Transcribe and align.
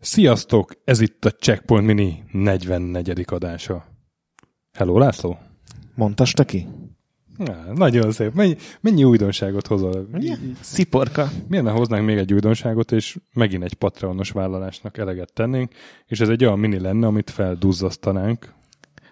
Sziasztok! 0.00 0.72
Ez 0.84 1.00
itt 1.00 1.24
a 1.24 1.30
Checkpoint 1.30 1.86
Mini 1.86 2.22
44. 2.32 3.24
adása. 3.26 3.84
Hello, 4.72 4.98
László! 4.98 5.38
Mondtasta 5.94 6.44
ki? 6.44 6.66
Ja, 7.38 7.72
nagyon 7.74 8.12
szép. 8.12 8.34
Mennyi, 8.34 8.56
mennyi 8.80 9.04
újdonságot 9.04 9.66
hozol? 9.66 10.08
Ja, 10.18 10.36
sziporka. 10.60 11.28
Milyen 11.48 11.70
hoznánk 11.70 12.06
még 12.06 12.16
egy 12.16 12.32
újdonságot, 12.32 12.92
és 12.92 13.18
megint 13.32 13.62
egy 13.62 13.74
Patreonos 13.74 14.30
vállalásnak 14.30 14.98
eleget 14.98 15.32
tennénk, 15.32 15.72
és 16.06 16.20
ez 16.20 16.28
egy 16.28 16.44
olyan 16.44 16.58
mini 16.58 16.78
lenne, 16.78 17.06
amit 17.06 17.30
felduzzasztanánk. 17.30 18.52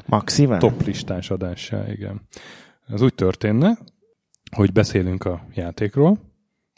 Maxivel? 0.07 0.59
Top 0.59 0.83
listás 0.85 1.31
adással, 1.31 1.89
igen. 1.89 2.21
Ez 2.89 3.03
úgy 3.03 3.15
történne, 3.15 3.79
hogy 4.57 4.73
beszélünk 4.73 5.25
a 5.25 5.47
játékról, 5.55 6.19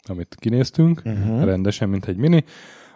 amit 0.03 0.35
kinéztünk, 0.39 1.01
uh-huh. 1.05 1.43
rendesen, 1.43 1.89
mint 1.89 2.05
egy 2.05 2.17
mini, 2.17 2.43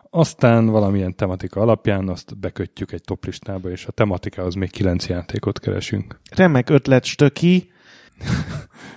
aztán 0.10 0.66
valamilyen 0.66 1.16
tematika 1.16 1.62
alapján 1.62 2.10
azt 2.10 2.38
bekötjük 2.38 2.92
egy 2.92 3.02
toplistába, 3.02 3.70
és 3.70 3.86
a 3.86 3.92
tematikához 3.92 4.56
még 4.56 4.72
kilenc 4.72 5.08
játékot 5.08 5.60
keresünk. 5.60 6.20
Remek 6.36 6.70
ötlet, 6.70 7.06
Stöki. 7.06 7.72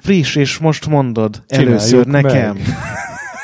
Friss, 0.01 0.37
és 0.37 0.59
most 0.59 0.87
mondod 0.87 1.43
Csináljuk 1.47 1.71
először 1.71 2.07
nekem. 2.07 2.57
Meg. 2.57 2.67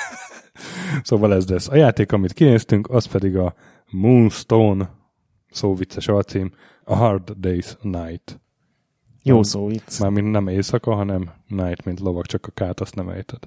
szóval 1.03 1.35
ez 1.35 1.49
lesz. 1.49 1.69
A 1.69 1.77
játék, 1.77 2.13
amit 2.13 2.33
kinéztünk, 2.33 2.91
az 2.91 3.07
pedig 3.07 3.37
a 3.37 3.55
Moonstone, 3.91 4.91
szó 5.51 5.75
vicces 5.75 6.09
alcím, 6.09 6.53
a 6.89 6.95
Hard 6.95 7.33
Day's 7.41 7.77
Night. 7.83 8.41
Jó 9.23 9.43
szó 9.43 9.67
vicc. 9.67 10.01
Mármint 10.01 10.31
nem 10.31 10.49
éjszaka, 10.49 10.95
hanem 10.95 11.31
night, 11.47 11.85
mint 11.85 12.01
lovak, 12.01 12.27
csak 12.27 12.47
a 12.47 12.51
kát 12.51 12.81
azt 12.81 12.95
nem 12.95 13.09
ejted. 13.09 13.39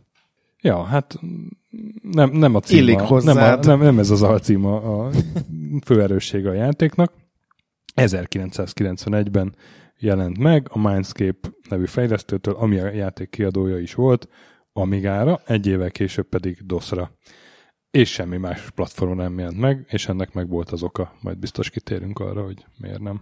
Ja, 0.62 0.84
hát 0.84 1.20
nem, 2.02 2.32
nem 2.32 2.56
a 2.56 2.60
cím. 2.60 2.78
Illik 2.78 2.98
nem, 2.98 3.38
a, 3.38 3.56
nem, 3.56 3.80
nem 3.80 4.00
ez 4.00 4.10
az 4.10 4.22
alcím 4.22 4.66
a, 4.66 5.06
a 5.06 5.12
főerőssége 5.86 6.50
a 6.50 6.54
játéknak. 6.54 7.14
1991-ben 7.96 9.56
jelent 9.98 10.38
meg 10.38 10.68
a 10.70 10.90
Mindscape 10.90 11.50
nevű 11.70 11.86
fejlesztőtől, 11.86 12.54
ami 12.54 12.78
a 12.78 12.92
játék 12.92 13.30
kiadója 13.30 13.78
is 13.78 13.94
volt, 13.94 14.28
Amigára, 14.74 15.42
egy 15.46 15.68
évvel 15.68 15.92
később 15.92 16.28
pedig 16.28 16.66
DOS-ra. 16.66 17.12
És 17.92 18.12
semmi 18.12 18.38
más 18.38 18.70
platformon 18.76 19.18
nem 19.18 19.38
jelent 19.38 19.58
meg, 19.58 19.86
és 19.90 20.08
ennek 20.08 20.34
meg 20.34 20.50
volt 20.50 20.70
az 20.70 20.84
oka. 20.84 21.16
Majd 21.22 21.38
biztos 21.38 21.70
kitérünk 21.70 22.20
arra, 22.20 22.44
hogy 22.44 22.66
miért 22.78 23.00
nem. 23.00 23.22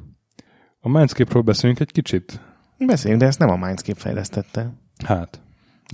A 0.79 0.89
Mindscape-ról 0.89 1.41
beszéljünk 1.41 1.81
egy 1.81 1.91
kicsit? 1.91 2.41
Beszéljünk, 2.77 3.21
de 3.21 3.27
ezt 3.27 3.39
nem 3.39 3.49
a 3.49 3.65
Mindscape 3.65 3.99
fejlesztette. 3.99 4.73
Hát, 5.05 5.41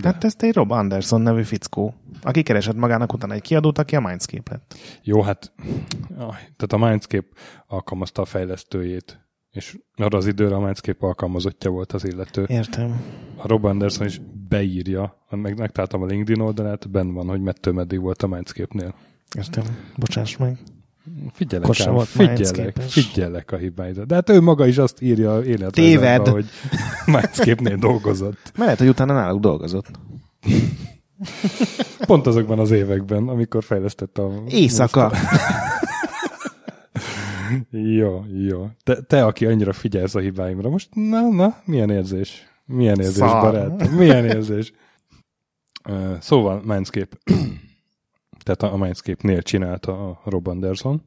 de. 0.01 0.07
Hát 0.07 0.23
ezt 0.23 0.43
egy 0.43 0.53
Rob 0.53 0.71
Anderson 0.71 1.21
nevű 1.21 1.43
fickó, 1.43 1.93
aki 2.21 2.43
keresett 2.43 2.75
magának 2.75 3.13
utána 3.13 3.33
egy 3.33 3.41
kiadót, 3.41 3.77
aki 3.77 3.95
a 3.95 3.99
Mindscape 3.99 4.51
lett. 4.51 4.77
Jó, 5.03 5.21
hát 5.21 5.51
tehát 6.35 6.73
a 6.73 6.77
Mindscape 6.77 7.27
alkalmazta 7.67 8.21
a 8.21 8.25
fejlesztőjét, 8.25 9.24
és 9.55 9.77
arra 9.95 10.17
az 10.17 10.27
időre 10.27 10.55
a 10.55 10.59
Mindscape 10.59 11.05
alkalmazottja 11.05 11.69
volt 11.69 11.91
az 11.91 12.05
illető. 12.05 12.45
Értem. 12.47 13.01
A 13.35 13.47
Rob 13.47 13.65
Anderson 13.65 14.07
is 14.07 14.21
beírja, 14.49 15.25
meg 15.29 15.57
megtaláltam 15.57 16.01
a 16.01 16.05
LinkedIn 16.05 16.43
oldalát, 16.43 16.89
benne 16.89 17.11
van, 17.11 17.27
hogy 17.27 17.41
mettő 17.41 17.71
meddig 17.71 17.99
volt 17.99 18.23
a 18.23 18.27
Mindscape-nél. 18.27 18.95
Értem. 19.37 19.63
Bocsáss 19.95 20.37
meg. 20.37 20.57
Figyelek, 21.33 21.79
ám, 21.79 21.99
figyelek, 21.99 22.77
figyelek 22.77 23.51
a 23.51 23.57
hibáidra. 23.57 24.05
De 24.05 24.15
hát 24.15 24.29
ő 24.29 24.41
maga 24.41 24.67
is 24.67 24.77
azt 24.77 25.01
írja 25.01 25.43
életrajzában, 25.43 26.31
hogy 26.31 26.45
Mindscape-nél 27.05 27.75
dolgozott. 27.75 28.51
Mert 28.57 28.79
hogy 28.79 28.87
utána 28.87 29.13
náluk 29.13 29.39
dolgozott. 29.39 29.87
Pont 32.05 32.27
azokban 32.27 32.59
az 32.59 32.71
években, 32.71 33.27
amikor 33.27 33.63
fejlesztett 33.63 34.17
a... 34.17 34.43
Éjszaka. 34.47 35.11
jó, 37.99 38.25
jó. 38.27 38.69
Te, 38.83 39.01
te, 39.01 39.25
aki 39.25 39.45
annyira 39.45 39.73
figyelsz 39.73 40.15
a 40.15 40.19
hibáimra, 40.19 40.69
most 40.69 40.89
na, 40.93 41.29
na, 41.29 41.61
milyen 41.65 41.89
érzés? 41.89 42.47
Milyen 42.65 42.99
érzés, 42.99 43.15
Szar. 43.15 43.41
barát? 43.41 43.89
Milyen 43.89 44.25
érzés? 44.25 44.73
Uh, 45.89 46.19
szóval, 46.19 46.61
Mindscape 46.65 47.17
tehát 48.43 48.73
a 48.73 48.77
Mindscape-nél 48.77 49.41
csinálta 49.41 50.09
a 50.09 50.21
Rob 50.23 50.47
Anderson. 50.47 51.01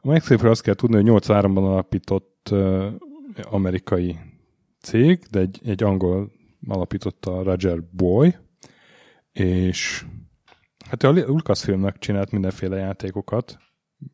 A 0.00 0.08
Mindscape-ről 0.08 0.50
azt 0.50 0.62
kell 0.62 0.74
tudni, 0.74 0.96
hogy 0.96 1.22
83-ban 1.24 1.56
alapított 1.56 2.48
uh, 2.50 2.86
amerikai 3.42 4.18
cég, 4.80 5.26
de 5.30 5.40
egy, 5.40 5.60
egy 5.64 5.82
angol 5.82 6.32
alapította 6.68 7.36
a 7.36 7.42
Roger 7.42 7.82
Boy, 7.90 8.36
és 9.32 10.04
hát 10.88 11.02
a 11.02 11.10
Lucasfilmnek 11.10 11.98
csinált 11.98 12.30
mindenféle 12.30 12.76
játékokat, 12.76 13.58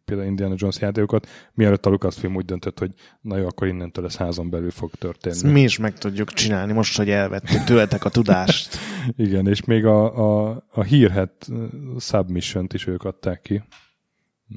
például 0.04 0.28
Indiana 0.28 0.54
Jones 0.56 0.80
játékokat, 0.80 1.28
mielőtt 1.54 1.86
a 1.86 1.90
Lucasfilm 1.90 2.36
úgy 2.36 2.44
döntött, 2.44 2.78
hogy 2.78 2.94
na 3.20 3.36
jó, 3.36 3.46
akkor 3.46 3.66
innentől 3.66 4.04
ez 4.04 4.16
házon 4.16 4.50
belül 4.50 4.70
fog 4.70 4.90
történni. 4.90 5.34
Ezt 5.34 5.44
mi 5.44 5.62
is 5.62 5.78
meg 5.78 5.98
tudjuk 5.98 6.32
csinálni, 6.32 6.72
most, 6.72 6.96
hogy 6.96 7.10
elvettük 7.10 7.64
tőletek 7.64 8.04
a 8.04 8.08
tudást. 8.08 8.76
Igen, 9.16 9.46
és 9.46 9.64
még 9.64 9.84
a, 9.84 10.18
a, 10.18 10.62
a 10.72 10.82
hírhet 10.82 11.48
submission 11.98 12.66
is 12.72 12.86
ők 12.86 13.04
adták 13.04 13.40
ki. 13.40 13.62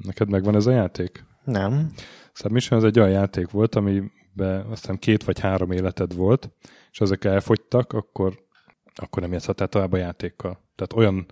Neked 0.04 0.30
megvan 0.30 0.56
ez 0.56 0.66
a 0.66 0.72
játék? 0.72 1.26
Nem. 1.44 1.92
Submission 2.34 2.80
az 2.80 2.86
egy 2.86 3.00
olyan 3.00 3.12
játék 3.12 3.50
volt, 3.50 3.76
amiben 3.76 4.66
aztán 4.70 5.00
két 5.00 5.24
vagy 5.24 5.40
három 5.40 5.72
életed 5.72 6.16
volt, 6.16 6.52
és 6.92 7.00
ezek 7.00 7.24
elfogytak, 7.24 7.94
akkor, 7.94 8.40
akkor 8.96 9.22
nem 9.22 9.32
játszhattál 9.32 9.68
tovább 9.68 9.94
a 9.94 9.98
játékkal. 9.98 10.52
Tehát 10.76 10.94
olyan 10.94 11.26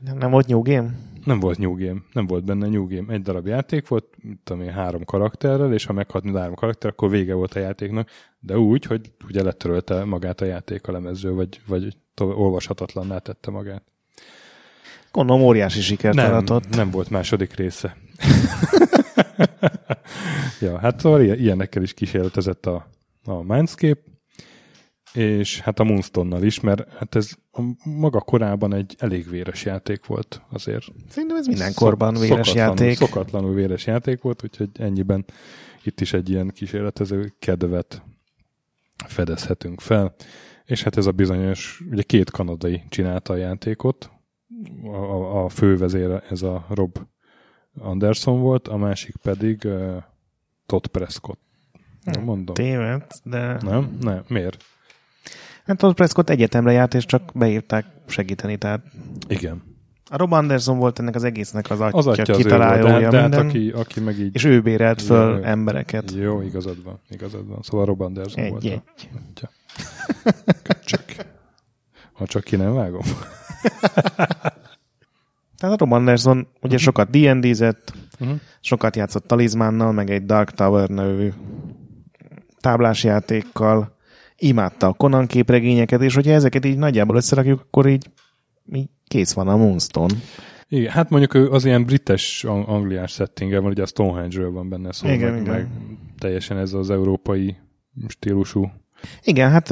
nem, 0.00 0.30
volt 0.30 0.46
New 0.46 0.62
Game? 0.62 0.90
Nem 1.24 1.40
volt 1.40 1.58
New 1.58 1.74
Game. 1.74 2.00
Nem 2.12 2.26
volt 2.26 2.44
benne 2.44 2.68
New 2.68 2.86
Game. 2.86 3.12
Egy 3.12 3.22
darab 3.22 3.46
játék 3.46 3.88
volt, 3.88 4.04
tudom 4.44 4.62
én, 4.62 4.70
három 4.70 5.04
karakterrel, 5.04 5.72
és 5.72 5.84
ha 5.84 5.92
meghalt 5.92 6.24
mind 6.24 6.36
három 6.36 6.54
karakter, 6.54 6.90
akkor 6.90 7.10
vége 7.10 7.34
volt 7.34 7.54
a 7.54 7.58
játéknak, 7.58 8.10
de 8.40 8.58
úgy, 8.58 8.84
hogy 8.84 9.12
ugye 9.28 9.42
letörölte 9.42 10.04
magát 10.04 10.40
a 10.40 10.44
játék 10.44 10.86
a 10.86 10.92
lemezről, 10.92 11.34
vagy, 11.34 11.60
vagy 11.66 11.96
olvashatatlanná 12.16 13.18
tette 13.18 13.50
magát. 13.50 13.82
Gondolom 15.12 15.42
óriási 15.42 15.80
sikert 15.80 16.14
nem, 16.14 16.26
aratott. 16.26 16.68
Nem 16.68 16.90
volt 16.90 17.10
második 17.10 17.54
része. 17.54 17.96
ja, 20.60 20.78
hát 20.78 21.00
szóval 21.00 21.22
ilyenekkel 21.22 21.82
is 21.82 21.94
kísérletezett 21.94 22.66
a, 22.66 22.86
a 23.24 23.42
Mindscape, 23.42 24.00
és 25.14 25.60
hát 25.60 25.78
a 25.78 25.84
Moonstone-nal 25.84 26.42
is, 26.42 26.60
mert 26.60 26.92
hát 26.92 27.14
ez 27.14 27.32
a 27.52 27.60
maga 27.84 28.20
korában 28.20 28.74
egy 28.74 28.96
elég 28.98 29.28
véres 29.30 29.64
játék 29.64 30.06
volt 30.06 30.42
azért. 30.50 30.84
Szerintem 31.08 31.36
ez 31.38 31.46
minden 31.46 31.74
korban 31.74 32.14
véres 32.14 32.48
szokatlanul, 32.48 32.84
játék. 32.84 32.96
Szokatlanul 32.96 33.54
véres 33.54 33.86
játék 33.86 34.22
volt, 34.22 34.42
úgyhogy 34.44 34.68
ennyiben 34.78 35.24
itt 35.82 36.00
is 36.00 36.12
egy 36.12 36.30
ilyen 36.30 36.48
kísérletező 36.48 37.32
kedvet 37.38 38.02
fedezhetünk 39.06 39.80
fel. 39.80 40.14
És 40.64 40.82
hát 40.82 40.96
ez 40.96 41.06
a 41.06 41.12
bizonyos, 41.12 41.82
ugye 41.90 42.02
két 42.02 42.30
kanadai 42.30 42.82
csinálta 42.88 43.32
a 43.32 43.36
játékot, 43.36 44.10
a, 44.82 44.88
a, 44.88 45.44
a 45.44 45.48
fővezére 45.48 46.22
ez 46.30 46.42
a 46.42 46.66
Rob 46.68 46.98
Anderson 47.78 48.40
volt, 48.40 48.68
a 48.68 48.76
másik 48.76 49.16
pedig 49.22 49.60
uh, 49.64 49.96
Todd 50.66 50.86
Prescott. 50.90 51.40
Nem 52.02 52.22
mondom. 52.22 52.54
Téved, 52.54 53.06
de... 53.24 53.58
Nem? 53.62 53.96
Nem. 54.00 54.24
Miért? 54.28 54.64
Hát 55.70 55.78
Todd 55.78 55.94
Prescott 55.94 56.30
egyetemre 56.30 56.72
járt, 56.72 56.94
és 56.94 57.06
csak 57.06 57.22
beírták 57.34 57.86
segíteni, 58.06 58.56
tehát... 58.56 58.80
Igen. 59.28 59.62
A 60.10 60.16
Rob 60.16 60.32
Anderson 60.32 60.78
volt 60.78 60.98
ennek 60.98 61.14
az 61.14 61.24
egésznek 61.24 61.70
az 61.70 61.80
atya, 61.80 61.96
az 61.96 62.06
atya 62.06 62.34
kitalálója. 62.34 63.10
De, 63.10 63.20
hát, 63.20 63.30
de 63.30 63.36
hát 63.36 63.44
aki, 63.44 63.70
aki 63.70 64.00
meg 64.00 64.18
így... 64.18 64.34
És 64.34 64.44
ő 64.44 64.60
bérelt 64.60 65.02
föl 65.02 65.36
jó, 65.36 65.42
embereket. 65.42 66.10
Jó, 66.10 66.42
igazad 66.42 66.84
van, 66.84 67.00
igazad 67.08 67.48
van. 67.48 67.58
Szóval 67.62 67.86
Rob 67.86 68.00
Anderson 68.00 68.44
egy, 68.44 68.50
volt 68.50 68.64
egy. 68.64 68.82
a 70.68 70.74
Csak. 70.84 71.04
Ha 72.12 72.26
csak 72.26 72.44
ki 72.44 72.56
nem 72.56 72.74
vágom. 72.74 73.02
Tehát 75.58 75.74
a 75.74 75.76
Rob 75.76 75.92
Anderson 75.92 76.36
ugye 76.36 76.46
uh-huh. 76.62 76.80
sokat 76.80 77.10
D&D-zett, 77.10 77.92
uh-huh. 78.20 78.38
sokat 78.60 78.96
játszott 78.96 79.26
Talizmánnal, 79.26 79.92
meg 79.92 80.10
egy 80.10 80.24
Dark 80.24 80.50
Tower 80.50 80.88
nevű 80.88 81.32
táblásjátékkal, 82.60 83.98
imádta 84.40 84.86
a 84.86 84.92
Conan 84.92 85.26
képregényeket, 85.26 86.02
és 86.02 86.14
hogyha 86.14 86.32
ezeket 86.32 86.64
így 86.64 86.78
nagyjából 86.78 87.16
összerakjuk, 87.16 87.60
akkor 87.60 87.86
így, 87.86 88.06
így 88.72 88.88
kész 89.06 89.32
van 89.32 89.48
a 89.48 89.56
Moonstone. 89.56 90.14
Igen, 90.68 90.90
hát 90.90 91.10
mondjuk 91.10 91.34
ő 91.34 91.50
az 91.50 91.64
ilyen 91.64 91.84
brites 91.84 92.44
angliás 92.44 93.12
settinge 93.12 93.58
van, 93.58 93.70
ugye 93.70 93.82
a 93.82 93.86
Stonehenge-ről 93.86 94.50
van 94.50 94.68
benne 94.68 94.92
szó, 94.92 95.08
igen, 95.08 95.32
meg, 95.32 95.40
igen. 95.40 95.54
meg 95.54 95.68
teljesen 96.18 96.58
ez 96.58 96.72
az 96.72 96.90
európai 96.90 97.56
stílusú. 98.08 98.70
Igen, 99.22 99.50
hát 99.50 99.68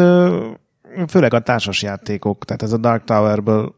főleg 1.09 1.35
a 1.35 1.41
társasjátékok, 1.41 2.45
tehát 2.45 2.63
ez 2.63 2.73
a 2.73 2.77
Dark 2.77 3.05
Towerből 3.05 3.75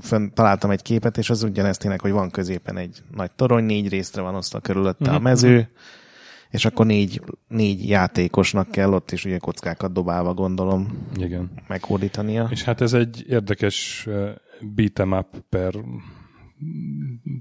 fönn 0.00 0.28
találtam 0.34 0.70
egy 0.70 0.82
képet, 0.82 1.18
és 1.18 1.30
az 1.30 1.42
ugyanezt 1.42 1.80
tényleg, 1.80 2.00
hogy 2.00 2.10
van 2.10 2.30
középen 2.30 2.76
egy 2.76 3.02
nagy 3.14 3.30
torony, 3.30 3.64
négy 3.64 3.88
részre 3.88 4.22
van 4.22 4.34
osztva 4.34 4.60
körülötte 4.60 4.96
uh-huh. 5.00 5.14
a 5.14 5.18
mhm, 5.18 5.28
mező, 5.28 5.56
mhm 5.56 5.66
És 6.56 6.64
akkor 6.64 6.86
négy, 6.86 7.22
négy 7.48 7.88
játékosnak 7.88 8.70
kell 8.70 8.92
ott 8.92 9.10
is 9.10 9.24
ugye 9.24 9.38
kockákat 9.38 9.92
dobálva 9.92 10.34
gondolom 10.34 11.08
Igen. 11.16 11.50
meghódítania. 11.68 12.48
És 12.50 12.62
hát 12.62 12.80
ez 12.80 12.92
egy 12.92 13.24
érdekes 13.28 14.04
uh, 14.08 14.28
beat'em 14.76 15.18
up 15.18 15.42
per 15.48 15.74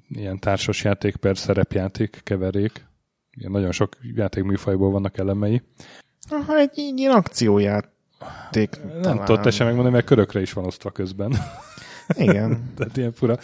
ilyen 0.10 0.40
társasjáték 0.40 1.16
per 1.16 1.38
szerepjáték 1.38 2.20
keverék. 2.24 2.86
Ilyen 3.32 3.52
nagyon 3.52 3.72
sok 3.72 3.98
játékműfajból 4.16 4.92
vannak 4.92 5.18
elemei. 5.18 5.62
Aha, 6.30 6.58
egy 6.58 6.72
ilyen 6.96 7.12
akciójáték. 7.12 8.80
Nem 9.02 9.24
tudod 9.26 9.42
te 9.42 9.52
sem 9.52 9.66
megmondani, 9.66 9.96
mert 9.96 10.08
körökre 10.08 10.42
is 10.42 10.54
van 10.54 10.66
osztva 10.66 10.92
közben. 10.92 11.36
Igen. 12.13 12.63
Tehát 12.78 12.98
ilyen 12.98 13.12
fura. 13.12 13.38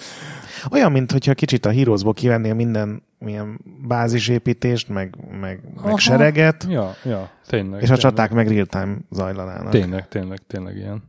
Olyan, 0.72 0.92
mint 0.92 1.12
hogyha 1.12 1.34
kicsit 1.34 1.66
a 1.66 1.72
Heroesból 1.72 2.14
kivennél 2.14 2.54
minden 2.54 3.04
ilyen 3.20 3.60
bázisépítést, 3.88 4.90
meg, 4.90 5.16
meg, 5.40 5.62
meg 5.84 5.98
sereget, 5.98 6.66
Ja, 6.70 6.94
ja, 7.04 7.30
tényleg. 7.48 7.82
és 7.82 7.90
a 7.90 7.94
tényleg. 7.94 7.98
csaták 7.98 8.32
meg 8.32 8.48
real-time 8.48 8.98
zajlanának. 9.12 9.72
Tényleg, 9.72 10.08
tényleg, 10.08 10.40
tényleg 10.48 10.76
ilyen. 10.76 11.04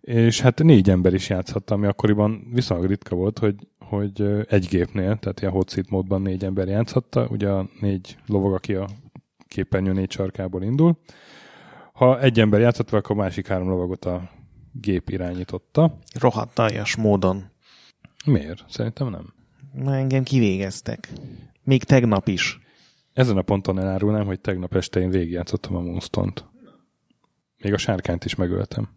És 0.00 0.40
hát 0.40 0.62
négy 0.62 0.90
ember 0.90 1.14
is 1.14 1.28
játszhatta, 1.28 1.74
ami 1.74 1.86
akkoriban 1.86 2.46
viszonylag 2.52 2.88
ritka 2.88 3.16
volt, 3.16 3.38
hogy, 3.38 3.54
hogy 3.78 4.44
egy 4.48 4.66
gépnél, 4.70 5.16
tehát 5.16 5.40
ilyen 5.40 5.52
hot 5.52 5.70
seat 5.70 5.90
módban 5.90 6.22
négy 6.22 6.44
ember 6.44 6.68
játszhatta, 6.68 7.26
ugye 7.30 7.48
a 7.48 7.68
négy 7.80 8.16
lovag, 8.26 8.52
aki 8.54 8.74
a 8.74 8.88
képernyő 9.48 9.92
négy 9.92 10.10
sarkából 10.10 10.62
indul. 10.62 10.98
Ha 11.92 12.20
egy 12.20 12.40
ember 12.40 12.60
játszott, 12.60 12.92
akkor 12.92 13.16
a 13.16 13.18
másik 13.22 13.46
három 13.46 13.68
lovagot 13.68 14.04
a 14.04 14.30
gép 14.80 15.08
irányította. 15.08 15.98
Rohadt 16.20 16.96
módon. 16.96 17.44
Miért? 18.24 18.64
Szerintem 18.68 19.08
nem. 19.10 19.34
Már 19.84 19.98
engem 19.98 20.22
kivégeztek. 20.22 21.12
Még 21.62 21.84
tegnap 21.84 22.28
is. 22.28 22.60
Ezen 23.12 23.36
a 23.36 23.42
ponton 23.42 23.78
elárulnám, 23.78 24.26
hogy 24.26 24.40
tegnap 24.40 24.74
este 24.74 25.00
én 25.00 25.10
végigjátszottam 25.10 25.76
a 25.76 25.80
Moonstone-t. 25.80 26.44
Még 27.62 27.72
a 27.72 27.78
sárkányt 27.78 28.24
is 28.24 28.34
megöltem. 28.34 28.88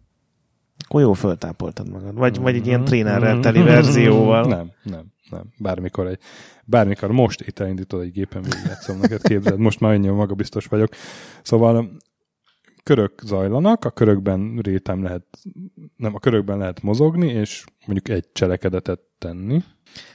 Akkor 0.86 1.02
jól 1.02 1.16
föltápoltad 1.16 1.90
magad. 1.90 2.16
Vagy, 2.16 2.38
vagy 2.38 2.56
egy 2.56 2.68
ilyen 2.68 2.84
trénerrel 2.84 3.40
teli 3.40 3.62
verzióval. 3.62 4.46
Nem, 4.48 4.72
nem, 4.84 5.06
nem. 5.30 5.44
Bármikor, 5.58 6.08
egy, 6.08 6.20
bármikor 6.66 7.12
most 7.12 7.42
itt 7.42 7.60
elindítod 7.60 8.02
egy 8.02 8.12
gépen, 8.12 8.42
végigjátszom 8.42 9.00
neked, 9.00 9.22
képzeld. 9.22 9.60
Most 9.60 9.80
már 9.80 9.92
annyira 9.92 10.14
magabiztos 10.14 10.66
vagyok. 10.66 10.90
Szóval 11.42 11.92
körök 12.84 13.22
zajlanak, 13.24 13.86
a 13.86 13.92
körökben 13.92 14.58
rétem 14.58 15.04
lehet, 15.04 15.26
nem, 15.96 16.16
a 16.16 16.20
körökben 16.20 16.58
lehet 16.58 16.81
mozogni, 16.81 17.28
és 17.28 17.66
mondjuk 17.86 18.18
egy 18.18 18.31
cselekedetet 18.31 19.00
tenni, 19.18 19.64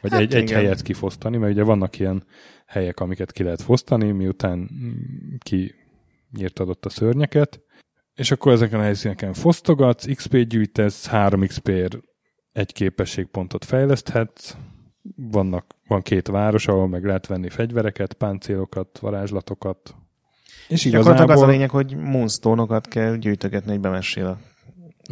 vagy 0.00 0.10
Hát 0.10 0.20
egy, 0.20 0.34
egy 0.34 0.50
helyet 0.50 0.82
kifosztani, 0.82 1.36
mert 1.36 1.52
ugye 1.52 1.62
vannak 1.62 1.98
ilyen 1.98 2.24
helyek, 2.66 3.00
amiket 3.00 3.32
ki 3.32 3.42
lehet 3.42 3.62
fosztani, 3.62 4.10
miután 4.10 4.70
ki 5.38 5.74
nyírtad 6.30 6.68
ott 6.68 6.84
a 6.84 6.88
szörnyeket, 6.88 7.60
és 8.14 8.30
akkor 8.30 8.52
ezeken 8.52 8.80
a 8.80 8.82
helyszíneken 8.82 9.32
fosztogatsz, 9.32 10.14
XP 10.14 10.36
gyűjtesz, 10.36 11.06
3 11.06 11.46
XP-ért 11.46 11.98
egy 12.52 12.72
képességpontot 12.72 13.64
fejleszthetsz, 13.64 14.56
vannak, 15.16 15.74
van 15.86 16.02
két 16.02 16.28
város, 16.28 16.68
ahol 16.68 16.88
meg 16.88 17.04
lehet 17.04 17.26
venni 17.26 17.48
fegyvereket, 17.48 18.12
páncélokat, 18.12 18.98
varázslatokat, 18.98 19.94
és 20.68 20.82
Gyakorlatilag 20.82 21.00
az 21.00 21.06
a 21.06 21.24
igazából... 21.24 21.52
lényeg, 21.52 21.70
hogy 21.70 21.96
moonstone-okat 21.96 22.88
kell 22.88 23.16
gyűjtögetni, 23.16 23.70
hogy 23.70 23.80
bemessél 23.80 24.26
a 24.26 24.38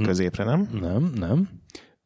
középre, 0.03 0.45
nem? 0.45 0.69
Nem, 0.81 1.13
nem. 1.15 1.49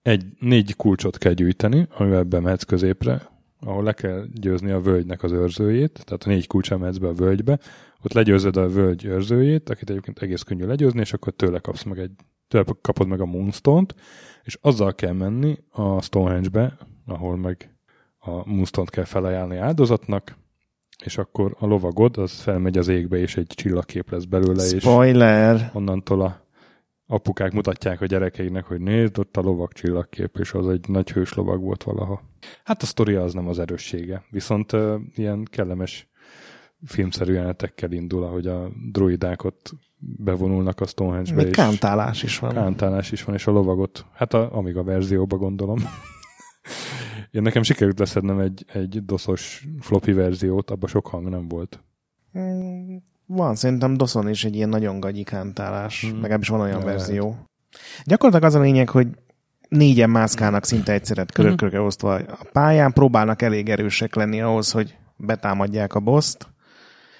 Egy 0.02 0.24
négy 0.38 0.76
kulcsot 0.76 1.18
kell 1.18 1.32
gyűjteni, 1.32 1.86
amivel 1.96 2.22
bemehetsz 2.22 2.62
középre, 2.62 3.30
ahol 3.60 3.82
le 3.82 3.92
kell 3.92 4.24
győzni 4.32 4.70
a 4.70 4.80
völgynek 4.80 5.22
az 5.22 5.32
őrzőjét, 5.32 6.04
tehát 6.04 6.24
a 6.24 6.28
négy 6.28 6.46
kulcsal 6.46 6.78
mehetsz 6.78 6.96
be 6.96 7.08
a 7.08 7.12
völgybe, 7.12 7.58
ott 8.02 8.12
legyőzöd 8.12 8.56
a 8.56 8.68
völgy 8.68 9.04
őrzőjét, 9.04 9.70
akit 9.70 9.90
egyébként 9.90 10.22
egész 10.22 10.42
könnyű 10.42 10.64
legyőzni, 10.64 11.00
és 11.00 11.12
akkor 11.12 11.32
tőle 11.32 11.58
kapsz 11.58 11.82
meg 11.82 11.98
egy, 11.98 12.10
tőle 12.48 12.64
kapod 12.80 13.06
meg 13.06 13.20
a 13.20 13.26
Moonstone-t, 13.26 13.94
és 14.42 14.58
azzal 14.60 14.94
kell 14.94 15.12
menni 15.12 15.58
a 15.70 16.02
Stonehenge-be, 16.02 16.78
ahol 17.06 17.36
meg 17.36 17.76
a 18.18 18.48
Moonstone-t 18.48 18.90
kell 18.90 19.04
felajánlani 19.04 19.58
áldozatnak, 19.58 20.36
és 21.04 21.18
akkor 21.18 21.56
a 21.58 21.66
lovagod 21.66 22.16
az 22.18 22.40
felmegy 22.40 22.78
az 22.78 22.88
égbe, 22.88 23.16
és 23.16 23.36
egy 23.36 23.52
csillagkép 23.54 24.10
lesz 24.10 24.24
belőle, 24.24 24.64
és 24.64 24.80
Spoiler! 24.82 25.70
onnantól 25.74 26.20
a 26.20 26.44
apukák 27.06 27.52
mutatják 27.52 28.00
a 28.00 28.06
gyerekeiknek, 28.06 28.64
hogy 28.64 28.80
nézd, 28.80 29.18
ott 29.18 29.36
a 29.36 29.40
lovag 29.40 29.72
csillagkép, 29.72 30.36
és 30.38 30.52
az 30.52 30.68
egy 30.68 30.88
nagy 30.88 31.10
hős 31.10 31.32
lovag 31.34 31.62
volt 31.62 31.82
valaha. 31.82 32.22
Hát 32.64 32.82
a 32.82 32.86
sztoria 32.86 33.22
az 33.22 33.32
nem 33.32 33.48
az 33.48 33.58
erőssége, 33.58 34.24
viszont 34.30 34.72
uh, 34.72 34.94
ilyen 35.14 35.46
kellemes 35.50 36.08
filmszerű 36.84 37.32
jelenetekkel 37.32 37.92
indul, 37.92 38.22
ahogy 38.22 38.46
a 38.46 38.68
druidák 38.92 39.44
ott 39.44 39.72
bevonulnak 39.98 40.80
a 40.80 40.86
Stonehenge-be, 40.86 41.36
Még 41.36 41.46
és 41.46 41.56
kántálás 41.56 42.22
is 42.22 42.38
van. 42.38 42.52
kántálás 42.52 43.12
is 43.12 43.24
van, 43.24 43.34
és 43.34 43.46
a 43.46 43.50
lovagot, 43.50 44.06
hát 44.12 44.34
a 44.34 44.56
Amiga 44.56 44.82
verzióba 44.82 45.36
gondolom. 45.36 45.78
Én 47.36 47.42
nekem 47.42 47.62
sikerült 47.62 47.98
leszednem 47.98 48.38
egy, 48.38 48.64
egy 48.72 49.04
doszos 49.04 49.66
floppy 49.80 50.12
verziót, 50.12 50.70
abban 50.70 50.88
sok 50.88 51.06
hang 51.06 51.28
nem 51.28 51.48
volt. 51.48 51.84
Mm, 52.38 52.96
Van, 53.26 53.54
szerintem 53.54 53.96
Doszon 53.96 54.28
is 54.28 54.44
egy 54.44 54.54
ilyen 54.54 54.68
nagyon 54.68 55.00
gagyi 55.00 55.22
kántálás. 55.22 56.00
Hmm. 56.00 56.14
Legalábbis 56.20 56.48
van 56.48 56.60
olyan 56.60 56.78
Ja, 56.78 56.84
verzió. 56.84 57.36
Gyakorlatilag 58.04 58.52
az 58.52 58.60
a 58.60 58.62
lényeg, 58.62 58.88
hogy 58.88 59.08
négyen 59.68 60.10
mászkálnak 60.10 60.64
szinte 60.64 60.92
egyszerre 60.92 61.24
körökörökre 61.32 61.80
osztva 61.80 62.14
a 62.14 62.46
pályán, 62.52 62.92
próbálnak 62.92 63.42
elég 63.42 63.68
erősek 63.68 64.14
lenni 64.14 64.40
ahhoz, 64.40 64.70
hogy 64.70 64.96
betámadják 65.16 65.94
a 65.94 66.00
boszt, 66.00 66.46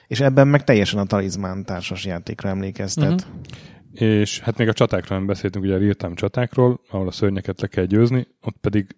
és 0.07 0.21
ebben 0.21 0.49
meg 0.49 0.65
teljesen 0.65 0.99
a 0.99 1.05
talizmán 1.05 1.65
társas 1.65 2.05
játékra 2.05 2.49
emlékeztet. 2.49 3.27
Mhm. 3.27 4.05
És 4.05 4.41
hát 4.41 4.59
még 4.59 4.69
a 4.69 4.73
csatákról 4.73 5.19
nem 5.19 5.27
beszéltünk, 5.27 5.65
ugye 5.65 5.75
a 5.75 5.79
real 5.79 6.15
csatákról, 6.15 6.81
ahol 6.91 7.07
a 7.07 7.13
szörnyeket 7.13 7.61
le 7.61 7.67
kell 7.67 7.85
győzni, 7.85 8.27
ott 8.41 8.57
pedig 8.61 8.97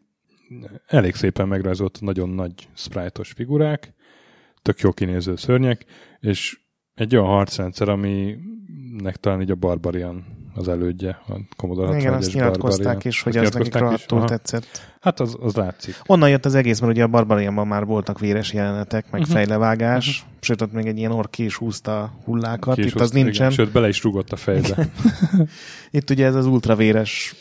elég 0.86 1.14
szépen 1.14 1.48
megrajzolt 1.48 1.98
nagyon 2.00 2.28
nagy 2.28 2.52
sprite-os 2.74 3.32
figurák, 3.32 3.92
tök 4.62 4.80
jó 4.80 4.92
kinéző 4.92 5.36
szörnyek, 5.36 5.84
és 6.20 6.58
egy 6.94 7.16
olyan 7.16 7.28
harcrendszer, 7.28 7.88
aminek 7.88 9.16
talán 9.20 9.40
így 9.40 9.50
a 9.50 9.54
Barbarian 9.54 10.24
az 10.54 10.68
elődje, 10.68 11.20
a 11.28 11.32
Commodore 11.56 11.96
Igen, 11.98 12.12
61-es 12.12 12.16
azt 12.16 12.32
nyilatkozták 12.34 12.84
Barbarian. 12.84 13.00
is, 13.12 13.22
hogy 13.22 13.36
Azt 13.36 13.46
az 13.46 13.54
nekik 13.54 13.74
rohadtul 13.74 14.24
tetszett. 14.24 14.96
Hát 15.00 15.20
az, 15.20 15.36
az 15.40 15.54
látszik. 15.54 15.94
Onnan 16.06 16.28
jött 16.30 16.44
az 16.44 16.54
egész, 16.54 16.80
mert 16.80 16.92
ugye 16.92 17.02
a 17.02 17.06
Barbarianban 17.06 17.66
már 17.66 17.84
voltak 17.84 18.18
véres 18.18 18.52
jelenetek, 18.52 19.10
meg 19.10 19.20
Mhm. 19.20 19.30
fejlevágás, 19.30 20.26
sőt 20.40 20.60
ott 20.60 20.72
még 20.72 20.86
egy 20.86 20.98
ilyen 20.98 21.10
ork 21.10 21.30
ki 21.30 21.44
is 21.44 21.56
húzta 21.56 22.12
hullákat, 22.24 22.74
Ki 22.74 22.80
itt 22.80 22.94
az 22.94 23.00
hozta, 23.00 23.16
nincsen. 23.16 23.34
Igen, 23.34 23.50
sőt, 23.50 23.72
bele 23.72 23.88
is 23.88 24.02
rúgott 24.02 24.32
a 24.32 24.36
fejbe. 24.36 24.88
Itt 25.90 26.10
ugye 26.10 26.26
ez 26.26 26.34
az 26.34 26.46
ultravéres 26.46 27.34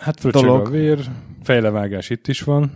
Hát 0.00 0.20
fröccsög 0.20 0.42
Dolog. 0.42 0.66
a 0.66 0.70
vér, 0.70 0.98
fejlevágás 1.42 2.10
itt 2.10 2.28
is 2.28 2.40
van. 2.42 2.72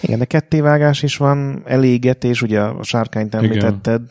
Igen, 0.00 0.18
de 0.18 0.24
kettévágás 0.24 1.02
is 1.02 1.16
van, 1.16 1.62
elégetés, 1.66 2.42
ugye 2.42 2.60
a 2.60 2.82
sárkányt 2.82 3.34
Igen. 3.34 3.44
említetted, 3.44 4.02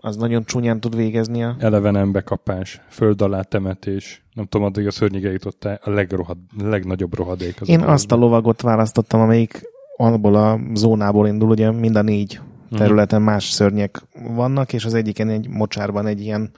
az 0.00 0.16
nagyon 0.16 0.44
csúnyán 0.44 0.80
tud 0.80 0.96
végezni 0.96 1.42
a... 1.44 1.56
Eleven 1.58 2.12
bekapás, 2.12 2.80
föld 2.88 3.22
alá 3.22 3.42
temetés. 3.42 4.24
Nem 4.34 4.44
tudom, 4.46 4.66
addig 4.66 4.86
a 4.86 4.90
szörnyig 4.90 5.24
eljutottál 5.24 5.80
a 5.84 5.90
legrohad, 5.90 6.36
legnagyobb 6.62 7.14
rohadék. 7.14 7.60
Az 7.60 7.68
Én 7.68 7.80
a 7.80 7.92
azt 7.92 8.12
a 8.12 8.16
lovagot 8.16 8.60
választottam, 8.62 9.20
amelyik 9.20 9.62
abból 9.96 10.34
a 10.34 10.60
zónából 10.74 11.26
indul, 11.26 11.48
ugye 11.48 11.70
mind 11.70 11.96
a 11.96 12.02
négy 12.02 12.40
Mhm. 12.68 12.82
területen 12.82 13.22
más 13.22 13.44
szörnyek 13.44 14.02
vannak, 14.34 14.72
és 14.72 14.84
az 14.84 14.94
egyiken 14.94 15.28
egy 15.28 15.48
mocsárban 15.48 16.06
egy 16.06 16.20
ilyen 16.20 16.50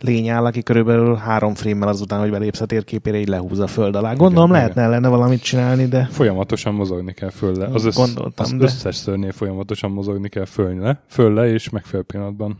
lény 0.00 0.28
áll, 0.28 0.44
aki 0.44 0.62
körülbelül 0.62 1.14
három 1.14 1.54
frémmel 1.54 1.88
azután, 1.88 2.20
hogy 2.20 2.30
belépsz 2.30 2.60
a 2.60 2.66
térképére, 2.66 3.18
így 3.18 3.28
lehúz 3.28 3.58
a 3.58 3.66
föld 3.66 3.96
alá. 3.96 4.14
Gondolom 4.14 4.48
Igen, 4.50 4.60
lehetne 4.60 4.82
ellene 4.82 5.08
valamit 5.08 5.42
csinálni, 5.42 5.86
de 5.86 6.08
Folyamatosan 6.10 6.74
mozogni 6.74 7.12
kell 7.12 7.30
fölle. 7.30 7.66
Az, 7.66 7.84
össz, 7.84 7.96
Gondoltam, 7.96 8.44
az 8.44 8.52
de- 8.52 8.64
összes 8.64 8.96
szörnél 8.96 9.32
folyamatosan 9.32 9.90
mozogni 9.90 10.28
kell 10.28 10.44
fölle, 10.44 11.02
fölle 11.08 11.52
és 11.52 11.70
megfelelő 11.70 12.04
pillanatban 12.06 12.58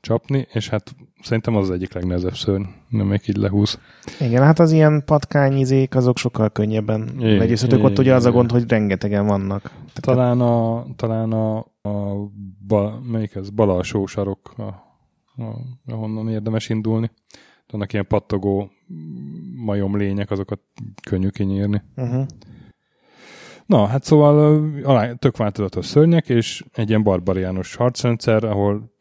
csapni, 0.00 0.46
és 0.52 0.68
hát 0.68 0.94
szerintem 1.22 1.56
az 1.56 1.68
az 1.68 1.74
egyik 1.74 1.92
legnehezebb 1.94 2.34
szörny, 2.36 2.62
nem 2.88 3.06
még 3.06 3.20
így 3.26 3.36
lehúz. 3.36 3.78
igen, 4.20 4.42
hát 4.42 4.58
az 4.58 4.72
ilyen 4.72 5.02
patkányizék, 5.04 5.94
azok 5.94 6.16
sokkal 6.18 6.50
könnyebben 6.50 7.10
Igen, 7.18 7.36
legyőzhetők. 7.36 7.84
Ott 7.84 7.98
ugye 7.98 8.14
az 8.14 8.24
a 8.24 8.28
igen. 8.28 8.38
gond, 8.40 8.50
hogy 8.50 8.68
rengetegen 8.68 9.26
vannak. 9.26 9.70
Talán 9.94 10.40
a, 10.40 10.86
talán 10.96 11.32
a, 11.32 11.58
a 11.82 12.14
bal, 12.66 13.00
melyik 13.10 13.34
ez, 13.34 13.50
bal 13.50 13.70
alsó 13.70 14.06
sarok, 14.06 14.54
a, 14.58 14.85
ahonnan 15.86 16.28
érdemes 16.28 16.68
indulni. 16.68 17.10
Vannak 17.70 17.92
ilyen 17.92 18.06
pattogó 18.06 18.70
majom 19.64 19.96
lények, 19.96 20.30
azokat 20.30 20.60
könnyű 21.08 21.28
kinyírni. 21.28 21.82
uh-huh. 21.96 22.26
Na, 23.66 23.86
hát 23.86 24.04
szóval 24.04 24.64
alá, 24.82 25.12
tök 25.12 25.36
változatos 25.36 25.86
szörnyek, 25.86 26.28
és 26.28 26.64
egy 26.72 26.88
ilyen 26.88 27.02
barbariánus 27.02 27.74
harcrendszer, 27.74 28.44
ahol 28.44 28.92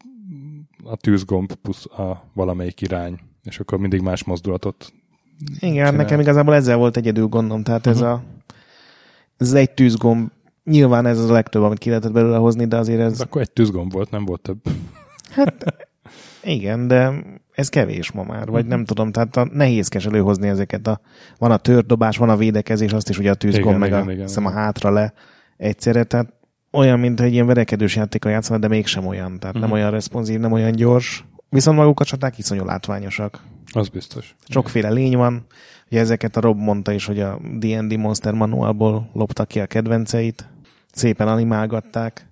a 0.84 0.96
tűzgomb 0.96 1.54
plusz 1.54 1.86
a 1.86 2.30
valamelyik 2.34 2.82
irány, 2.82 3.20
és 3.44 3.60
akkor 3.60 3.80
mindig 3.80 4.02
más 4.02 4.24
mozdulatot. 4.24 4.94
Igen, 5.60 5.74
Csinál. 5.74 5.92
nekem 5.92 6.20
igazából 6.20 6.54
ezzel 6.56 6.78
volt 6.78 6.98
egyedül 6.98 7.28
gondom, 7.28 7.64
tehát 7.64 7.88
ez 7.88 8.00
Mhm. 8.00 8.10
a 8.10 8.24
ez 9.38 9.54
egy 9.54 9.72
tűzgomb, 9.72 10.30
nyilván 10.64 11.06
ez 11.06 11.20
az 11.20 11.30
a 11.30 11.34
legtöbb, 11.34 11.62
amit 11.64 11.78
ki 11.78 11.90
lehetett 11.90 12.12
belőle 12.12 12.38
hozni, 12.38 12.66
de 12.68 12.78
azért 12.78 13.00
ez, 13.00 13.12
Ez 13.12 13.22
akkor 13.22 13.42
egy 13.42 13.52
tűzgomb 13.52 13.92
volt, 13.92 14.10
nem 14.12 14.26
volt 14.26 14.42
több. 14.42 14.60
Hát 15.30 15.85
igen, 16.44 16.88
de 16.88 17.14
ez 17.52 17.70
kevés 17.70 18.12
ma 18.12 18.24
már, 18.24 18.48
vagy 18.48 18.66
nem 18.66 18.86
tudom, 18.86 19.12
tehát 19.12 19.36
a 19.36 19.48
nehézkes 19.52 20.06
előhozni 20.06 20.48
ezeket. 20.48 20.88
A, 20.88 21.00
van 21.38 21.52
a 21.52 21.58
tördobás, 21.58 22.18
van 22.18 22.30
a 22.30 22.38
védekezés, 22.38 22.92
azt 22.92 23.10
is 23.10 23.18
ugye 23.18 23.32
a 23.32 23.36
tűzgomb, 23.36 23.78
meg 23.78 23.90
igen, 23.90 24.08
a, 24.08 24.12
igen, 24.12 24.46
a 24.46 24.52
hátra 24.52 24.92
le 24.92 25.14
egyszerre, 25.58 26.04
tehát 26.04 26.34
olyan, 26.72 27.00
mint 27.00 27.22
egy 27.22 27.34
ilyen 27.34 27.46
verekedős 27.46 27.96
játékkal 27.96 28.32
játszana, 28.32 28.60
de 28.60 28.68
mégsem 28.68 29.06
olyan, 29.06 29.40
tehát 29.40 29.56
uh-huh. 29.56 29.60
nem 29.62 29.70
mhm. 29.70 29.74
olyan 29.74 29.92
responsív, 29.92 30.40
nem 30.40 30.52
olyan 30.52 30.72
gyors. 30.72 31.26
Viszont 31.50 31.78
maguk 31.78 32.00
a 32.00 32.06
csaták 32.06 32.38
iszonyú 32.38 32.66
látványosak. 32.66 33.40
Az 33.72 33.88
biztos. 33.88 34.36
Sokféle 34.48 34.90
lény 34.90 35.18
van. 35.18 35.46
Ugye 35.92 36.00
ezeket 36.00 36.38
a 36.38 36.42
Rob 36.42 36.60
mondta 36.60 36.92
is, 36.92 37.06
hogy 37.06 37.20
a 37.20 37.40
D&D 37.60 37.98
Monster 37.98 38.34
Manualból 38.34 39.10
loptak 39.14 39.48
ki 39.48 39.60
a 39.60 39.66
kedvenceit. 39.66 40.50
Szépen 40.92 41.28
animálgatták. 41.28 42.28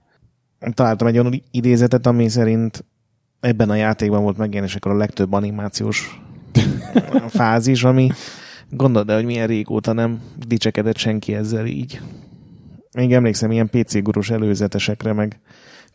Találtam 0.74 1.08
egy 1.08 1.18
olyan 1.18 1.44
idézetet, 1.52 2.06
ami 2.06 2.30
szerint 2.30 2.86
ebben 3.44 3.70
a 3.70 3.76
játékban 3.76 4.24
volt 4.24 4.38
megjelenésekor 4.38 4.92
a 4.92 4.98
legtöbb 4.98 5.34
animációs 5.34 6.22
fázis, 7.28 7.84
ami 7.84 8.10
gondolod 8.70 9.08
de 9.08 9.16
hogy 9.16 9.26
milyen 9.26 9.48
régóta 9.48 9.94
nem 9.94 10.22
dicsekedett 10.48 10.98
senki 10.98 11.34
ezzel 11.34 11.66
így. 11.66 12.02
Még 12.96 13.14
emlékszem 13.14 13.52
ilyen 13.52 13.70
PC 13.70 14.02
gurus 14.02 14.30
előzetesekre, 14.30 15.14
meg 15.14 15.40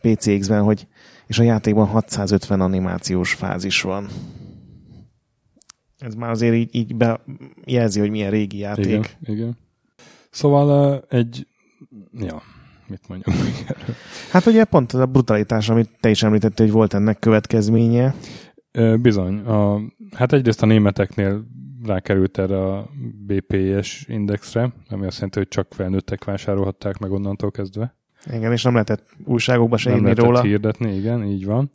PCX-ben, 0.00 0.62
hogy 0.62 0.86
és 1.26 1.38
a 1.38 1.42
játékban 1.42 1.86
650 1.86 2.60
animációs 2.60 3.32
fázis 3.32 3.82
van. 3.82 4.08
Ez 5.98 6.14
már 6.14 6.30
azért 6.30 6.54
így, 6.54 6.74
így 6.74 6.94
jelzi, 7.64 8.00
hogy 8.00 8.10
milyen 8.10 8.30
régi 8.30 8.58
játék. 8.58 8.86
Igen, 8.86 9.04
igen. 9.20 9.56
Szóval 10.30 11.00
egy, 11.08 11.46
ja, 12.12 12.42
mit 12.88 13.08
mondjam 13.08 13.36
Hát 14.30 14.46
ugye 14.46 14.64
pont 14.64 14.92
az 14.92 15.00
a 15.00 15.06
brutalitás, 15.06 15.68
amit 15.68 15.90
te 16.00 16.10
is 16.10 16.22
említettél, 16.22 16.66
hogy 16.66 16.74
volt 16.74 16.94
ennek 16.94 17.18
következménye. 17.18 18.14
Bizony. 19.00 19.38
A, 19.38 19.80
hát 20.16 20.32
egyrészt 20.32 20.62
a 20.62 20.66
németeknél 20.66 21.44
rákerült 21.84 22.38
erre 22.38 22.64
a 22.64 22.88
BPS 23.26 24.04
indexre, 24.08 24.72
ami 24.88 25.06
azt 25.06 25.14
jelenti, 25.14 25.38
hogy 25.38 25.48
csak 25.48 25.74
felnőttek 25.74 26.24
vásárolhatták 26.24 26.98
meg 26.98 27.12
onnantól 27.12 27.50
kezdve. 27.50 27.96
Igen, 28.32 28.52
és 28.52 28.62
nem 28.62 28.72
lehetett 28.72 29.06
újságokba 29.24 29.76
se 29.76 29.90
nem 29.90 29.98
írni 29.98 30.14
róla. 30.14 30.42
hirdetni, 30.42 30.96
igen, 30.96 31.24
így 31.24 31.44
van. 31.44 31.70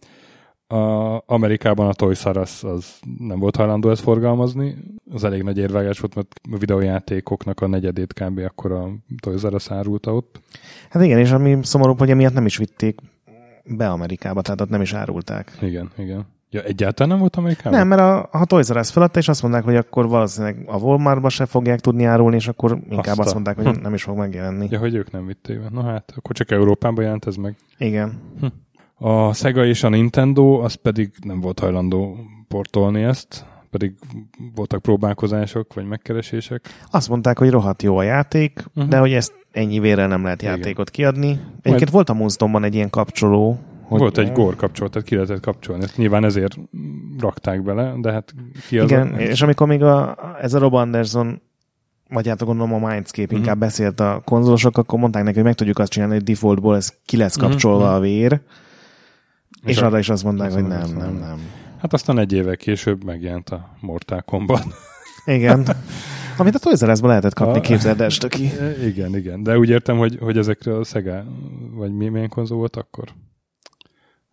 A 0.74 1.24
Amerikában 1.26 1.88
a 1.88 1.94
Toys 1.94 2.28
R 2.28 2.38
Us 2.38 2.64
az 2.64 3.00
nem 3.20 3.40
volt 3.40 3.56
hajlandó 3.56 3.90
ezt 3.90 4.02
forgalmazni. 4.02 4.76
Az 5.12 5.24
elég 5.24 5.44
nagy 5.44 5.58
érvágás 5.58 6.00
volt, 6.00 6.16
mert 6.16 6.28
a 6.52 6.58
videójátékoknak 6.58 7.62
a 7.62 7.68
negyedét 7.68 8.14
kb. 8.14 8.40
akkor 8.40 8.72
a 8.72 8.90
Toys 9.20 9.42
R 9.42 9.54
Us 9.54 9.72
árulta 9.72 10.16
ott. 10.16 10.40
Hát 10.90 11.04
igen, 11.04 11.20
és 11.20 11.32
ami 11.32 11.58
szomorú, 11.62 11.96
hogy 11.98 12.10
emiatt 12.10 12.34
nem 12.34 12.46
is 12.46 12.58
vitték 12.58 13.00
be 13.66 13.90
Amerikába, 13.90 14.42
tehát 14.42 14.62
ott 14.62 14.70
nem 14.70 14.82
is 14.82 14.94
árulták. 14.94 15.58
Igen, 15.62 15.92
igen. 15.98 16.26
Ja, 16.50 16.62
egyáltalán 16.62 17.10
nem 17.10 17.20
volt 17.20 17.36
Amerikában? 17.36 17.80
Nem, 17.80 17.88
mert 17.88 18.02
a, 18.02 18.30
a 18.32 18.46
Toys 18.46 18.70
R 18.72 18.78
Us 18.78 18.92
feladta, 18.92 19.20
és 19.20 19.28
azt 19.28 19.42
mondták, 19.42 19.64
hogy 19.64 19.76
akkor 19.76 20.08
valószínűleg 20.08 20.64
a 20.68 20.78
Walmartba 20.78 21.30
se 21.30 21.46
fogják 21.46 21.80
tudni 21.80 22.04
árulni, 22.04 22.36
és 22.36 22.48
akkor 22.48 22.72
inkább 22.72 23.06
Azta. 23.06 23.22
azt 23.22 23.34
mondták, 23.34 23.56
hogy 23.56 23.66
hm. 23.66 23.82
nem 23.82 23.94
is 23.94 24.04
fog 24.04 24.18
megjelenni. 24.18 24.68
Ja, 24.70 24.80
hogy 24.80 24.96
ők 24.96 25.12
nem 25.12 25.26
vitték 25.26 25.60
be. 25.60 25.70
Na 25.72 25.84
hát, 25.84 26.14
akkor 26.16 26.36
csak 26.36 26.52
Európában 26.52 27.04
jelent 27.04 27.26
ez 27.26 27.36
meg. 27.36 27.56
Igen. 27.78 28.22
Hm. 28.40 28.46
A 28.96 29.34
Sega 29.34 29.66
és 29.66 29.84
a 29.84 29.90
Nintendo, 29.90 30.60
az 30.60 30.74
pedig 30.74 31.12
nem 31.24 31.42
volt 31.42 31.60
hajlandó 31.60 32.18
portolni 32.48 33.04
ezt, 33.04 33.46
pedig 33.70 33.94
voltak 34.56 34.82
próbálkozások, 34.82 35.74
vagy 35.74 35.86
megkeresések. 35.86 36.70
Azt 36.92 37.10
mondták, 37.10 37.38
hogy 37.38 37.50
rohadt 37.50 37.84
jó 37.84 37.98
a 37.98 38.04
játék, 38.04 38.64
uh-huh. 38.68 38.88
de 38.92 38.98
hogy 38.98 39.14
ezt 39.14 39.34
ennyi 39.52 39.80
vérrel 39.80 40.08
nem 40.08 40.24
lehet 40.24 40.42
Igen. 40.42 40.56
játékot 40.56 40.90
kiadni. 40.90 41.28
Egyébként 41.28 41.64
Majd... 41.64 41.92
volt 41.92 42.10
a 42.10 42.14
Moonstomban 42.14 42.64
egy 42.64 42.76
ilyen 42.76 42.90
kapcsoló, 42.90 43.60
hogy 43.84 44.00
volt 44.00 44.18
egy 44.18 44.32
gór 44.32 44.56
kapcsolat, 44.56 44.92
tehát 44.92 45.08
ki 45.08 45.16
lehetett 45.16 45.40
kapcsolni. 45.40 45.84
Ezt 45.84 45.98
nyilván 45.98 46.24
ezért 46.24 46.56
rakták 47.20 47.64
bele, 47.64 47.94
de 48.02 48.12
hát 48.12 48.34
ki 48.68 48.80
az 48.80 48.92
Igen, 48.92 49.14
a... 49.14 49.20
és 49.20 49.42
amikor 49.42 49.68
még 49.68 49.84
a, 49.84 50.18
ez 50.42 50.54
a 50.54 50.60
Rob 50.60 50.74
Anderson 50.74 51.42
vagy 52.10 52.28
hát 52.28 52.46
gondolom 52.46 52.84
a 52.84 52.88
Mindscape 52.88 53.24
uh-huh. 53.24 53.40
inkább 53.40 53.58
beszélt 53.58 54.00
a 54.00 54.22
konzolosok, 54.26 54.78
akkor 54.78 55.00
mondták 55.00 55.24
neki, 55.24 55.36
hogy 55.36 55.46
meg 55.46 55.56
tudjuk 55.56 55.80
azt 55.80 55.92
csinálni, 55.92 56.14
hogy 56.14 56.24
defaultból 56.24 56.76
ez 56.76 56.94
ki 57.06 57.18
lesz 57.18 57.38
mhm, 57.38 57.46
kapcsolva 57.46 57.84
uh-huh. 57.84 57.96
a 57.96 58.00
vér, 58.00 58.42
és, 59.64 59.76
és 59.76 59.82
arra 59.82 60.00
is 60.00 60.10
azt 60.10 60.24
mondták, 60.24 60.52
hogy 60.52 60.68
nem, 60.68 60.90
nem, 60.98 61.14
nem. 61.14 61.40
Hát 61.80 61.94
aztán 61.94 62.20
egy 62.20 62.34
évek 62.34 62.58
később 62.58 63.04
megjelent 63.04 63.50
a 63.50 63.70
Mortal 63.80 64.22
Kombat. 64.22 64.66
Igen. 65.26 65.68
Amit 66.38 66.56
a 66.56 66.60
Toys 66.60 66.82
R 66.82 67.04
lehetett 67.04 67.34
kapni, 67.34 67.58
a... 67.58 67.62
képzeld 67.62 68.02
el, 68.02 68.10
ki. 68.10 68.52
Igen, 68.90 69.16
igen. 69.16 69.44
De 69.44 69.58
úgy 69.58 69.70
értem, 69.70 69.98
hogy, 69.98 70.18
hogy 70.22 70.38
ezekre 70.38 70.78
a 70.78 70.84
Sega, 70.84 71.24
vagy 71.74 71.94
mi, 71.94 72.08
milyen 72.08 72.30
konzol 72.30 72.58
volt 72.58 72.76
akkor? 72.76 73.04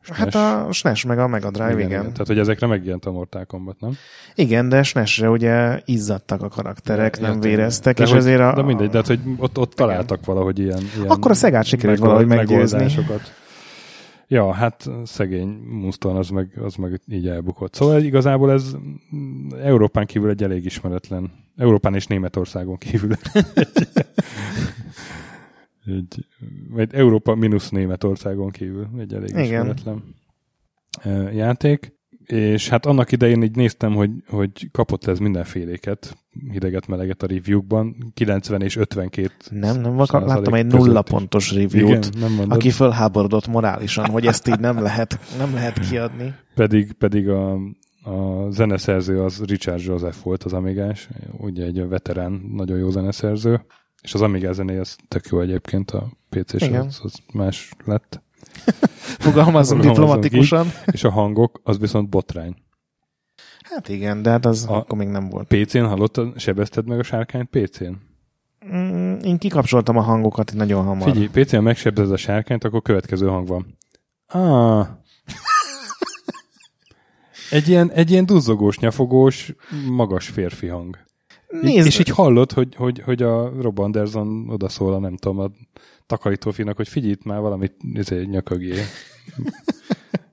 SNES. 0.03 0.19
Hát 0.19 0.35
a 0.35 0.73
SNES 0.73 1.05
meg 1.05 1.19
a 1.19 1.27
Mega 1.29 1.50
Drive, 1.50 1.73
igen, 1.73 1.79
igen. 1.79 2.00
igen. 2.00 2.12
Tehát, 2.12 2.27
hogy 2.27 2.39
ezekre 2.39 2.67
megjelent 2.67 3.05
a 3.05 3.11
Mortal 3.11 3.45
Kombat, 3.45 3.81
nem? 3.81 3.97
Igen, 4.35 4.69
de 4.69 4.83
SNES-re 4.83 5.31
ugye 5.31 5.81
izzadtak 5.85 6.43
a 6.43 6.49
karakterek, 6.49 7.15
de, 7.15 7.21
nem 7.21 7.37
értem, 7.37 7.50
véreztek, 7.50 7.97
de 7.97 8.03
és 8.03 8.09
hogy, 8.09 8.19
azért 8.19 8.41
a... 8.41 8.55
De 8.55 8.62
mindegy, 8.62 8.91
de 8.91 8.97
hát, 8.97 9.07
hogy 9.07 9.21
ott, 9.37 9.59
ott 9.59 9.73
találtak 9.73 10.25
valahogy 10.25 10.59
ilyen, 10.59 10.83
ilyen 10.97 11.09
Akkor 11.09 11.31
a 11.31 11.35
Szegát 11.35 11.65
sikerült 11.65 11.99
valahogy 11.99 12.27
meggyőzni. 12.27 12.95
Ja, 14.33 14.53
hát 14.53 14.89
szegény 15.05 15.49
Muston 15.49 16.17
az 16.17 16.29
meg, 16.29 16.59
az 16.63 16.75
meg 16.75 17.01
így 17.07 17.29
elbukott. 17.29 17.75
Szóval 17.75 18.03
igazából 18.03 18.53
ez 18.53 18.77
Európán 19.63 20.07
kívül 20.07 20.31
egy 20.31 20.43
elég 20.43 20.65
ismeretlen, 20.65 21.33
Európán 21.57 21.95
és 21.95 22.07
Németországon 22.07 22.79
kívül 22.79 23.11
egy, 25.87 26.27
egy 26.77 26.95
Európa 26.95 27.35
mínusz 27.35 27.71
Németországon 27.71 28.51
kívül 28.51 28.89
egy 28.99 29.15
elég 29.15 29.29
Igen. 29.29 29.45
ismeretlen 29.45 30.15
játék. 31.33 32.00
És 32.31 32.69
hát 32.69 32.87
annak 32.87 33.13
idején 33.13 33.43
így 33.43 33.57
néztem, 33.57 33.95
hogy, 33.95 34.11
hogy 34.27 34.71
kapott 34.73 35.07
ez 35.07 35.19
mindenféléket, 35.19 36.17
hideget, 36.51 36.87
meleget 36.87 37.23
a 37.23 37.27
review-kban, 37.27 38.13
90 38.15 38.63
és 38.63 38.77
52 38.77 39.31
Nem, 39.51 39.81
nem, 39.81 39.99
láttam 39.99 40.55
egy 40.55 40.67
nulla 40.67 41.03
pontos 41.03 41.53
review-t, 41.53 42.11
Igen, 42.17 42.51
aki 42.51 42.71
fölháborodott 42.71 43.47
morálisan, 43.47 44.11
hogy 44.11 44.27
ezt 44.27 44.49
így 44.49 44.61
nem 44.61 44.83
lehet, 44.83 45.19
nem 45.39 45.55
lehet 45.55 45.89
kiadni. 45.89 46.35
Pedig, 46.55 46.93
pedig 46.93 47.29
a, 47.29 47.53
a 48.03 48.51
zeneszerző 48.51 49.23
az 49.23 49.43
Richard 49.45 49.81
Joseph 49.81 50.17
volt 50.23 50.45
az 50.45 50.53
Amigás, 50.53 51.09
ugye 51.39 51.65
egy 51.65 51.89
veterán, 51.89 52.43
nagyon 52.53 52.79
jó 52.79 52.91
zeneszerző, 52.91 53.65
és 54.03 54.15
az 54.15 54.23
Amiga 54.23 54.53
zené 54.53 54.79
az 54.79 54.97
tök 55.09 55.27
jó 55.27 55.41
egyébként, 55.41 55.91
a 55.91 56.11
PC-s 56.29 56.63
az, 56.63 57.01
az 57.03 57.15
más 57.33 57.71
lett. 57.85 58.23
Fogalmazunk 59.19 59.83
diplomatikusan. 59.83 60.67
Így, 60.67 60.73
és 60.93 61.05
a 61.05 61.11
hangok, 61.11 61.61
az 61.64 61.79
viszont 61.79 62.09
botrány. 62.09 62.55
Hát 63.61 63.88
igen, 63.88 64.23
de 64.23 64.31
hát 64.31 64.47
az 64.47 64.67
a 64.69 64.76
akkor 64.76 64.99
még 64.99 65.09
nem 65.09 65.29
volt. 65.29 65.47
PC-n 65.47 65.85
hallottad, 65.85 66.38
sebezted 66.38 66.87
meg 66.87 66.99
a 66.99 67.02
sárkányt 67.02 67.49
PC-n? 67.50 67.93
Mm, 68.75 69.14
én 69.14 69.38
kikapcsoltam 69.38 69.97
a 69.97 70.00
hangokat 70.00 70.52
nagyon 70.55 70.85
hamar. 70.85 71.11
Figyelj, 71.11 71.29
PC-n 71.45 71.57
megsebzed 71.57 72.12
a 72.12 72.17
sárkányt, 72.17 72.64
akkor 72.64 72.83
következő 72.83 73.26
hang 73.26 73.49
van. 73.49 73.79
Ah. 74.26 74.87
Egy 77.50 77.69
ilyen, 77.69 77.90
egy 77.90 78.11
ilyen 78.11 78.26
duzzogós, 78.26 78.79
nyafogós, 78.79 79.55
magas 79.88 80.26
férfi 80.26 80.67
hang. 80.67 80.99
Nézd. 81.49 81.87
És 81.87 81.99
így 81.99 82.09
hallod, 82.09 82.52
hogy, 82.52 82.75
hogy, 82.75 83.02
hogy 83.05 83.23
a 83.23 83.52
Rob 83.61 83.79
Anderson 83.79 84.47
odaszól 84.49 84.95
a 84.95 84.99
nem 84.99 85.17
tudom, 85.17 85.38
a 85.38 85.50
takarítófinak, 86.11 86.76
hogy 86.76 86.88
figyelj 86.88 87.17
már 87.25 87.40
valamit 87.40 87.75
izé, 87.93 88.25
nyökögjél. 88.25 88.85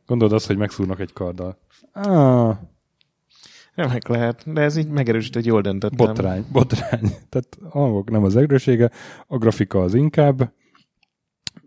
Gondolod 0.08 0.34
azt, 0.34 0.48
hogy 0.48 0.58
megszúrnak 0.58 1.00
egy 1.00 1.14
karddal. 1.14 1.58
Ah. 1.92 2.58
meg 3.76 4.10
lehet, 4.10 4.54
de 4.54 4.62
ez 4.62 4.76
így 4.76 4.88
megerősít, 4.88 5.34
hogy 5.34 5.46
jól 5.46 5.62
döntöttem. 5.62 6.06
Botrány, 6.08 6.46
botrány. 6.52 7.02
Tehát 7.30 7.58
a 7.70 7.80
hangok 7.80 8.10
nem 8.10 8.24
az 8.24 8.36
erősége, 8.36 8.92
a 9.28 9.38
grafika 9.38 9.82
az 9.82 9.94
inkább. 9.94 10.52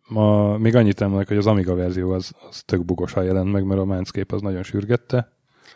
Ma 0.09 0.59
még 0.59 0.75
annyit 0.75 1.01
emelek, 1.01 1.29
hogy 1.29 1.37
az 1.37 1.47
Amiga 1.47 1.75
verzió 1.75 2.11
az, 2.11 2.33
az 2.49 2.63
tök 2.63 2.85
bugosan 2.85 3.25
jelent 3.25 3.53
meg, 3.53 3.65
mert 3.65 3.81
a 3.81 3.85
Mindscape 3.85 4.35
az 4.35 4.43
nagyon 4.43 4.63
sürgette. 4.63 5.33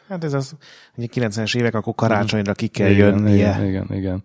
Hát 0.09 0.25
ez 0.25 0.33
az, 0.33 0.57
hogy 0.95 1.11
90-es 1.15 1.57
évek, 1.57 1.75
akkor 1.75 1.95
karácsonyra 1.95 2.53
ki 2.53 2.67
kell 2.67 2.91
igen, 2.91 3.19
jönnie. 3.19 3.35
Igen, 3.35 3.67
igen, 3.67 3.87
igen. 3.91 4.23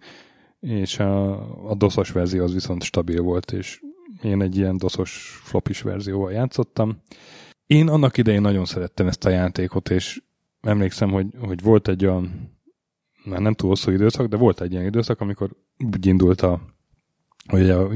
És 0.60 1.00
a, 1.00 1.32
a 1.70 1.76
doszos 1.76 2.12
verzió 2.12 2.44
az 2.44 2.54
viszont 2.54 2.84
stabil 2.84 3.22
volt, 3.22 3.52
és 3.52 3.82
én 4.22 4.42
egy 4.42 4.58
ilyen 4.58 4.78
doszos 4.78 5.40
flopis 5.44 5.82
verzióval 5.82 6.32
játszottam. 6.32 7.02
Én 7.66 7.88
annak 7.88 8.18
idején 8.18 8.42
nagyon 8.42 8.66
szerettem 8.66 9.08
ezt 9.08 9.26
a 9.26 9.30
játékot, 9.30 9.90
és 9.90 10.22
emlékszem, 10.62 11.10
hogy, 11.12 11.28
hogy 11.40 11.62
volt 11.62 11.88
egy 11.88 12.06
olyan, 12.06 12.54
már 13.26 13.40
nem 13.40 13.54
túl 13.54 13.70
hosszú 13.70 13.92
időszak, 13.92 14.28
de 14.28 14.38
volt 14.38 14.62
egy 14.62 14.72
ilyen 14.72 14.86
időszak, 14.86 15.22
amikor 15.22 15.56
úgy 15.78 16.06
indult 16.06 16.42
a, 16.42 16.62
hogy 17.48 17.70
a 17.70 17.90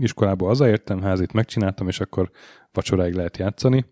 iskolából 0.00 0.48
hazaértem, 0.48 1.02
házit 1.02 1.32
megcsináltam, 1.32 1.88
és 1.88 2.00
akkor 2.00 2.30
vacsoráig 2.72 3.14
lehet 3.14 3.36
játszani. 3.36 3.84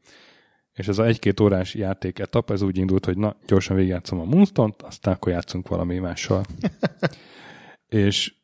És 0.72 0.88
ez 0.88 0.98
a 0.98 1.04
egy-két 1.04 1.40
órás 1.40 1.74
játék 1.74 2.18
etap, 2.18 2.50
ez 2.50 2.62
úgy 2.62 2.78
indult, 2.78 3.04
hogy 3.04 3.18
na, 3.18 3.36
gyorsan 3.46 3.76
végigjátszom 3.76 4.20
a 4.20 4.24
moonstone 4.24 4.74
aztán 4.78 5.14
akkor 5.14 5.32
játszunk 5.32 5.68
valami 5.68 5.98
mással. 5.98 6.44
és 7.86 8.34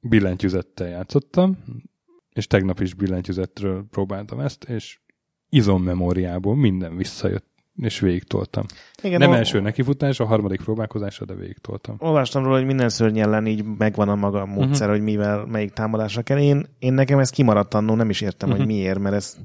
billentyűzettel 0.00 0.88
játszottam, 0.88 1.58
és 2.32 2.46
tegnap 2.46 2.80
is 2.80 2.94
billentyűzetről 2.94 3.84
próbáltam 3.90 4.40
ezt, 4.40 4.64
és 4.64 4.98
izommemóriából 5.48 6.56
minden 6.56 6.96
visszajött, 6.96 7.46
és 7.76 8.00
végigtoltam. 8.00 8.64
Igen, 9.02 9.18
Nem 9.18 9.28
ol- 9.30 9.36
első 9.36 9.60
nekifutás, 9.60 10.20
a 10.20 10.24
harmadik 10.24 10.62
próbálkozásra, 10.62 11.24
de 11.24 11.34
végigtoltam. 11.34 11.96
Olvastam 11.98 12.42
róla, 12.44 12.56
hogy 12.56 12.66
minden 12.66 12.88
szörny 12.88 13.18
ellen 13.18 13.46
így 13.46 13.64
megvan 13.78 14.08
a 14.08 14.14
maga 14.14 14.46
módszer, 14.46 14.64
Mhm. 14.66 14.72
uh-huh. 14.74 14.90
hogy 14.90 15.02
mivel 15.02 15.46
melyik 15.46 15.70
támadásra 15.70 16.22
kell. 16.22 16.38
Én, 16.38 16.66
én 16.78 16.92
nekem 16.92 17.18
ez 17.18 17.30
kimaradt 17.30 17.74
annó, 17.74 17.94
nem 17.94 18.10
is 18.10 18.20
értem, 18.20 18.48
uh-huh. 18.48 18.64
hogy 18.64 18.74
miért, 18.74 18.98
mert 18.98 19.14
ez 19.14 19.36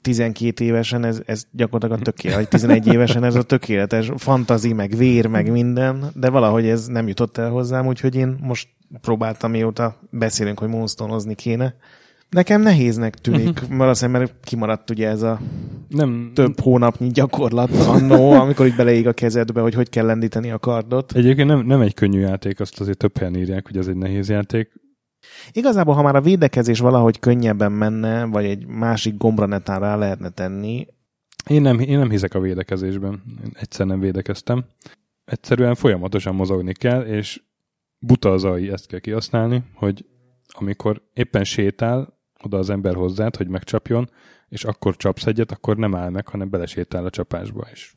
12 0.00 0.64
évesen 0.64 1.04
ez, 1.04 1.22
ez 1.26 1.46
gyakorlatilag 1.50 2.00
a 2.00 2.04
tökéletes, 2.04 2.40
vagy 2.40 2.48
11 2.48 2.86
évesen 2.86 3.24
ez 3.24 3.34
a 3.34 3.42
tökéletes 3.42 4.10
fantazi, 4.16 4.72
meg 4.72 4.96
vér, 4.96 5.26
meg 5.26 5.50
minden, 5.50 6.04
de 6.14 6.30
valahogy 6.30 6.66
ez 6.66 6.86
nem 6.86 7.08
jutott 7.08 7.38
el 7.38 7.50
hozzám, 7.50 7.86
úgyhogy 7.86 8.14
én 8.14 8.38
most 8.40 8.68
próbáltam, 9.00 9.50
mióta 9.50 9.98
beszélünk, 10.10 10.58
hogy 10.58 10.68
moonstone 10.68 11.34
kéne. 11.34 11.74
Nekem 12.30 12.60
nehéznek 12.60 13.14
tűnik, 13.14 13.60
valószínűleg 13.78 14.20
mert 14.20 14.34
kimaradt 14.44 14.90
ugye 14.90 15.08
ez 15.08 15.22
a 15.22 15.40
Nem, 15.88 16.30
több 16.34 16.60
hónapnyi 16.60 17.08
gyakorlat 17.08 17.70
annó, 17.70 18.32
amikor 18.32 18.66
így 18.66 18.76
beleég 18.76 19.06
a 19.06 19.12
kezedbe, 19.12 19.60
hogy 19.60 19.74
hogy 19.74 19.88
kell 19.88 20.06
lendíteni 20.06 20.50
a 20.50 20.58
kardot. 20.58 21.12
Egyébként 21.12 21.48
nem, 21.48 21.66
nem 21.66 21.80
egy 21.80 21.94
könnyű 21.94 22.20
játék, 22.20 22.60
azt 22.60 22.80
azért 22.80 22.98
több 22.98 23.18
helyen 23.18 23.36
írják, 23.36 23.66
hogy 23.66 23.76
ez 23.76 23.86
egy 23.86 23.96
nehéz 23.96 24.28
játék. 24.28 24.70
Igazából, 25.52 25.94
ha 25.94 26.02
már 26.02 26.16
a 26.16 26.20
védekezés 26.20 26.78
valahogy 26.78 27.18
könnyebben 27.18 27.72
menne, 27.72 28.24
vagy 28.24 28.44
egy 28.44 28.66
másik 28.66 29.16
gombra 29.16 29.46
netán 29.46 29.80
rá 29.80 29.96
lehetne 29.96 30.28
tenni, 30.28 30.86
Én 31.48 31.62
nem, 31.62 31.78
én 31.78 31.98
nem 31.98 32.10
hiszek 32.10 32.34
a 32.34 32.40
védekezésben. 32.40 33.22
Én 33.44 33.50
egyszer 33.54 33.86
nem 33.86 34.00
védekeztem. 34.00 34.64
Egyszerűen 35.24 35.74
folyamatosan 35.74 36.34
mozogni 36.34 36.72
kell, 36.72 37.02
és 37.02 37.42
buta 37.98 38.30
az 38.32 38.44
AI, 38.44 38.70
ezt 38.70 38.86
kell 38.86 38.98
kihasználni, 38.98 39.62
hogy 39.74 40.06
amikor 40.48 41.02
éppen 41.12 41.44
sétál 41.44 42.18
oda 42.42 42.58
az 42.58 42.70
ember 42.70 42.94
hozzád, 42.94 43.36
hogy 43.36 43.48
megcsapjon, 43.48 44.10
és 44.48 44.64
akkor 44.64 44.96
csapsz 44.96 45.26
egyet, 45.26 45.52
akkor 45.52 45.76
nem 45.76 45.94
áll 45.94 46.10
meg, 46.10 46.28
hanem 46.28 46.50
belesétál 46.50 47.04
a 47.04 47.10
csapásba 47.10 47.68
is. 47.72 47.96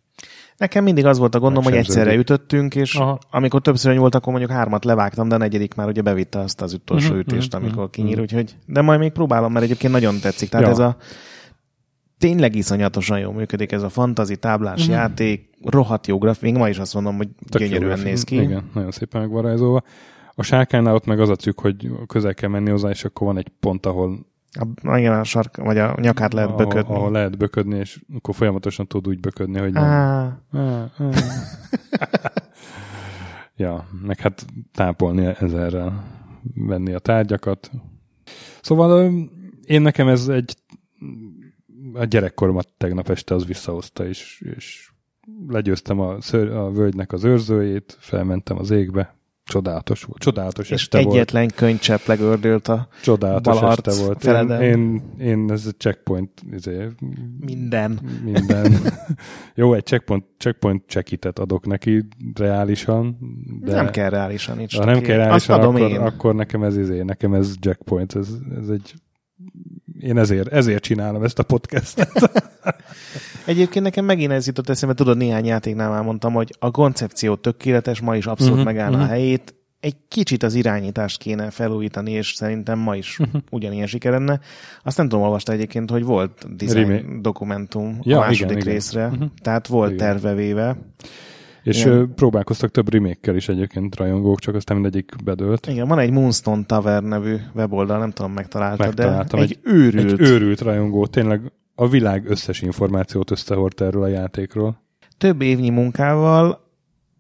Nekem 0.58 0.84
mindig 0.84 1.06
az 1.06 1.18
volt 1.18 1.36
a 1.36 1.40
gondom, 1.40 1.64
hogy 1.64 1.76
egyszerre 1.76 2.16
ütöttünk, 2.16 2.76
és 2.76 2.96
Aha. 2.96 3.20
Amikor 3.32 3.62
többször 3.62 3.98
volt, 3.98 4.16
akkor 4.16 4.32
mondjuk 4.32 4.52
hármat 4.52 4.86
levágtam, 4.86 5.28
de 5.28 5.36
a 5.36 5.38
negyedik 5.38 5.74
már 5.74 5.88
ugye 5.88 6.02
bevitte 6.02 6.40
azt 6.40 6.62
az 6.62 6.74
utolsó 6.74 7.06
uh-huh, 7.06 7.20
ütést, 7.20 7.54
mhm, 7.54 7.64
amikor 7.64 7.84
mhm, 7.84 7.92
kinyír, 7.92 8.14
mhm. 8.14 8.22
úgyhogy, 8.22 8.56
de 8.66 8.82
majd 8.82 9.00
még 9.00 9.12
próbálom, 9.12 9.52
mert 9.52 9.66
egyébként 9.66 9.94
nagyon 9.94 10.20
tetszik. 10.20 10.50
Tehát 10.50 10.66
Ja. 10.66 10.72
ez 10.72 10.80
a 10.80 10.98
tényleg 12.18 12.56
iszonyatosan 12.56 13.20
jól 13.20 13.34
működik 13.34 13.72
ez 13.72 13.84
a 13.84 13.90
fantazi 13.90 14.38
táblás 14.38 14.80
uh-huh. 14.80 14.96
játék, 14.96 15.50
rohadt 15.64 16.08
jó 16.08 16.18
graf, 16.18 16.40
még 16.40 16.56
ma 16.56 16.70
is 16.70 16.78
azt 16.78 16.94
mondom, 16.94 17.18
hogy 17.18 17.30
Tök 17.50 17.62
gyönyörűen 17.62 17.90
grafik. 17.90 18.06
néz 18.06 18.24
ki. 18.24 18.42
Igen, 18.42 18.70
nagyon 18.74 18.92
szépen 18.92 19.22
meg 19.22 19.30
van 19.30 19.42
rajzolva. 19.42 19.84
A 20.34 20.44
sárkánynál 20.44 20.96
ott 20.96 21.06
meg 21.06 21.20
az 21.20 21.30
a 21.30 21.36
trükk, 21.36 21.60
hogy 21.60 21.90
közel 22.08 22.34
kell 22.34 22.50
menni 22.50 22.70
hozzá, 22.70 22.90
és 22.90 23.04
akkor 23.04 23.28
van 23.28 23.38
egy 23.38 23.48
pont, 23.60 23.86
ahol, 23.86 24.26
A, 24.60 24.98
igen, 24.98 25.14
a 25.20 25.24
sark, 25.24 25.58
vagy 25.58 25.78
a 25.78 25.96
nyakát 26.02 26.34
lehet 26.34 26.50
ahol, 26.50 26.66
böködni. 26.66 26.96
ahol 26.96 27.12
lehet 27.12 27.38
böködni, 27.38 27.78
és 27.78 28.02
akkor 28.16 28.36
folyamatosan 28.36 28.88
tud 28.88 29.08
úgy 29.08 29.20
böködni, 29.20 29.60
hogy 29.60 29.72
nem. 29.72 29.84
Á, 29.84 30.40
Ah, 30.52 30.90
ah. 31.00 31.16
ja, 33.56 33.88
meg 34.02 34.20
hát 34.20 34.46
tápolni 34.74 35.26
ezerrel, 35.40 36.04
venni 36.54 36.94
a 36.94 37.00
tárgyakat. 37.00 37.72
Szóval 38.62 39.12
én 39.66 39.82
nekem 39.82 40.08
ez 40.08 40.28
egy 40.28 40.56
a 41.94 42.04
gyerekkoromat 42.04 42.68
tegnap 42.78 43.10
este 43.10 43.36
az 43.36 43.46
visszahozta, 43.46 44.08
és, 44.08 44.42
és 44.56 44.92
legyőztem 45.48 46.00
a, 46.00 46.22
ször, 46.22 46.52
a 46.52 46.72
völgynek 46.72 47.12
az 47.12 47.24
őrzőjét, 47.24 47.98
felmentem 48.00 48.58
az 48.58 48.72
égbe, 48.72 49.17
csodálatos 49.48 50.04
volt, 50.04 50.20
csodálatos 50.20 50.70
és 50.70 50.82
este 50.82 51.02
volt. 51.02 51.16
egyetlen 51.16 51.48
könycsepp 51.56 52.06
legördült 52.06 52.68
a 52.68 52.88
Csodálatos 53.02 53.62
este 53.62 54.04
volt. 54.04 54.24
Én, 54.26 54.62
én, 54.62 55.02
én, 55.20 55.52
ez 55.52 55.66
a 55.66 55.72
checkpoint, 55.78 56.42
izé, 56.52 56.88
minden. 57.40 58.00
minden. 58.24 58.74
Jó, 59.56 59.74
egy 59.74 59.86
checkpoint, 59.86 60.26
checkpoint 60.38 60.84
csekkitet 60.88 61.40
adok 61.40 61.66
neki 61.66 62.08
reálisan, 62.36 63.18
de 63.62 63.76
nem 63.76 63.90
kell 63.90 64.10
reálisan 64.10 64.58
nincs. 64.58 64.78
ha 64.78 64.86
nem 64.86 65.02
kell 65.02 65.20
Azt 65.20 65.48
reálisan, 65.48 65.60
adom 65.60 65.76
akkor, 65.76 66.06
akkor 66.06 66.36
nekem 66.36 66.64
ez 66.64 66.78
izé, 66.78 67.02
nekem 67.02 67.34
ez 67.34 67.54
jackpoint, 67.60 68.16
ez, 68.16 68.28
ez 68.62 68.70
egy 68.70 68.94
én 70.00 70.18
ezért, 70.18 70.48
ezért 70.48 70.84
csinálom 70.84 71.24
ezt 71.24 71.40
a 71.40 71.44
podcastet. 71.44 72.32
Egyébként 73.46 73.86
nekem 73.86 74.06
megint 74.06 74.32
ez 74.32 74.46
jutott 74.48 74.70
eszembe, 74.70 74.96
tudod, 74.96 75.18
néhány 75.18 75.46
játéknál 75.46 75.90
már 75.90 76.04
mondtam, 76.04 76.34
hogy 76.34 76.56
a 76.60 76.72
koncepció 76.72 77.36
tökéletes, 77.36 78.00
ma 78.02 78.16
is 78.16 78.26
abszolút 78.26 78.54
Mhm, 78.58 78.62
uh-huh, 78.62 78.76
megállna 78.76 78.98
mhm. 78.98 79.06
a 79.06 79.10
helyét. 79.10 79.56
Egy 79.80 79.96
kicsit 80.08 80.44
az 80.44 80.54
irányítást 80.54 81.20
kéne 81.20 81.50
felújítani, 81.50 82.12
és 82.12 82.34
szerintem 82.36 82.80
ma 82.80 82.96
is 82.96 83.20
uh-huh. 83.20 83.42
ugyanilyen 83.52 83.88
siker 83.88 84.12
lenne. 84.12 84.40
Azt 84.84 84.98
nem 84.98 85.08
tudom, 85.10 85.26
olvasta 85.26 85.52
egyébként, 85.52 85.90
hogy 85.90 86.04
volt 86.04 86.56
design 86.56 86.88
Remake. 86.88 87.20
dokumentum 87.22 88.00
Ja, 88.04 88.18
a 88.18 88.20
második 88.20 88.42
igen, 88.44 88.58
igen. 88.58 88.74
részre, 88.74 89.08
Mhm. 89.08 89.24
tehát 89.42 89.68
volt 89.68 89.92
Igen. 89.92 90.08
terve 90.08 90.34
véve. 90.34 90.78
És 91.68 91.86
Igen. 91.86 92.14
próbálkoztak 92.16 92.72
több 92.72 92.94
remake 92.94 93.36
is 93.36 93.50
egyébként 93.50 93.96
rajongók, 93.96 94.40
csak 94.40 94.56
aztán 94.56 94.78
mindegyik 94.78 95.12
bedőlt. 95.24 95.68
Igen, 95.68 95.88
van 95.88 96.00
egy 96.00 96.12
Moonstone 96.12 96.64
Tavern 96.64 97.06
nevű 97.06 97.36
weboldal, 97.54 97.98
nem 97.98 98.12
tudom, 98.12 98.32
megtaláltad, 98.32 98.86
Megtaláltam. 98.86 99.40
de 99.40 99.46
egy, 99.46 99.60
őrült. 99.64 100.12
Egy 100.12 100.30
őrült 100.30 100.62
rajongó, 100.62 101.06
tényleg 101.06 101.52
a 101.76 101.88
világ 101.88 102.30
összes 102.30 102.62
információt 102.62 103.32
összehord 103.32 103.82
erről 103.82 104.04
a 104.04 104.08
játékról. 104.08 104.82
több 105.18 105.42
évnyi 105.42 105.70
munkával 105.70 106.66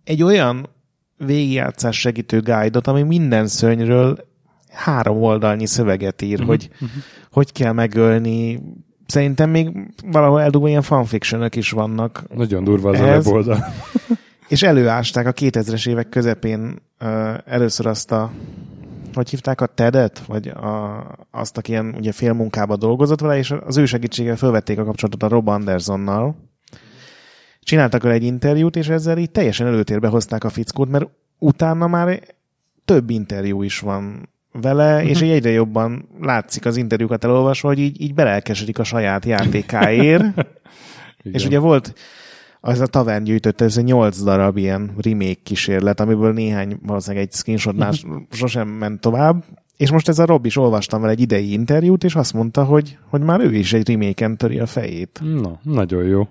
egy 0.04 0.24
olyan 0.24 0.70
végigjátszás 1.18 2.00
segítő 2.00 2.42
guide-ot, 2.42 2.88
ami 2.88 3.02
minden 3.02 3.48
szörnyről 3.48 4.18
három 4.70 5.22
oldalnyi 5.22 5.66
szöveget 5.66 6.22
ír, 6.22 6.34
uh-huh. 6.34 6.48
hogy 6.48 6.70
hogy 7.32 7.52
kell 7.52 7.72
megölni. 7.72 8.62
Szerintem 9.06 9.50
még 9.50 9.94
valahol 10.06 10.42
eldugva 10.42 10.68
ilyen 10.68 10.82
fanfiction 10.82 11.50
is 11.56 11.72
vannak. 11.72 12.24
Nagyon 12.36 12.64
durva 12.64 12.90
az 12.90 13.00
Ez- 13.00 13.26
a 13.26 13.30
weboldal. 13.30 13.66
És 14.48 14.64
előásták 14.64 15.28
a 15.28 15.34
2000-es 15.34 15.88
évek 15.88 16.10
közepén 16.10 16.82
először 17.46 17.86
azt 17.86 18.12
a 18.12 18.32
hogy 19.14 19.30
hívták 19.30 19.62
a 19.62 19.66
TED-et, 19.66 20.20
vagy 20.20 20.48
a, 20.48 21.04
azt, 21.32 21.58
aki 21.58 21.72
ilyen 21.72 21.94
ugye 21.98 22.12
félmunkába 22.12 22.76
dolgozott 22.76 23.20
vele, 23.20 23.38
és 23.38 23.54
az 23.66 23.78
ő 23.78 23.86
segítségével 23.86 24.38
felvették 24.38 24.80
a 24.80 24.84
kapcsolatot 24.84 25.24
a 25.24 25.28
Rob 25.28 25.48
Andersonnal. 25.48 26.36
Csináltak 27.60 28.02
vele 28.02 28.14
egy 28.14 28.24
interjút, 28.24 28.76
és 28.76 28.88
ezzel 28.88 29.18
így 29.18 29.32
teljesen 29.32 29.68
előtérbe 29.68 30.08
hozták 30.08 30.44
a 30.44 30.50
fickót, 30.50 30.90
mert 30.90 31.08
utána 31.38 31.88
már 31.88 32.22
több 32.86 33.10
interjú 33.10 33.62
is 33.62 33.80
van 33.80 34.30
vele, 34.52 34.96
uh-huh. 34.96 35.10
és 35.10 35.22
így 35.22 35.30
egyre 35.30 35.50
jobban 35.50 36.10
látszik 36.22 36.66
az 36.66 36.78
interjúkat 36.78 37.24
elolvasva, 37.24 37.68
hogy 37.68 37.80
így, 37.80 38.02
így 38.02 38.14
belelkesedik 38.14 38.80
a 38.80 38.84
saját 38.84 39.26
játékáért. 39.26 40.24
És 41.32 41.46
ugye 41.46 41.60
volt 41.60 41.94
az 42.60 42.80
a 42.80 42.88
tavern 42.88 43.24
gyűjtötte 43.24 43.66
össze 43.66 43.82
8 43.82 44.24
darab 44.24 44.58
ilyen 44.58 44.92
remake 44.98 45.40
kísérlet, 45.44 46.00
amiből 46.00 46.34
néhány 46.34 46.80
valószínűleg 46.86 47.26
egy 47.26 47.34
screenshotnál 47.34 47.94
sosem 48.32 48.68
ment 48.68 49.02
tovább. 49.02 49.44
És 49.78 49.92
most 49.92 50.08
ez 50.08 50.20
a 50.20 50.26
Rob 50.26 50.46
is 50.46 50.58
olvastam 50.58 51.02
vele 51.02 51.14
egy 51.14 51.22
idei 51.22 51.52
interjút, 51.52 52.04
és 52.04 52.16
azt 52.16 52.34
mondta, 52.34 52.64
hogy, 52.64 52.98
hogy 53.10 53.22
már 53.22 53.40
ő 53.40 53.56
is 53.56 53.74
egy 53.74 53.90
remake 53.90 54.36
töri 54.36 54.60
a 54.60 54.66
fejét. 54.66 55.20
Na, 55.24 55.60
nagyon 55.64 56.04
jó. 56.04 56.28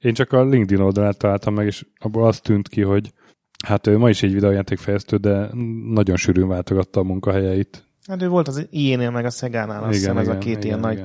Én 0.00 0.14
csak 0.14 0.32
a 0.32 0.44
LinkedIn 0.44 0.84
oldalát 0.84 1.18
találtam 1.18 1.54
meg, 1.54 1.66
és 1.66 1.86
abból 1.98 2.26
azt 2.26 2.42
tűnt 2.42 2.68
ki, 2.68 2.82
hogy 2.82 3.12
hát 3.64 3.86
ő 3.86 3.98
ma 3.98 4.08
is 4.08 4.22
egy 4.22 4.32
videójáték 4.32 4.78
fejeztő, 4.78 5.16
de 5.16 5.48
nagyon 5.84 6.16
sűrűn 6.16 6.48
váltogatta 6.48 7.00
a 7.00 7.02
munkahelyeit. 7.02 7.84
Hát 8.06 8.22
ő 8.22 8.28
volt 8.28 8.48
az 8.48 8.66
IE-nél 8.70 9.10
meg 9.10 9.24
a 9.24 9.30
Szegánál, 9.30 9.82
azt 9.82 9.92
hiszem 9.92 10.18
ez 10.18 10.28
a 10.28 10.38
két 10.38 10.64
ilyen 10.64 10.80
nagy... 10.80 11.02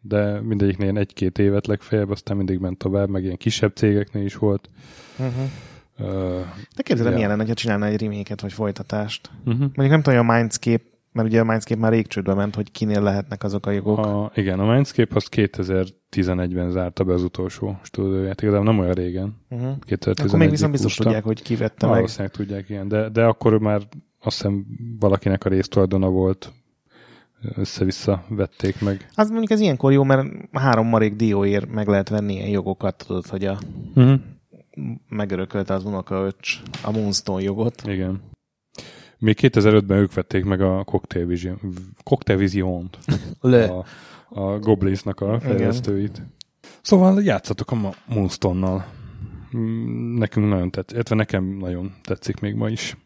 De 0.00 0.40
mindegyiknél 0.40 0.84
ilyen 0.84 0.96
egy-két 1.00 1.38
évet 1.38 1.66
legfeljebb, 1.66 2.10
aztán 2.10 2.36
mindig 2.36 2.58
ment 2.58 2.78
tovább, 2.78 3.08
meg 3.08 3.24
ilyen 3.24 3.36
kisebb 3.36 3.72
cégeknél 3.74 4.24
is 4.24 4.36
volt. 4.36 4.70
Uh-huh. 5.18 5.44
Uh, 5.98 6.40
De 6.76 6.82
képzeld, 6.82 7.08
Ja. 7.08 7.14
milyen 7.14 7.30
lenne, 7.30 7.46
ha 7.46 7.54
csinálna 7.54 7.86
egy 7.86 8.00
remake 8.00 8.34
vagy 8.42 8.52
folytatást. 8.52 9.30
uh-huh. 9.38 9.58
Mondjuk 9.58 9.88
nem 9.88 10.02
tudom, 10.02 10.18
hogy 10.18 10.28
a 10.28 10.36
Mindscape, 10.36 10.82
mert 11.12 11.28
ugye 11.28 11.40
a 11.40 11.44
Mindscape 11.44 11.80
már 11.80 11.92
rég 11.92 12.06
csődbe 12.06 12.34
ment, 12.34 12.54
hogy 12.54 12.70
kinél 12.70 13.02
lehetnek 13.02 13.42
azok 13.42 13.66
a 13.66 13.70
jogok. 13.70 13.98
A, 13.98 14.30
igen, 14.34 14.60
a 14.60 14.72
Mindscape 14.72 15.14
az 15.14 15.26
2011-ben 15.30 16.70
zárta 16.70 17.04
be 17.04 17.12
az 17.12 17.22
utolsó 17.22 17.78
stúdióját, 17.82 18.42
igazából 18.42 18.66
nem 18.66 18.78
olyan 18.78 18.94
régen. 18.94 19.36
Uh-huh. 19.50 19.74
2011 19.80 20.26
Akkor 20.26 20.38
még 20.38 20.50
viszont 20.50 20.72
biztos 20.72 20.94
tudják, 20.94 21.24
hogy 21.24 21.42
ki 21.42 21.56
vette 21.56 21.86
meg. 21.86 21.94
Valószínűleg 21.94 22.32
tudják, 22.32 22.68
igen. 22.68 22.88
De, 22.88 23.08
de 23.08 23.24
akkor 23.24 23.58
már 23.58 23.82
azt 24.22 24.36
hiszem 24.36 24.66
valakinek 25.00 25.44
a 25.44 25.48
résztulajdona 25.48 26.08
volt, 26.08 26.52
össze-vissza 27.54 28.24
vették 28.28 28.80
meg. 28.80 29.08
Az 29.14 29.28
mondjuk 29.30 29.50
ez 29.50 29.60
ilyenkor 29.60 29.92
jó, 29.92 30.02
mert 30.04 30.28
három 30.52 30.86
marék 30.86 31.14
dióért 31.16 31.70
meg 31.70 31.86
lehet 31.88 32.08
venni 32.08 32.32
ilyen 32.34 32.48
jogokat, 32.48 33.04
tudod, 33.06 33.26
hogy 33.26 33.44
a 33.44 33.58
Uh-huh. 33.94 34.20
megörökölte 35.08 35.74
az 35.74 35.84
unokaöcs 35.84 36.60
a 36.82 36.90
Moonstone 36.90 37.42
jogot. 37.42 37.82
Igen. 37.86 38.20
Még 39.18 39.38
2005-ben 39.40 39.98
ők 39.98 40.14
vették 40.14 40.44
meg 40.44 40.60
a 40.60 40.84
Cocktail 40.84 41.26
Vision, 41.26 41.58
Cocktail 42.04 42.38
Vision-t, 42.38 42.98
Le. 43.40 43.64
a, 43.64 43.84
a 44.28 44.58
Goblinsnak 44.58 45.20
a 45.20 45.40
fejlesztőit. 45.40 46.22
Szóval 46.82 47.22
játszatok 47.22 47.70
a 47.72 47.92
Moonstone-nal. 48.06 48.84
Mm, 49.56 50.18
Nekünk 50.18 50.48
nagyon 50.48 50.70
tetszik, 50.70 50.94
illetve 50.94 51.14
nekem 51.14 51.44
nagyon 51.44 51.92
tetszik 52.02 52.40
még 52.40 52.54
ma 52.54 52.68
is. 52.68 52.96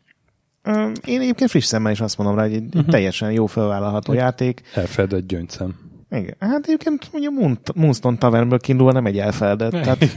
Én 1.04 1.20
egyébként 1.20 1.50
friss 1.50 1.64
szemmel 1.64 1.92
is 1.92 2.00
azt 2.00 2.18
mondom 2.18 2.36
rá, 2.36 2.42
hogy 2.42 2.54
egy 2.54 2.64
uh-huh. 2.64 2.90
teljesen 2.90 3.32
jó 3.32 3.46
felvállalható 3.46 4.12
játék. 4.12 4.62
Elfed 4.74 5.12
egy 5.12 5.26
gyöngyszem. 5.26 5.74
Igen. 6.10 6.34
Hát 6.38 6.64
egyébként 6.66 7.08
ugye 7.12 7.28
Moonstone 7.74 8.16
Tavernből 8.16 8.58
kiindulva 8.58 8.92
nem 8.92 9.06
egy 9.06 9.18
elfeledett. 9.18 9.70
Tehát... 9.70 10.16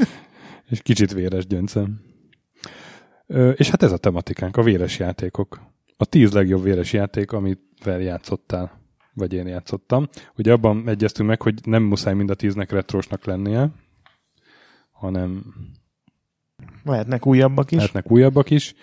és 0.70 0.82
kicsit 0.82 1.12
véres 1.12 1.46
gyöncem. 1.46 2.00
Ö, 3.26 3.50
és 3.50 3.70
hát 3.70 3.82
ez 3.82 3.92
a 3.92 3.96
tematikánk, 3.96 4.56
a 4.56 4.62
véres 4.62 4.98
játékok. 4.98 5.60
A 5.96 6.04
tíz 6.04 6.32
legjobb 6.32 6.62
véres 6.62 6.92
játék, 6.92 7.32
amivel 7.32 8.00
játszottál, 8.00 8.80
vagy 9.14 9.32
én 9.32 9.46
játszottam. 9.46 10.08
Ugye 10.36 10.52
abban 10.52 10.88
egyeztünk 10.88 11.28
meg, 11.28 11.42
hogy 11.42 11.54
nem 11.64 11.82
muszáj 11.82 12.14
mind 12.14 12.30
a 12.30 12.34
tíznek 12.34 12.70
retrósnak 12.70 13.24
lennie, 13.24 13.70
hanem 14.90 15.44
lehetnek 16.84 17.26
újabbak 17.26 17.70
is. 17.70 17.76
Lehetnek 17.76 18.10
újabbak 18.10 18.50
is. 18.50 18.74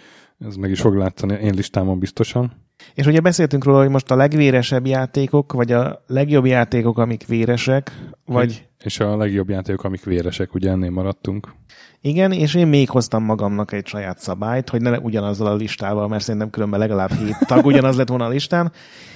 Ez 0.47 0.55
meg 0.55 0.71
is 0.71 0.81
fog 0.81 0.95
látszani 0.95 1.33
én 1.33 1.53
listámon 1.53 1.99
biztosan. 1.99 2.51
És 2.93 3.05
ugye 3.05 3.19
beszéltünk 3.19 3.63
róla, 3.63 3.79
hogy 3.79 3.89
most 3.89 4.11
a 4.11 4.15
legvéresebb 4.15 4.85
játékok, 4.85 5.53
vagy 5.53 5.71
a 5.71 6.03
legjobb 6.07 6.45
játékok, 6.45 6.97
amik 6.97 7.27
véresek, 7.27 7.91
vagy... 8.25 8.67
És 8.83 8.99
a 8.99 9.17
legjobb 9.17 9.49
játékok, 9.49 9.83
amik 9.83 10.03
véresek, 10.03 10.53
ugye 10.53 10.69
ennél 10.69 10.89
maradtunk. 10.89 11.53
Igen, 12.01 12.31
és 12.31 12.55
én 12.55 12.67
még 12.67 12.89
hoztam 12.89 13.23
magamnak 13.23 13.71
egy 13.71 13.85
saját 13.85 14.19
szabályt, 14.19 14.69
hogy 14.69 14.81
ne 14.81 14.99
ugyanazzal 14.99 15.47
a 15.47 15.55
listával, 15.55 16.07
mert 16.07 16.23
szerintem 16.23 16.49
különben 16.49 16.79
legalább 16.79 17.11
hét 17.11 17.37
tag 17.47 17.65
ugyanaz 17.71 17.97
lett 17.97 18.07
volna 18.07 18.25
a 18.25 18.29
listán. 18.29 18.71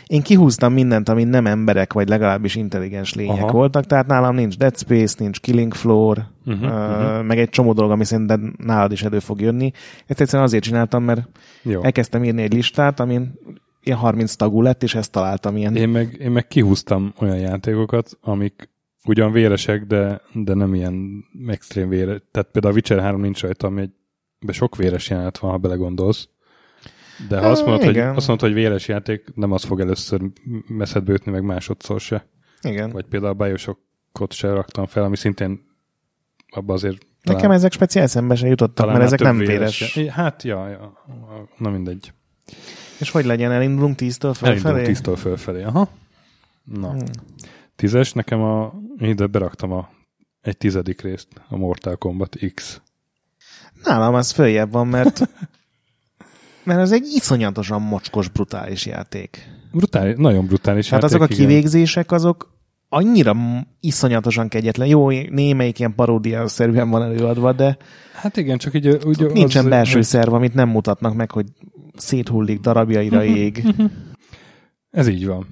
Én 0.06 0.22
kihúztam 0.22 0.74
mindent, 0.74 1.10
ami 1.10 1.24
nem 1.24 1.46
emberek, 1.46 1.94
vagy 1.94 2.10
legalábbis 2.10 2.56
intelligens 2.56 3.14
lények 3.14 3.44
Aha. 3.44 3.52
voltak, 3.52 3.86
tehát 3.86 4.08
nálam 4.08 4.36
nincs 4.36 4.58
Dead 4.58 4.78
Space, 4.78 5.16
nincs 5.20 5.40
Killing 5.40 5.74
Floor, 5.74 6.28
uh-huh, 6.46 6.64
uh, 6.64 6.70
uh-huh. 6.70 7.24
meg 7.24 7.40
egy 7.40 7.50
csomó 7.50 7.74
dolog, 7.74 7.92
ami 7.92 8.06
szerintem 8.06 8.56
nálad 8.58 8.92
is 8.92 9.04
elő 9.04 9.20
fog 9.20 9.42
jönni. 9.42 9.72
Ezt 10.06 10.22
egyszerűen 10.22 10.48
azért 10.48 10.64
csináltam, 10.64 11.04
mert 11.04 11.30
Jó. 11.62 11.84
elkezdtem 11.84 12.24
írni 12.24 12.42
egy 12.42 12.54
listát, 12.54 13.00
amin 13.00 13.34
ilyen 13.84 13.98
30 13.98 14.36
tagú 14.36 14.62
lett, 14.62 14.84
és 14.84 14.96
ezt 14.96 15.12
találtam 15.12 15.58
ilyen. 15.58 15.76
Én 15.76 15.90
meg, 15.90 16.18
én 16.20 16.32
meg 16.32 16.48
kihúztam 16.48 17.14
olyan 17.20 17.38
játékokat, 17.38 18.18
amik 18.22 18.70
ugyan 19.08 19.32
véresek, 19.32 19.86
de, 19.86 20.22
de 20.34 20.54
nem 20.54 20.74
ilyen 20.74 21.26
extrém 21.48 21.90
véres. 21.90 22.22
Tehát 22.32 22.50
például 22.52 22.74
a 22.74 22.76
Witcher 22.76 23.00
3 23.00 23.22
nincs 23.22 23.42
rajta, 23.42 23.68
ami 23.68 23.82
egy, 23.82 23.92
de 24.40 24.52
sok 24.52 24.76
véres 24.76 25.10
jelenet 25.10 25.38
van, 25.38 25.52
ha 25.52 25.58
belegondolsz. 25.58 26.28
De 27.30 27.40
ha 27.40 27.48
azt 27.48 27.66
mondod, 27.66 27.84
hogy, 27.84 27.98
azt 27.98 28.28
mondod, 28.28 28.40
hogy 28.40 28.54
véres 28.54 28.88
játék, 28.88 29.32
nem 29.36 29.52
az 29.52 29.64
fog 29.64 29.80
először 29.80 30.22
messzedbe 30.68 31.14
ütni, 31.14 31.32
meg 31.32 31.44
másodszor 31.44 32.00
se. 32.00 32.28
Igen. 32.62 32.90
Vagy 32.90 33.06
például 33.06 33.32
a 33.32 33.44
Bioshockot 33.46 34.34
se 34.34 34.54
raktam 34.54 34.86
fel, 34.86 35.04
ami 35.04 35.18
szintén 35.18 35.66
abban 36.50 36.76
azért 36.76 36.98
talán, 37.24 37.42
Nekem 37.42 37.56
ezek 37.56 37.72
speciál 37.72 38.08
szembe 38.08 38.36
se 38.36 38.48
jutottak, 38.48 38.88
mert 38.88 39.02
ezek 39.02 39.20
nem 39.20 39.38
véres. 39.38 39.94
véres. 39.94 40.14
Hát, 40.14 40.44
ja, 40.44 40.68
ja, 40.68 40.94
na 41.58 41.70
mindegy. 41.70 42.14
És 43.00 43.12
hogy 43.12 43.26
legyen, 43.26 43.52
elindulunk 43.52 43.96
tíztől 43.96 44.34
fölfelé? 44.34 44.60
Elindulunk 44.60 44.88
tíztől 44.88 45.16
fölfelé, 45.16 45.64
aha. 45.64 45.90
Na. 46.64 46.90
Hmm. 46.90 47.04
Tízes, 47.78 48.14
nekem 48.14 48.42
a, 48.42 48.74
ide 48.98 49.28
beraktam 49.28 49.72
a, 49.72 49.90
egy 50.42 50.58
tizedik 50.58 51.02
részt, 51.02 51.28
a 51.50 51.58
Mortal 51.58 51.96
Kombat 51.96 52.38
X. 52.54 52.82
Nálam 53.84 54.14
az 54.14 54.32
följebb 54.32 54.72
van, 54.72 54.88
mert 54.88 55.30
mert 56.64 56.80
ez 56.80 56.92
egy 56.92 57.06
iszonyatosan 57.16 57.82
mocskos, 57.82 58.30
brutális 58.30 58.86
játék. 58.86 59.50
Brutális, 59.72 60.16
nagyon 60.18 60.46
brutális 60.46 60.90
hát 60.90 61.02
játék, 61.02 61.16
azok 61.16 61.32
a 61.32 61.36
kivégzések, 61.36 62.12
azok 62.12 62.58
annyira 62.90 63.36
iszonyatosan 63.80 64.48
kegyetlen. 64.48 64.88
Jó, 64.88 65.10
némelyik 65.10 65.80
ilyen 65.80 65.96
paródia 65.96 66.48
szerűen 66.48 66.90
van 66.90 67.04
előadva, 67.04 67.52
de 67.52 67.78
Hát 68.14 68.38
igen, 68.38 68.58
csak 68.58 68.74
így... 68.74 68.88
Úgy, 68.88 69.32
nincsen 69.34 69.64
az, 69.64 69.70
belső 69.70 69.94
hogy... 69.94 70.04
szerv, 70.04 70.34
amit 70.34 70.54
nem 70.54 70.70
mutatnak 70.70 71.14
meg, 71.14 71.32
hogy 71.32 71.46
széthullik 71.96 72.60
darabjaira 72.60 73.24
ég. 73.46 73.64
Ez 74.92 75.08
így 75.08 75.26
van. 75.26 75.48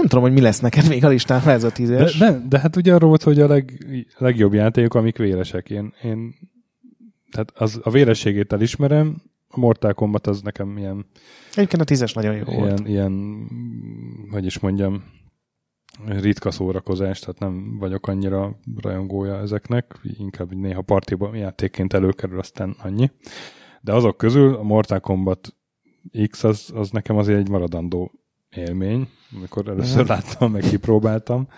Nem 0.00 0.08
tudom, 0.08 0.24
hogy 0.24 0.32
mi 0.32 0.40
lesz 0.40 0.60
neked 0.60 0.88
még 0.88 1.04
a 1.04 1.08
listán 1.08 1.48
ez 1.48 1.64
a 1.64 1.70
tízes. 1.70 2.18
De, 2.18 2.30
de, 2.30 2.42
de 2.48 2.58
hát 2.58 2.76
ugye 2.76 2.94
arról 2.94 3.08
volt, 3.08 3.22
hogy 3.22 3.40
a 3.40 3.46
leg, 3.46 3.86
legjobb 4.18 4.52
játékok, 4.52 4.94
amik 4.94 5.16
véresek. 5.16 5.70
Én, 5.70 5.94
én 6.02 6.34
tehát 7.30 7.52
az, 7.54 7.80
a 7.82 7.90
vérességét 7.90 8.52
elismerem, 8.52 9.22
a 9.48 9.58
Mortal 9.58 9.94
Kombat 9.94 10.26
az 10.26 10.40
nekem 10.40 10.78
ilyen... 10.78 11.06
Egyébként 11.50 11.82
a 11.82 11.84
tízes 11.84 12.12
nagyon 12.12 12.34
jó 12.34 12.44
ilyen, 12.46 12.60
volt. 12.60 12.88
Ilyen, 12.88 13.46
hogy 14.30 14.46
is 14.46 14.58
mondjam, 14.58 15.04
ritka 16.06 16.50
szórakozás, 16.50 17.18
tehát 17.18 17.38
nem 17.38 17.78
vagyok 17.78 18.08
annyira 18.08 18.58
rajongója 18.80 19.38
ezeknek, 19.38 20.00
inkább 20.18 20.54
néha 20.54 20.82
partiban 20.82 21.34
játékként 21.34 21.92
előkerül, 21.92 22.38
aztán 22.38 22.76
annyi. 22.82 23.10
De 23.80 23.92
azok 23.92 24.16
közül 24.16 24.54
a 24.54 24.62
Mortal 24.62 25.00
Kombat 25.00 25.54
X 26.30 26.44
az, 26.44 26.70
az 26.74 26.90
nekem 26.90 27.16
azért 27.16 27.38
egy 27.38 27.48
maradandó 27.48 28.19
élmény, 28.50 29.08
amikor 29.36 29.68
először 29.68 30.06
láttam, 30.06 30.52
meg 30.52 30.62
kipróbáltam, 30.62 31.48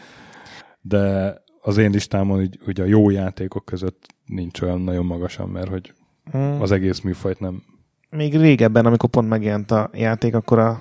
de 0.81 1.35
az 1.61 1.77
én 1.77 1.91
listámon 1.91 2.43
így, 2.43 2.59
ugye 2.67 2.83
a 2.83 2.87
jó 2.87 3.11
játékok 3.11 3.65
között 3.65 4.07
nincs 4.27 4.61
olyan 4.61 4.81
nagyon 4.81 5.07
magasan, 5.07 5.49
mert 5.49 5.69
hogy 5.69 5.95
hmm. 6.31 6.61
az 6.61 6.71
egész 6.71 7.01
műfajt 7.01 7.41
nem... 7.41 7.63
Még 8.11 8.37
régebben, 8.37 8.87
amikor 8.87 9.11
pont 9.11 9.29
megjelent 9.29 9.71
a 9.71 9.91
játék, 9.93 10.35
akkor 10.35 10.59
a 10.59 10.81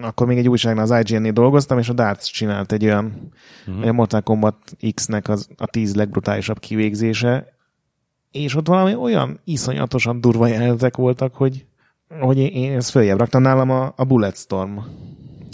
akkor 0.00 0.26
még 0.26 0.38
egy 0.38 0.48
újságnál 0.48 0.90
az 0.90 1.00
IGN-nél 1.10 1.32
dolgoztam, 1.32 1.78
és 1.78 1.88
a 1.88 1.92
Darts 1.92 2.32
csinált 2.32 2.72
egy 2.72 2.84
olyan, 2.84 3.32
uh-huh. 3.66 3.88
a 3.88 3.92
Mortal 3.92 4.20
Kombat 4.20 4.56
X-nek 4.94 5.28
az, 5.28 5.48
a 5.56 5.66
tíz 5.66 5.94
legbrutálisabb 5.94 6.58
kivégzése, 6.58 7.56
és 8.30 8.54
ott 8.54 8.66
valami 8.66 8.94
olyan 8.94 9.40
iszonyatosan 9.44 10.20
durva 10.20 10.46
jelenetek 10.46 10.96
voltak, 10.96 11.34
hogy, 11.34 11.66
hogy 12.20 12.38
én, 12.38 12.46
én 12.46 12.76
ezt 12.76 12.90
följebb 12.90 13.18
raktam 13.18 13.42
nálam 13.42 13.70
a, 13.70 13.92
a 13.96 14.04
Bulletstorm. 14.04 14.78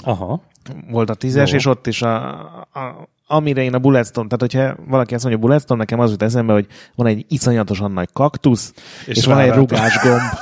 Aha. 0.05 0.43
Volt 0.91 1.11
a 1.11 1.15
tízes, 1.15 1.51
Jó. 1.51 1.57
és 1.57 1.67
ott 1.67 1.87
is 1.87 2.03
a, 2.03 2.27
a, 2.73 3.09
amire 3.27 3.63
én 3.63 3.75
a 3.75 3.79
Bulletstorm, 3.79 4.27
tehát 4.29 4.55
hogyha 4.55 4.85
valaki 4.89 5.15
azt 5.15 5.25
mondja 5.25 5.43
Bulletstorm, 5.43 5.79
nekem 5.79 6.01
az 6.01 6.11
jut 6.11 6.23
eszembe, 6.23 6.53
hogy 6.53 6.67
van 6.95 7.07
egy 7.07 7.25
iszonyatosan 7.29 7.93
nagy 7.93 8.09
kaktusz, 8.13 8.73
és, 9.07 9.17
és 9.17 9.25
van 9.25 9.39
egy 9.39 9.53
rugásgomb. 9.53 10.21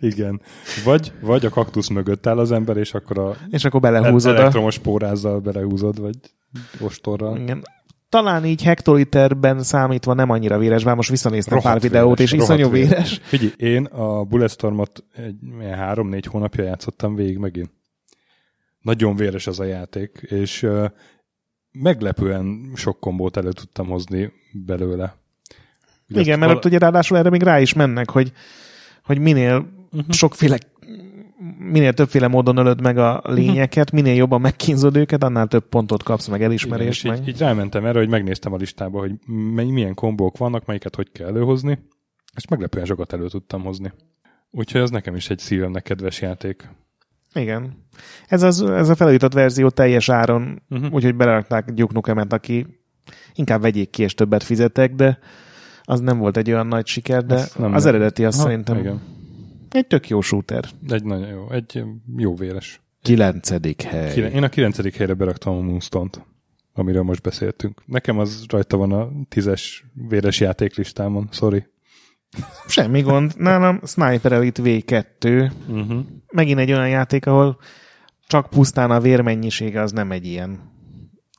Igen. 0.00 0.40
Vagy, 0.84 1.12
vagy 1.20 1.44
a 1.44 1.48
kaktusz 1.48 1.88
mögött 1.88 2.26
áll 2.26 2.38
az 2.38 2.52
ember, 2.52 2.76
és 2.76 2.94
akkor 2.94 3.18
a 3.18 3.36
és 3.50 3.64
akkor 3.64 3.80
belehúzod 3.80 4.36
elektromos 4.36 4.78
pórázzal 4.78 5.38
belehúzod, 5.38 6.00
vagy 6.00 6.16
ostorral. 6.80 7.36
Igen. 7.36 7.62
Talán 8.14 8.44
így 8.44 8.62
hektoliterben 8.62 9.62
számítva 9.62 10.14
nem 10.14 10.30
annyira 10.30 10.58
véres, 10.58 10.84
bár 10.84 10.94
most 10.94 11.10
visszanéztem 11.10 11.54
rohadt 11.54 11.72
pár 11.72 11.82
videót, 11.82 12.16
véres, 12.16 12.32
és 12.32 12.38
iszonyú 12.38 12.70
véres. 12.70 12.88
véres. 12.90 13.20
Figyelj, 13.22 13.52
én 13.56 13.84
a 13.84 14.24
Bulletstormot 14.24 15.04
egy 15.16 15.36
három-négy 15.72 16.26
hónapja 16.26 16.64
játszottam 16.64 17.14
végig 17.14 17.38
megint. 17.38 17.70
Nagyon 18.80 19.16
véres 19.16 19.46
az 19.46 19.60
a 19.60 19.64
játék, 19.64 20.26
és 20.28 20.62
uh, 20.62 20.84
meglepően 21.72 22.72
sok 22.74 23.00
kombót 23.00 23.36
elő 23.36 23.52
tudtam 23.52 23.86
hozni 23.86 24.32
belőle. 24.52 25.16
Ugye 26.08 26.20
Igen, 26.20 26.38
mert 26.38 26.52
val- 26.52 26.64
ugye 26.64 26.78
ráadásul 26.78 27.16
erre 27.16 27.30
még 27.30 27.42
rá 27.42 27.60
is 27.60 27.72
mennek, 27.72 28.10
hogy 28.10 28.32
hogy 29.04 29.18
minél 29.18 29.56
uh-huh. 29.92 30.12
sokféle 30.12 30.58
minél 31.58 31.92
többféle 31.92 32.28
módon 32.28 32.56
ölöd 32.56 32.80
meg 32.80 32.98
a 32.98 33.22
lényeket, 33.24 33.90
minél 33.90 34.14
jobban 34.14 34.40
megkínzod 34.40 34.96
őket, 34.96 35.22
annál 35.22 35.46
több 35.46 35.68
pontot 35.68 36.02
kapsz, 36.02 36.28
meg 36.28 36.42
elismerést. 36.42 37.04
Igen, 37.04 37.16
meg. 37.16 37.28
Így, 37.28 37.34
így 37.34 37.40
rámentem 37.40 37.84
erre, 37.84 37.98
hogy 37.98 38.08
megnéztem 38.08 38.52
a 38.52 38.56
listába, 38.56 38.98
hogy 38.98 39.12
milyen 39.54 39.94
kombók 39.94 40.36
vannak, 40.36 40.66
melyiket 40.66 40.94
hogy 40.94 41.12
kell 41.12 41.26
előhozni, 41.26 41.78
és 42.36 42.48
meglepően 42.48 42.84
sokat 42.84 43.12
elő 43.12 43.28
tudtam 43.28 43.62
hozni. 43.62 43.92
Úgyhogy 44.50 44.80
az 44.80 44.90
nekem 44.90 45.14
is 45.14 45.30
egy 45.30 45.38
szívemnek 45.38 45.82
kedves 45.82 46.20
játék. 46.20 46.68
Igen. 47.34 47.86
Ez, 48.26 48.42
az, 48.42 48.62
ez 48.62 48.88
a 48.88 48.94
felújított 48.94 49.32
verzió 49.32 49.68
teljes 49.68 50.08
áron, 50.08 50.62
uh-huh. 50.70 50.92
úgyhogy 50.92 51.14
belerakták 51.14 51.70
Duke 51.70 51.92
Nukem-et, 51.94 52.32
aki 52.32 52.66
inkább 53.34 53.60
vegyék 53.60 53.90
ki, 53.90 54.02
és 54.02 54.14
többet 54.14 54.42
fizetek, 54.42 54.94
de 54.94 55.18
az 55.82 56.00
nem 56.00 56.18
volt 56.18 56.36
egy 56.36 56.50
olyan 56.50 56.66
nagy 56.66 56.86
siker, 56.86 57.24
de 57.24 57.44
nem 57.56 57.74
az 57.74 57.84
nem. 57.84 57.94
eredeti 57.94 58.24
azt 58.24 58.36
ha, 58.36 58.42
szerintem 58.42 58.78
igen. 58.78 59.00
Egy 59.74 59.86
tök 59.86 60.08
jó 60.08 60.20
shooter. 60.20 60.64
Egy 60.88 61.04
nagyon 61.04 61.28
jó, 61.28 61.50
egy 61.50 61.82
jó 62.16 62.34
véres. 62.34 62.80
Kilencedik 63.02 63.82
hely. 63.82 64.16
Én 64.16 64.42
a 64.42 64.48
kilencedik 64.48 64.96
helyre 64.96 65.14
beraktam 65.14 65.56
a 65.56 65.60
Moonstone-t, 65.60 66.26
amiről 66.74 67.02
most 67.02 67.22
beszéltünk. 67.22 67.82
Nekem 67.86 68.18
az 68.18 68.44
rajta 68.48 68.76
van 68.76 68.92
a 68.92 69.08
tízes 69.28 69.84
véres 70.08 70.40
játéklistámon, 70.40 71.28
sorry. 71.30 71.66
Semmi 72.66 73.00
gond. 73.00 73.32
Nálam 73.36 73.80
Sniper 73.84 74.32
Elite 74.32 74.62
V2. 74.64 75.50
Uh-huh. 75.68 76.04
Megint 76.32 76.58
egy 76.58 76.72
olyan 76.72 76.88
játék, 76.88 77.26
ahol 77.26 77.58
csak 78.26 78.50
pusztán 78.50 78.90
a 78.90 79.00
vérmennyisége 79.00 79.80
az 79.80 79.92
nem 79.92 80.10
egy 80.10 80.26
ilyen 80.26 80.72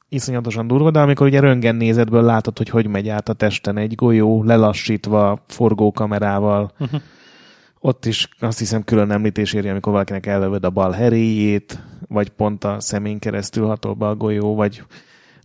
iszonyatosan 0.09 0.67
durva, 0.67 0.91
de 0.91 0.99
amikor 0.99 1.27
ugye 1.27 1.39
röngen 1.39 1.75
nézetből 1.75 2.23
látod, 2.23 2.57
hogy 2.57 2.69
hogy 2.69 2.87
megy 2.87 3.09
át 3.09 3.29
a 3.29 3.33
testen 3.33 3.77
egy 3.77 3.95
golyó, 3.95 4.43
lelassítva, 4.43 5.43
forgókamerával, 5.47 6.73
uh-huh. 6.79 7.01
Ott 7.85 8.05
is 8.05 8.29
azt 8.39 8.59
hiszem 8.59 8.83
külön 8.83 9.11
említés 9.11 9.53
éri, 9.53 9.69
amikor 9.69 9.91
valakinek 9.91 10.25
ellövöd 10.25 10.65
a 10.65 10.69
bal 10.69 10.91
heréjét, 10.91 11.79
vagy 12.07 12.29
pont 12.29 12.63
a 12.63 12.79
szemén 12.79 13.19
keresztül 13.19 13.65
hatol 13.65 13.93
be 13.93 14.07
a 14.07 14.15
golyó, 14.15 14.55
vagy 14.55 14.83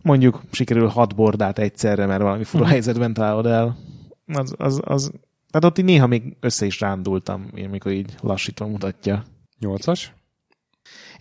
mondjuk 0.03 0.41
sikerül 0.51 0.87
hat 0.87 1.15
bordát 1.15 1.59
egyszerre, 1.59 2.05
mert 2.05 2.21
valami 2.21 2.43
fura 2.43 2.63
uh-huh. 2.63 2.71
helyzetben 2.71 3.13
találod 3.13 3.45
el. 3.45 3.77
Az, 4.25 4.53
az, 4.57 4.81
az, 4.83 5.11
tehát 5.49 5.65
ott 5.65 5.77
így 5.77 5.85
néha 5.85 6.07
még 6.07 6.37
össze 6.39 6.65
is 6.65 6.79
rándultam, 6.79 7.47
amikor 7.65 7.91
így 7.91 8.15
lassítva 8.21 8.67
mutatja. 8.67 9.23
Nyolcas? 9.59 10.13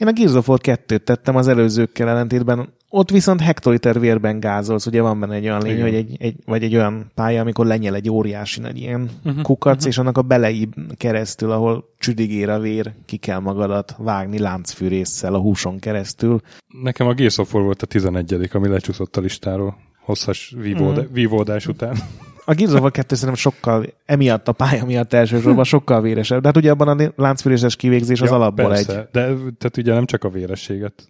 Én 0.01 0.09
a 0.09 0.13
Gears 0.13 0.33
of 0.33 0.49
War 0.49 0.59
2-t 0.63 1.05
tettem 1.05 1.37
az 1.37 1.49
előzőkkel 1.49 2.09
ellentétben. 2.09 2.73
Ott 2.89 3.11
viszont 3.11 3.41
hektoliter 3.41 4.01
vérben 4.01 4.41
gázolsz, 4.41 4.87
ugye 4.87 5.01
van 5.03 5.21
benne 5.21 5.35
egy 5.35 5.45
olyan 5.45 5.63
lény, 5.63 5.81
hogy 5.81 5.95
egy, 5.95 6.17
egy, 6.19 6.37
vagy 6.45 6.63
egy 6.63 6.75
olyan 6.75 7.11
pálya, 7.15 7.41
amikor 7.41 7.67
lenyel 7.67 7.95
egy 7.95 8.11
óriási 8.11 8.61
nagy 8.61 8.79
ilyen 8.79 9.11
uh-huh, 9.25 9.43
kukac, 9.43 9.75
uh-huh. 9.75 9.89
és 9.89 9.99
annak 9.99 10.19
a 10.19 10.23
belei 10.23 10.69
keresztül, 10.97 11.51
ahol 11.51 11.95
csüdigér 11.99 12.49
a 12.49 12.59
vér, 12.59 12.93
ki 13.07 13.17
kell 13.17 13.39
magadat 13.39 13.95
vágni 13.99 14.39
láncfűrészsel 14.39 15.35
a 15.35 15.39
húson 15.39 15.79
keresztül. 15.79 16.41
Nekem 16.83 17.07
a 17.07 17.15
Gears 17.15 17.39
of 17.39 17.55
War 17.55 17.65
volt 17.65 17.83
a 17.83 17.87
11 17.87 18.49
ami 18.53 18.69
lecsúszott 18.69 19.17
a 19.17 19.21
listáról 19.21 19.77
hosszas 20.01 20.55
vívód- 20.57 20.97
uh-huh. 20.97 21.13
vívódás 21.13 21.67
után. 21.67 21.97
A 22.51 22.55
Gears 22.55 22.73
of 22.73 22.81
War 22.81 22.91
2 22.91 23.15
szerintem 23.15 23.35
sokkal, 23.35 23.87
emiatt 24.05 24.49
a 24.49 24.53
pálya 24.53 24.85
miatt 24.85 25.13
elsősorban 25.13 25.65
sokkal 25.65 26.01
véresebb. 26.01 26.41
De 26.41 26.47
hát 26.47 26.57
ugye 26.57 26.71
abban 26.71 26.99
a 26.99 27.13
láncfűrészes 27.17 27.77
kivégzés 27.77 28.21
az 28.21 28.29
ja, 28.29 28.35
alapból 28.35 28.69
persze, 28.69 28.99
egy. 28.99 29.09
De 29.13 29.27
tehát 29.33 29.77
ugye 29.77 29.95
nem 29.95 30.07
csak 30.07 30.25
a 30.25 30.29
vérességet. 30.29 31.09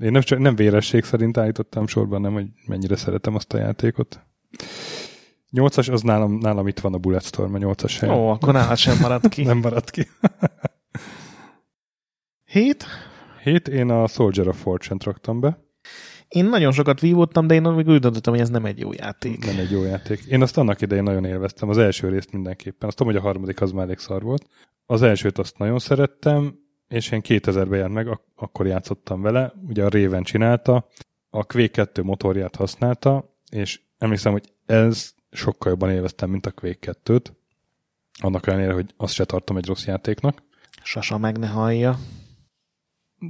Én 0.00 0.12
nem, 0.12 0.22
csak, 0.22 0.38
nem 0.38 0.56
véresség 0.56 1.04
szerint 1.04 1.36
állítottam 1.36 1.86
sorban, 1.86 2.20
nem, 2.20 2.32
hogy 2.32 2.46
mennyire 2.66 2.96
szeretem 2.96 3.34
azt 3.34 3.52
a 3.52 3.58
játékot. 3.58 4.20
Nyolcas, 5.50 5.88
az 5.88 6.02
nálam, 6.02 6.38
nálam 6.38 6.66
itt 6.66 6.80
van 6.80 6.94
a 6.94 6.98
Bulletstorm, 6.98 7.54
a 7.54 7.58
nyolcas 7.58 7.98
helyen. 7.98 8.16
Ó, 8.16 8.28
akkor 8.28 8.52
nála 8.52 8.74
sem 8.74 8.98
maradt 9.00 9.28
ki. 9.28 9.42
nem 9.52 9.58
maradt 9.58 9.90
ki. 9.90 10.08
Hét? 12.44 12.84
Hét, 13.42 13.68
én 13.68 13.90
a 13.90 14.06
Soldier 14.06 14.48
of 14.48 14.60
Fortune-t 14.60 15.04
raktam 15.04 15.40
be. 15.40 15.63
Én 16.28 16.44
nagyon 16.44 16.72
sokat 16.72 17.00
vívottam, 17.00 17.46
de 17.46 17.54
én 17.54 17.62
még 17.62 17.88
úgy 17.88 18.00
döntöttem, 18.00 18.32
hogy 18.32 18.42
ez 18.42 18.50
nem 18.50 18.64
egy 18.64 18.78
jó 18.78 18.92
játék. 18.92 19.44
Nem 19.44 19.58
egy 19.58 19.70
jó 19.70 19.82
játék. 19.82 20.24
Én 20.28 20.42
azt 20.42 20.58
annak 20.58 20.80
idején 20.80 21.02
nagyon 21.04 21.24
élveztem, 21.24 21.68
az 21.68 21.78
első 21.78 22.08
részt 22.08 22.32
mindenképpen. 22.32 22.88
Azt 22.88 22.96
tudom, 22.96 23.12
hogy 23.12 23.22
a 23.22 23.24
harmadik 23.24 23.60
az 23.60 23.72
már 23.72 23.84
elég 23.84 23.98
szar 23.98 24.22
volt. 24.22 24.48
Az 24.86 25.02
elsőt 25.02 25.38
azt 25.38 25.58
nagyon 25.58 25.78
szerettem, 25.78 26.58
és 26.88 27.10
én 27.10 27.20
2000-ben 27.24 27.76
jelent 27.76 27.94
meg, 27.94 28.08
ak- 28.08 28.28
akkor 28.36 28.66
játszottam 28.66 29.22
vele. 29.22 29.52
Ugye 29.68 29.84
a 29.84 29.88
Raven 29.88 30.22
csinálta, 30.22 30.88
a 31.30 31.44
Quake 31.44 31.68
2 31.68 32.02
motorját 32.02 32.56
használta, 32.56 33.36
és 33.50 33.80
emlékszem, 33.98 34.32
hogy 34.32 34.52
ez 34.66 35.14
sokkal 35.30 35.70
jobban 35.70 35.90
élveztem, 35.90 36.30
mint 36.30 36.46
a 36.46 36.52
Quake 36.52 36.94
2-t. 37.04 37.24
Annak 38.20 38.46
ellenére, 38.46 38.72
hogy 38.72 38.94
azt 38.96 39.14
se 39.14 39.24
tartom 39.24 39.56
egy 39.56 39.66
rossz 39.66 39.86
játéknak. 39.86 40.42
Sasa 40.82 41.18
meg 41.18 41.38
ne 41.38 41.46
hallja. 41.46 41.98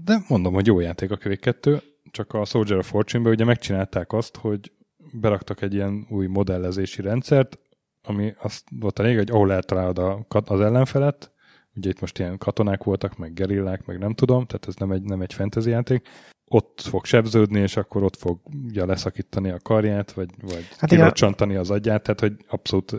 De 0.04 0.18
mondom, 0.28 0.54
hogy 0.54 0.66
jó 0.66 0.80
játék 0.80 1.11
a 1.11 1.16
Quake 1.16 1.52
2 1.52 1.83
csak 2.14 2.35
a 2.35 2.44
Soldier 2.44 2.79
of 2.79 2.88
Fortune-ben 2.88 3.33
ugye 3.33 3.44
megcsinálták 3.44 4.12
azt, 4.12 4.37
hogy 4.37 4.72
beraktak 5.12 5.62
egy 5.62 5.74
ilyen 5.74 6.07
új 6.11 6.27
modellezési 6.27 7.03
rendszert, 7.03 7.59
ami 8.03 8.35
azt 8.38 8.64
volt 8.81 8.98
a 8.98 9.03
lényeg, 9.03 9.18
hogy 9.18 9.31
ahol 9.31 9.53
eltalálod 9.53 9.98
a, 9.98 10.27
az 10.29 10.61
ellenfelet, 10.61 11.33
ugye 11.74 11.88
itt 11.88 12.00
most 12.00 12.18
ilyen 12.18 12.38
katonák 12.38 12.85
voltak, 12.85 13.16
meg 13.18 13.33
gerillák, 13.33 13.87
meg 13.87 13.98
nem 13.98 14.14
tudom, 14.14 14.46
tehát 14.46 14.66
ez 14.68 14.74
nem 14.74 14.90
egy, 14.90 15.03
nem 15.03 15.20
egy 15.20 15.33
fantasy 15.33 15.70
játék, 15.70 16.09
ott 16.48 16.81
fog 16.81 17.05
sebződni, 17.05 17.61
és 17.61 17.77
akkor 17.77 18.03
ott 18.03 18.16
fog 18.16 18.40
ugye 18.64 18.85
leszakítani 18.85 19.50
a 19.50 19.59
karját, 19.62 20.12
vagy, 20.12 20.29
vagy 20.40 20.68
hát 20.79 20.90
kirocsantani 20.90 21.55
az 21.55 21.70
agyát, 21.70 22.03
tehát 22.03 22.20
hogy 22.20 22.37
abszolút 22.48 22.92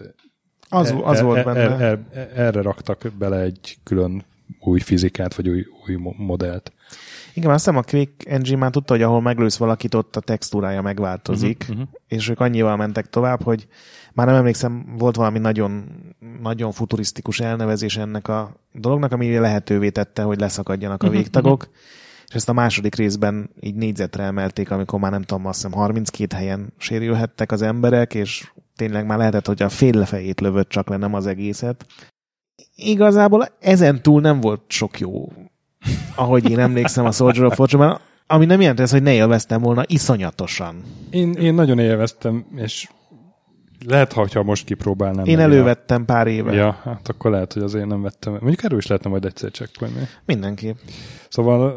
az, 0.69 0.91
e- 0.91 1.03
az 1.03 1.19
e, 1.19 1.23
volt 1.23 1.37
e, 1.37 1.43
benne. 1.43 1.85
E, 1.85 2.05
e, 2.11 2.29
erre 2.33 2.61
raktak 2.61 3.11
bele 3.17 3.39
egy 3.39 3.77
külön 3.83 4.25
új 4.59 4.79
fizikát, 4.79 5.35
vagy 5.35 5.49
új, 5.49 5.65
új 5.87 5.95
modellt. 6.17 6.71
Igen, 7.33 7.49
azt 7.49 7.65
hiszem 7.65 7.77
a 7.77 7.81
Quick 7.81 8.27
Engine 8.27 8.57
már 8.57 8.71
tudta, 8.71 8.93
hogy 8.93 9.01
ahol 9.01 9.21
meglősz 9.21 9.57
valakit, 9.57 9.93
ott 9.93 10.15
a 10.15 10.19
textúrája 10.19 10.81
megváltozik, 10.81 11.57
uh-huh, 11.61 11.77
uh-huh. 11.77 11.93
és 12.07 12.29
ők 12.29 12.39
annyival 12.39 12.75
mentek 12.75 13.09
tovább, 13.09 13.43
hogy 13.43 13.67
már 14.13 14.27
nem 14.27 14.35
emlékszem, 14.35 14.95
volt 14.97 15.15
valami 15.15 15.39
nagyon, 15.39 15.85
nagyon 16.41 16.71
futurisztikus 16.71 17.39
elnevezés 17.39 17.97
ennek 17.97 18.27
a 18.27 18.55
dolognak, 18.71 19.11
ami 19.11 19.37
lehetővé 19.37 19.89
tette, 19.89 20.21
hogy 20.21 20.39
leszakadjanak 20.39 21.03
a 21.03 21.05
mhm, 21.05 21.15
végtagok, 21.15 21.61
uh-huh. 21.61 21.75
és 22.27 22.35
ezt 22.35 22.49
a 22.49 22.53
második 22.53 22.95
részben 22.95 23.49
így 23.59 23.75
négyzetre 23.75 24.23
emelték, 24.23 24.71
amikor 24.71 24.99
már 24.99 25.11
nem 25.11 25.21
tudom, 25.21 25.45
azt 25.45 25.55
hiszem 25.55 25.79
32 25.79 26.35
helyen 26.35 26.73
sérülhettek 26.77 27.51
az 27.51 27.61
emberek, 27.61 28.13
és 28.13 28.51
tényleg 28.75 29.05
már 29.05 29.17
lehetett, 29.17 29.47
hogy 29.47 29.61
a 29.61 29.69
fél 29.69 29.93
lefejét 29.93 30.41
lövött 30.41 30.69
csak 30.69 30.89
le, 30.89 30.97
nem 30.97 31.13
az 31.13 31.25
egészet. 31.25 31.85
Igazából 32.75 33.47
ezen 33.59 34.01
túl 34.01 34.21
nem 34.21 34.41
volt 34.41 34.61
sok 34.67 34.99
jó 34.99 35.31
ahogy 36.15 36.49
én 36.49 36.59
emlékszem 36.59 37.05
a 37.05 37.11
Soldier 37.11 37.45
of 37.45 37.55
Fortune-ban, 37.55 37.99
ami 38.27 38.45
nem 38.45 38.61
jelenti 38.61 38.81
ez, 38.81 38.91
hogy 38.91 39.03
ne 39.03 39.13
élveztem 39.13 39.61
volna 39.61 39.83
iszonyatosan. 39.87 40.83
Én, 41.09 41.33
én 41.33 41.53
nagyon 41.53 41.79
élveztem, 41.79 42.45
és 42.55 42.89
lehet, 43.85 44.13
ha 44.13 44.43
most 44.43 44.65
kipróbálnám. 44.65 45.25
Én 45.25 45.39
elővettem 45.39 46.01
a... 46.01 46.05
pár 46.05 46.27
éve. 46.27 46.53
Ja, 46.53 46.79
hát 46.83 47.07
akkor 47.07 47.31
lehet, 47.31 47.53
hogy 47.53 47.63
azért 47.63 47.85
nem 47.85 48.01
vettem. 48.01 48.33
Mondjuk 48.33 48.63
erről 48.63 48.77
is 48.77 48.87
lehetne 48.87 49.09
majd 49.09 49.25
egyszer 49.25 49.51
csekkolni. 49.51 50.07
Mindenki. 50.25 50.75
Szóval 51.29 51.71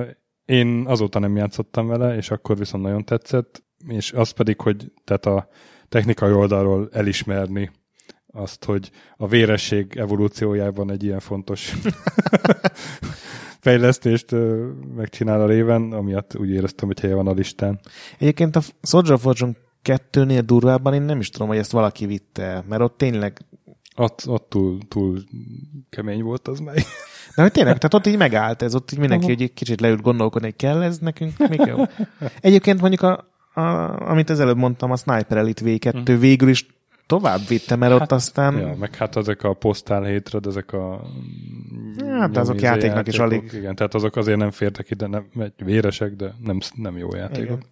uh, 0.00 0.08
én 0.56 0.84
azóta 0.86 1.18
nem 1.18 1.36
játszottam 1.36 1.86
vele, 1.86 2.16
és 2.16 2.30
akkor 2.30 2.58
viszont 2.58 2.84
nagyon 2.84 3.04
tetszett, 3.04 3.62
és 3.88 4.12
az 4.12 4.30
pedig, 4.30 4.60
hogy 4.60 4.92
tehát 5.04 5.26
a 5.26 5.48
technikai 5.88 6.32
oldalról 6.32 6.88
elismerni 6.92 7.70
azt, 8.32 8.64
hogy 8.64 8.90
a 9.16 9.26
véresség 9.26 9.96
evolúciójában 9.96 10.90
egy 10.90 11.04
ilyen 11.04 11.20
fontos 11.20 11.72
fejlesztést 13.60 14.34
megcsinál 14.96 15.40
a 15.40 15.46
réven, 15.46 15.92
amiatt 15.92 16.38
úgy 16.38 16.50
éreztem, 16.50 16.88
hogy 16.88 17.00
helye 17.00 17.14
van 17.14 17.26
a 17.26 17.32
listán. 17.32 17.80
Egyébként 18.18 18.56
a 18.56 18.62
Soldier 18.82 19.18
Fortune 19.18 19.52
kettőnél 19.82 20.40
durvábban 20.40 20.94
én 20.94 21.02
nem 21.02 21.20
is 21.20 21.30
tudom, 21.30 21.48
hogy 21.48 21.56
ezt 21.56 21.72
valaki 21.72 22.06
vitte, 22.06 22.64
mert 22.68 22.82
ott 22.82 22.96
tényleg 22.96 23.40
ott, 23.96 24.22
ott 24.26 24.48
túl, 24.48 24.78
túl 24.88 25.18
kemény 25.90 26.22
volt 26.22 26.48
az 26.48 26.58
meg. 26.58 26.74
De 27.34 27.42
hogy 27.42 27.52
tényleg, 27.52 27.78
tehát 27.78 27.94
ott 27.94 28.06
így 28.06 28.16
megállt 28.16 28.62
ez, 28.62 28.74
ott 28.74 28.92
így 28.92 28.98
mindenki 28.98 29.30
egy 29.30 29.52
kicsit 29.54 29.80
leült 29.80 30.00
gondolkodni, 30.00 30.46
hogy 30.46 30.56
kell 30.56 30.82
ez 30.82 30.98
nekünk, 30.98 31.48
még 31.48 31.62
jó. 31.66 31.84
Egyébként 32.40 32.80
mondjuk, 32.80 33.02
a, 33.02 33.24
a, 33.60 33.62
amit 34.10 34.30
az 34.30 34.40
előbb 34.40 34.56
mondtam, 34.56 34.90
a 34.90 34.96
Sniper 34.96 35.38
Elite 35.38 35.62
V2 35.64 35.94
uh-huh. 35.94 36.18
végül 36.18 36.48
is 36.48 36.66
tovább 37.06 37.46
vitte, 37.48 37.76
mert 37.76 37.92
hát, 37.92 38.00
ott 38.00 38.12
aztán... 38.12 38.58
Ja, 38.58 38.74
meg 38.78 38.94
hát 38.94 39.16
ezek 39.16 39.42
a 39.42 39.52
posztál 39.52 40.04
hétre, 40.04 40.38
ezek 40.46 40.72
a... 40.72 41.00
Hát 42.08 42.36
azok 42.36 42.60
játéknak 42.60 42.96
játékok, 42.96 43.06
is 43.06 43.18
alig... 43.18 43.50
Igen, 43.52 43.74
tehát 43.74 43.94
azok 43.94 44.16
azért 44.16 44.38
nem 44.38 44.50
fértek 44.50 44.90
ide, 44.90 45.06
nem, 45.06 45.26
véresek, 45.56 46.12
de 46.12 46.34
nem, 46.44 46.58
nem 46.74 46.98
jó 46.98 47.14
játékok. 47.14 47.58
Igen. 47.58 47.62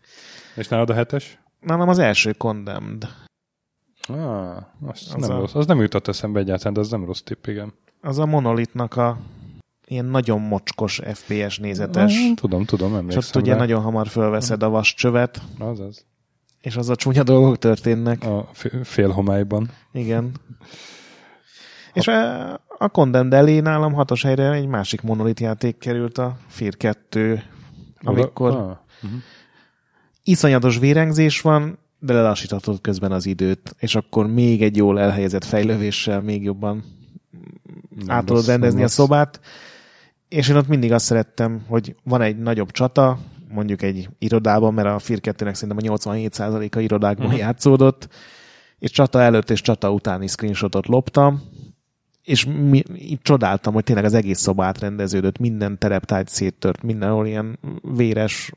És 0.54 0.68
nálad 0.68 0.90
a 0.90 0.94
hetes? 0.94 1.38
Nálam 1.60 1.88
az 1.88 1.98
első 1.98 2.32
Condemned. 2.32 3.08
Ah, 4.08 4.56
az, 4.86 5.12
az, 5.14 5.26
nem 5.26 5.36
a... 5.36 5.38
rossz. 5.38 5.54
az 5.54 5.66
nem 5.66 5.80
jutott 5.80 6.08
eszembe 6.08 6.40
egyáltalán, 6.40 6.72
de 6.72 6.80
az 6.80 6.90
nem 6.90 7.04
rossz 7.04 7.20
tipp, 7.20 7.46
igen. 7.46 7.72
Az 8.00 8.18
a 8.18 8.26
monolitnak 8.26 8.96
a 8.96 9.18
ilyen 9.86 10.04
nagyon 10.04 10.40
mocskos 10.40 11.00
FPS 11.04 11.58
nézetes. 11.58 12.16
Ah, 12.18 12.34
tudom, 12.34 12.64
tudom, 12.64 12.94
emlékszem. 12.94 13.20
És 13.20 13.28
ott 13.28 13.42
ugye 13.42 13.54
nagyon 13.54 13.82
hamar 13.82 14.08
fölveszed 14.08 14.62
a 14.62 14.68
vascsövet. 14.68 15.42
Azaz 15.58 16.08
és 16.60 16.76
az 16.76 16.88
a 16.88 16.96
csúnya 16.96 17.22
dolgok 17.22 17.58
történnek. 17.58 18.24
A 18.24 18.48
félhomályban. 18.82 19.70
Igen. 19.92 20.32
És 21.92 22.08
a, 22.08 22.52
a 22.78 22.88
Condemned 22.92 23.34
elé 23.34 23.60
nálam 23.60 23.92
hatos 23.92 24.22
helyre 24.22 24.52
egy 24.52 24.66
másik 24.66 25.00
monolit 25.00 25.40
játék 25.40 25.78
került, 25.78 26.18
a 26.18 26.36
Fear 26.46 26.76
2, 26.76 27.42
amikor 28.02 28.50
ah. 28.50 28.56
uh-huh. 28.56 29.20
iszonyatos 30.22 30.78
vérengzés 30.78 31.40
van, 31.40 31.78
de 31.98 32.12
lelassíthatod 32.12 32.80
közben 32.80 33.12
az 33.12 33.26
időt, 33.26 33.74
és 33.78 33.94
akkor 33.94 34.26
még 34.26 34.62
egy 34.62 34.76
jól 34.76 35.00
elhelyezett 35.00 35.44
fejlővéssel 35.44 36.20
még 36.20 36.42
jobban 36.42 36.84
nem 38.06 38.16
át 38.16 38.24
tudod 38.24 38.46
rendezni 38.46 38.82
a 38.82 38.88
szobát. 38.88 39.40
És 40.28 40.48
én 40.48 40.56
ott 40.56 40.68
mindig 40.68 40.92
azt 40.92 41.04
szerettem, 41.04 41.64
hogy 41.68 41.94
van 42.04 42.22
egy 42.22 42.38
nagyobb 42.38 42.70
csata, 42.70 43.18
mondjuk 43.50 43.82
egy 43.82 44.08
irodában, 44.18 44.74
mert 44.74 44.88
a 44.88 44.98
FIR 44.98 45.20
2 45.20 45.52
szerintem 45.52 45.92
a 45.92 45.96
87%-a 45.96 46.78
irodákban 46.78 47.26
uh-huh. 47.26 47.40
játszódott, 47.40 48.08
és 48.78 48.90
csata 48.90 49.20
előtt 49.20 49.50
és 49.50 49.60
csata 49.60 49.92
utáni 49.92 50.26
screenshotot 50.26 50.86
loptam, 50.86 51.42
és 52.22 52.44
mi, 52.44 52.82
így 52.94 53.20
csodáltam, 53.22 53.74
hogy 53.74 53.84
tényleg 53.84 54.04
az 54.04 54.14
egész 54.14 54.38
szobát 54.38 54.78
rendeződött, 54.78 55.38
minden 55.38 55.78
tereptájt 55.78 56.28
széttört, 56.28 56.82
mindenhol 56.82 57.26
ilyen 57.26 57.58
véres 57.94 58.52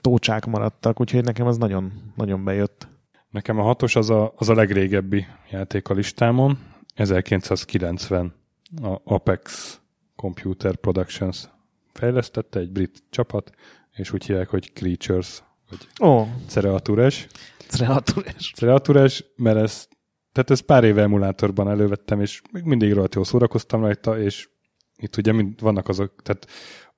tócsák 0.00 0.46
maradtak, 0.46 1.00
úgyhogy 1.00 1.24
nekem 1.24 1.46
az 1.46 1.56
nagyon, 1.56 1.92
nagyon 2.14 2.44
bejött. 2.44 2.88
Nekem 3.30 3.58
a 3.58 3.62
hatos 3.62 3.96
az 3.96 4.10
a, 4.10 4.32
az 4.36 4.48
a 4.48 4.54
legrégebbi 4.54 5.26
játék 5.50 5.88
a 5.88 5.94
listámon, 5.94 6.58
1990, 6.94 8.34
a 8.82 9.00
Apex 9.04 9.78
Computer 10.16 10.76
Productions 10.76 11.48
fejlesztette, 11.92 12.58
egy 12.58 12.70
brit 12.70 13.02
csapat, 13.10 13.50
és 13.98 14.12
úgy 14.12 14.26
hívják, 14.26 14.48
hogy 14.48 14.72
Creatures, 14.72 15.42
vagy 15.70 15.88
oh. 15.98 16.26
Cereatures. 16.46 17.26
Cereatures. 17.68 18.52
Cereatures, 18.56 19.24
mert 19.36 19.56
ez, 19.56 19.88
tehát 20.32 20.50
ez 20.50 20.60
pár 20.60 20.84
éve 20.84 21.02
emulátorban 21.02 21.68
elővettem, 21.68 22.20
és 22.20 22.42
még 22.52 22.62
mindig 22.62 22.92
rohadt 22.92 23.14
jól 23.14 23.24
szórakoztam 23.24 23.80
rajta, 23.80 24.20
és 24.20 24.48
itt 24.96 25.16
ugye 25.16 25.32
mind 25.32 25.60
vannak 25.60 25.88
azok, 25.88 26.22
tehát 26.22 26.46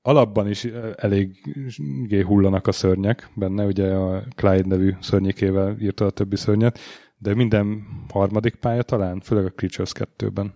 alapban 0.03 0.49
is 0.49 0.65
eléggé 0.95 2.21
hullanak 2.21 2.67
a 2.67 2.73
szörnyek 2.73 3.31
benne, 3.35 3.65
ugye 3.65 3.93
a 3.93 4.23
Clyde 4.35 4.69
nevű 4.69 4.95
szörnyékével 5.01 5.77
írta 5.81 6.07
a 6.07 6.11
többi 6.11 6.37
szörnyet, 6.37 6.79
de 7.19 7.35
minden 7.35 7.83
harmadik 8.09 8.55
pálya 8.55 8.83
talán, 8.83 9.21
főleg 9.21 9.45
a 9.45 9.51
Creatures 9.51 9.93
2-ben. 9.95 10.55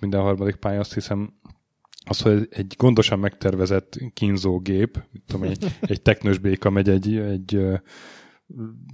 Minden 0.00 0.20
harmadik 0.20 0.56
pálya 0.56 0.80
azt 0.80 0.94
hiszem 0.94 1.32
az, 2.08 2.20
hogy 2.20 2.48
egy 2.50 2.74
gondosan 2.76 3.18
megtervezett 3.18 3.98
kínzógép, 4.14 5.02
tudom, 5.26 5.48
egy, 5.48 5.76
egy 5.80 6.02
teknős 6.02 6.38
béka 6.38 6.70
megy 6.70 6.88
egy, 6.88 7.16
egy 7.16 7.60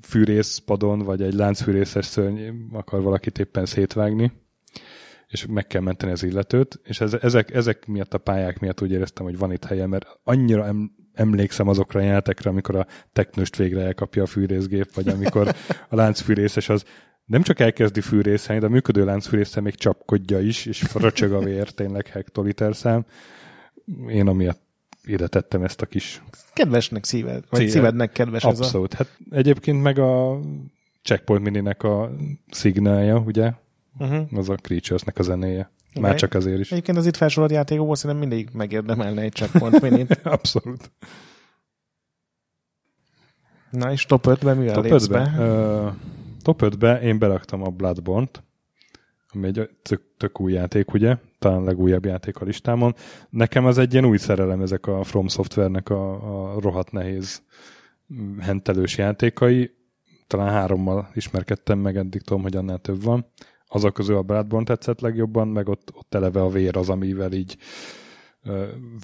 fűrészpadon, 0.03 0.99
vagy 0.99 1.23
egy 1.23 1.35
láncfűrészes 1.35 2.07
szörny 2.07 2.49
akar 2.73 3.03
valakit 3.03 3.39
éppen 3.39 3.67
szétvágni, 3.67 4.33
és 5.29 5.47
meg 5.47 5.67
kell 5.67 5.81
menteni 5.81 6.13
az 6.13 6.23
illetőt, 6.23 6.81
és 6.85 7.01
ezek, 7.01 7.55
ezek 7.55 7.87
miatt 7.87 8.15
a 8.15 8.19
pályák 8.19 8.59
miatt 8.59 8.83
úgy 8.83 8.93
éreztem, 8.93 9.25
hogy 9.25 9.39
van 9.39 9.53
itt 9.53 9.65
helye, 9.65 9.87
mert 9.87 10.07
annyira 10.25 10.67
em, 10.67 10.95
emlékszem 11.13 11.69
azokra 11.69 12.01
a 12.01 12.03
játekra, 12.03 12.51
amikor 12.51 12.77
a 12.77 12.87
teknőst 13.13 13.57
végre 13.57 13.81
elkapja 13.81 14.23
a 14.23 14.27
fűrészgép, 14.27 14.95
vagy 14.95 15.09
amikor 15.09 15.55
a 15.89 15.97
láncfűrészes 15.97 16.69
az 16.69 16.85
nem 17.25 17.43
csak 17.43 17.61
elkezdi 17.61 18.01
fűrészelni, 18.01 18.61
de 18.61 18.67
a 18.67 18.71
működő 18.71 19.05
láncfűrészsel 19.05 19.63
még 19.63 19.75
csapkodja 19.75 20.41
is, 20.41 20.67
és 20.67 20.81
fröcsög 20.81 21.33
a 21.33 21.39
vér, 21.39 21.71
tényleg 21.81 22.07
hektoliter 22.07 22.77
szám. 22.77 23.05
Én 24.09 24.27
amiatt 24.27 24.63
ide 25.05 25.27
tettem 25.27 25.63
ezt 25.63 25.83
a 25.83 25.87
kis... 25.87 26.23
Kedvesnek 26.53 27.05
szíved, 27.05 27.45
vagy 27.51 27.61
Szíve. 27.61 27.73
szívednek 27.73 28.13
kedves 28.13 28.45
Abszolút. 28.45 28.95
Ez 28.95 29.01
a... 29.01 29.05
Hát 29.05 29.19
egyébként 29.31 29.83
meg 29.83 29.99
a 29.99 30.41
Checkpoint 31.03 31.43
Mininek 31.43 31.83
a 31.83 32.11
szignálja, 32.51 33.19
ugye? 33.19 33.53
Uh-huh. 33.99 34.39
Az 34.39 34.49
a 34.49 34.55
Creatures-nek 34.55 35.19
a 35.19 35.23
zenéje. 35.23 35.71
Igen. 35.91 36.03
Már 36.03 36.15
csak 36.15 36.35
azért 36.35 36.61
is. 36.61 36.73
Egyébként 36.73 36.99
az 36.99 37.07
itt 37.07 37.17
felsorolt 37.17 37.53
játékokból 37.53 37.97
szerintem 37.97 38.29
mindig 38.29 38.49
megérdemelne 38.53 39.23
egy 39.23 39.33
Checkpoint 39.33 39.81
Minit. 39.91 40.21
Abszolút. 40.23 40.91
Na 43.71 43.93
és 43.93 44.07
top 44.07 44.27
5-ben 44.29 44.57
mivel 44.57 44.75
top 44.75 44.85
5-ben? 44.87 45.39
Uh, 45.39 45.93
top 46.45 46.63
5-be 46.65 47.01
én 47.01 47.19
beraktam 47.19 47.63
a 47.63 47.71
Bloodborne-t, 47.71 48.43
ami 49.33 49.47
egy 49.47 49.71
tök, 49.83 50.03
tök 50.17 50.41
új 50.41 50.53
játék, 50.53 50.93
ugye? 50.93 51.17
Talán 51.39 51.65
legújabb 51.65 52.05
játék 52.05 52.41
a 52.41 52.45
listámon. 52.45 52.95
Nekem 53.31 53.67
az 53.67 53.79
egy 53.79 53.93
ilyen 53.93 54.05
új 54.05 54.17
szerelem 54.17 54.61
ezek 54.61 54.87
a 54.87 55.03
From 55.03 55.29
Software-nek 55.29 55.89
a, 55.89 56.13
a 56.53 56.61
rohadt 56.61 56.93
nehéz 56.93 57.43
hentelős 58.41 58.99
játékai. 58.99 59.71
Talán 60.27 60.53
hárommal 60.53 61.11
ismerkedtem 61.15 61.79
meg, 61.79 61.97
eddig 61.97 62.23
tudom, 62.23 62.43
hogy 62.43 62.57
annál 62.57 62.79
több 62.79 63.03
van. 63.03 63.27
Azok 63.69 63.95
közül 63.95 64.17
a 64.17 64.23
Bloodborne 64.23 64.67
tetszett 64.67 65.01
legjobban, 65.01 65.49
meg 65.49 65.69
ott, 65.69 65.91
ott 65.95 66.15
eleve 66.15 66.41
a 66.43 66.49
vér 66.49 66.77
az, 66.77 66.89
amivel 66.89 67.33
így 67.33 67.57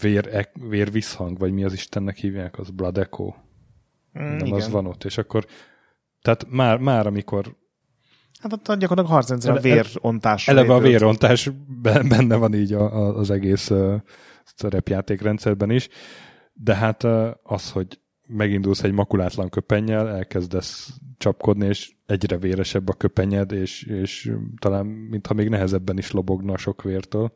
vér, 0.01 0.49
vér 0.69 0.91
visszhang, 0.91 1.39
vagy 1.39 1.53
mi 1.53 1.65
az 1.65 1.73
Istennek 1.73 2.17
hívják, 2.17 2.59
az 2.59 2.71
Blood 2.71 2.99
Echo. 2.99 3.25
Mm, 4.19 4.23
Nem, 4.23 4.47
igen. 4.47 4.53
az 4.53 4.71
van 4.71 4.87
ott. 4.87 5.05
És 5.05 5.19
akkor 5.19 5.47
tehát 6.23 6.47
már, 6.49 6.79
már 6.79 7.07
amikor 7.07 7.59
Hát 8.41 8.53
ott 8.53 8.67
gyakorlatilag 8.67 9.07
harcrendszer 9.07 9.57
a 9.57 9.61
vérontás. 9.61 10.49
Eleve 10.49 10.75
a 10.75 10.79
vérontás 10.79 11.51
benne 12.09 12.37
van 12.37 12.55
így 12.55 12.73
a, 12.73 12.95
a, 12.95 13.17
az 13.17 13.31
egész 13.31 13.71
uh, 13.71 14.01
rendszerben 15.07 15.71
is, 15.71 15.89
de 16.53 16.75
hát 16.75 17.03
uh, 17.03 17.31
az, 17.43 17.71
hogy 17.71 18.01
megindulsz 18.29 18.83
egy 18.83 18.93
makulátlan 18.93 19.49
köpennyel, 19.49 20.09
elkezdesz 20.09 20.89
csapkodni, 21.19 21.67
és 21.67 21.93
egyre 22.07 22.37
véresebb 22.37 22.89
a 22.89 22.93
köpenyed, 22.93 23.53
és, 23.53 23.83
és 23.83 24.33
talán 24.59 24.87
mintha 24.87 25.35
még 25.35 25.49
nehezebben 25.49 25.99
is 25.99 26.11
lobogna 26.11 26.57
sok 26.57 26.83
vértől. 26.83 27.33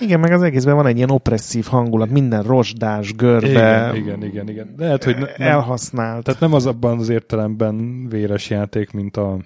Igen, 0.00 0.20
meg 0.20 0.32
az 0.32 0.42
egészben 0.42 0.74
van 0.74 0.86
egy 0.86 0.96
ilyen 0.96 1.10
opresszív 1.10 1.66
hangulat, 1.66 2.10
minden 2.10 2.42
rozsdás, 2.42 3.14
görbe. 3.14 3.48
Igen, 3.48 3.96
igen, 3.96 4.22
igen. 4.22 4.48
igen. 4.48 4.74
Lehet, 4.76 5.04
hogy 5.04 5.14
ne, 5.14 5.20
nem, 5.20 5.48
elhasznált. 5.48 6.24
Tehát 6.24 6.40
nem 6.40 6.52
az 6.52 6.66
abban 6.66 6.98
az 6.98 7.08
értelemben 7.08 8.06
véres 8.08 8.50
játék, 8.50 8.90
mint 8.90 9.16
a 9.16 9.38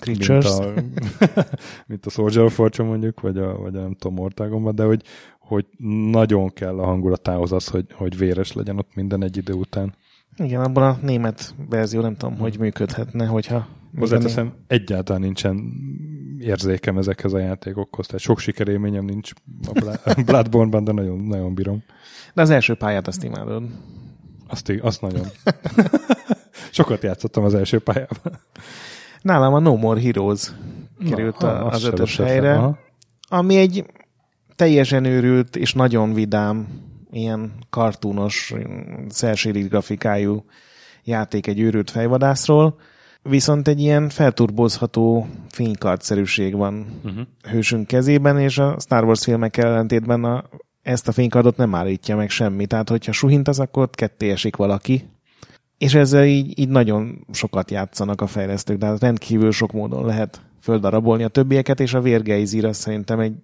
Creatures. 0.00 0.58
Mint 0.74 0.98
a, 1.20 1.44
mint 1.86 2.06
a 2.06 2.10
Soldier 2.10 2.44
of 2.44 2.54
Fortune 2.54 2.88
mondjuk, 2.88 3.20
vagy 3.20 3.38
a, 3.38 3.56
vagy 3.58 3.76
a 3.76 3.80
nem 3.80 3.94
tudom, 3.94 4.16
Mortágomban, 4.16 4.74
de 4.74 4.84
hogy, 4.84 5.02
hogy 5.38 5.66
nagyon 6.10 6.52
kell 6.52 6.78
a 6.78 6.84
hangulatához 6.84 7.52
az, 7.52 7.68
hogy, 7.68 7.84
hogy 7.92 8.18
véres 8.18 8.52
legyen 8.52 8.78
ott 8.78 8.94
minden 8.94 9.22
egy 9.22 9.36
idő 9.36 9.52
után. 9.52 9.94
Igen, 10.36 10.60
abban 10.60 10.82
a 10.82 10.98
német 11.02 11.54
verzió 11.70 12.00
nem 12.00 12.16
tudom, 12.16 12.38
hogy 12.38 12.58
működhetne, 12.58 13.26
hogyha... 13.26 13.66
Hozzáteszem, 13.98 14.52
egyáltalán 14.66 15.20
nincsen 15.20 15.72
érzékem 16.40 16.98
ezekhez 16.98 17.32
a 17.32 17.38
játékokhoz, 17.38 18.06
tehát 18.06 18.20
sok 18.20 18.38
sikerélményem 18.38 19.04
nincs 19.04 19.30
a 19.66 19.94
Bloodborne-ban, 20.26 20.84
de 20.84 20.92
nagyon, 20.92 21.18
nagyon 21.18 21.54
bírom. 21.54 21.82
De 22.34 22.42
az 22.42 22.50
első 22.50 22.74
pályát 22.74 23.06
azt 23.06 23.24
imádod. 23.24 23.62
Azt, 24.48 24.72
azt 24.80 25.00
nagyon. 25.00 25.26
Sokat 26.70 27.02
játszottam 27.02 27.44
az 27.44 27.54
első 27.54 27.78
pályában. 27.78 28.40
Nálam 29.22 29.54
a 29.54 29.58
No 29.58 29.76
More 29.76 30.00
Heroes 30.00 30.52
került 31.08 31.38
Na, 31.38 31.48
a, 31.48 31.70
az 31.70 31.84
ötös 31.84 32.16
helyre, 32.16 32.54
aha. 32.54 32.78
ami 33.28 33.56
egy 33.56 33.84
teljesen 34.56 35.04
őrült 35.04 35.56
és 35.56 35.72
nagyon 35.72 36.12
vidám, 36.12 36.68
ilyen 37.10 37.52
kartúnos, 37.70 38.54
szelsérit 39.08 39.68
grafikájú 39.68 40.44
játék 41.04 41.46
egy 41.46 41.60
őrült 41.60 41.90
fejvadászról, 41.90 42.80
viszont 43.22 43.68
egy 43.68 43.80
ilyen 43.80 44.08
felturbozható 44.08 45.28
fénykardszerűség 45.48 46.56
van 46.56 46.86
uh-huh. 47.04 47.26
hősünk 47.50 47.86
kezében, 47.86 48.38
és 48.38 48.58
a 48.58 48.76
Star 48.80 49.04
Wars 49.04 49.24
filmek 49.24 49.56
ellentétben 49.56 50.24
a, 50.24 50.44
ezt 50.82 51.08
a 51.08 51.12
fénykardot 51.12 51.56
nem 51.56 51.74
állítja 51.74 52.16
meg 52.16 52.30
semmi. 52.30 52.66
Tehát, 52.66 52.88
hogyha 52.88 53.12
suhintasz, 53.12 53.58
akkor 53.58 53.82
ott 53.82 53.94
ketté 53.94 54.30
esik 54.30 54.56
valaki, 54.56 55.08
és 55.78 55.94
ezzel 55.94 56.24
így, 56.24 56.58
így 56.58 56.68
nagyon 56.68 57.26
sokat 57.32 57.70
játszanak 57.70 58.20
a 58.20 58.26
fejlesztők, 58.26 58.78
de 58.78 58.86
hát 58.86 59.00
rendkívül 59.00 59.52
sok 59.52 59.72
módon 59.72 60.06
lehet 60.06 60.40
földarabolni 60.60 61.22
a 61.22 61.28
többieket, 61.28 61.80
és 61.80 61.94
a 61.94 62.00
Vérgeizir 62.00 62.64
az 62.64 62.76
szerintem 62.76 63.20
egy, 63.20 63.34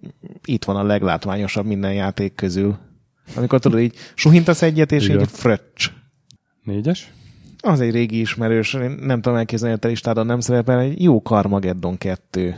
itt 0.44 0.64
van 0.64 0.76
a 0.76 0.82
leglátványosabb 0.82 1.66
minden 1.66 1.94
játék 1.94 2.34
közül. 2.34 2.78
Amikor 3.36 3.60
tudod, 3.60 3.80
így 3.80 3.94
suhintasz 4.14 4.62
egyet, 4.62 4.92
és 4.92 5.04
Igen. 5.04 5.20
így 5.20 5.30
fröccs. 5.30 5.90
Négyes? 6.62 7.12
Az 7.66 7.80
egy 7.80 7.90
régi 7.90 8.20
ismerős, 8.20 8.74
én 8.74 8.90
nem 9.00 9.20
tudom 9.20 9.38
elképzelni, 9.38 9.74
hogy 9.74 9.82
a 9.82 9.86
te 9.86 9.88
listádon 9.88 10.26
nem 10.26 10.40
szerepel, 10.40 10.78
egy 10.78 11.02
jó 11.02 11.18
Carmageddon 11.18 11.98
2. 11.98 12.54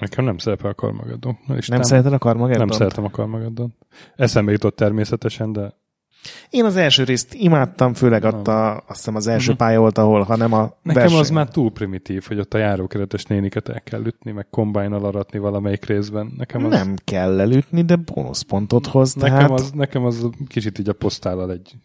Nekem 0.00 0.24
nem 0.24 0.38
szerepel 0.38 0.70
a 0.70 0.74
Carmageddon. 0.74 1.38
Nem 1.66 1.82
szereted 1.82 2.12
a 2.12 2.18
Carmageddon? 2.18 2.66
Nem 2.66 2.76
szeretem 2.76 3.04
a 3.04 3.10
Carmageddon. 3.10 3.74
Eszembe 4.16 4.52
jutott 4.52 4.76
természetesen, 4.76 5.52
de 5.52 5.77
én 6.50 6.64
az 6.64 6.76
első 6.76 7.04
részt 7.04 7.34
imádtam, 7.34 7.94
főleg 7.94 8.24
ott 8.24 8.48
a, 8.48 8.76
azt 8.76 8.84
hiszem 8.86 9.14
az 9.14 9.26
első 9.26 9.52
uh-huh. 9.52 9.66
pálya 9.66 9.80
volt, 9.80 9.98
ahol, 9.98 10.22
hanem 10.22 10.52
a 10.52 10.78
Nekem 10.82 11.02
verseny. 11.02 11.18
az 11.18 11.30
már 11.30 11.48
túl 11.48 11.70
primitív, 11.70 12.24
hogy 12.26 12.38
ott 12.38 12.54
a 12.54 12.58
járókeretes 12.58 13.24
néniket 13.24 13.68
el 13.68 13.80
kell 13.80 14.04
ütni, 14.04 14.30
meg 14.30 14.46
kombájnal 14.50 15.04
aratni 15.04 15.38
valamelyik 15.38 15.84
részben. 15.84 16.32
Nekem 16.36 16.64
az... 16.64 16.70
Nem 16.70 16.94
kell 17.04 17.40
elütni, 17.40 17.82
de 17.82 17.96
bónuszpontot 17.96 18.86
hoz. 18.86 19.14
Nekem, 19.14 19.36
tehát... 19.36 19.50
az, 19.50 19.70
nekem 19.70 20.04
az 20.04 20.28
kicsit 20.46 20.78
így 20.78 20.88
a 20.88 20.92
posztállal 20.92 21.52
egy 21.52 21.76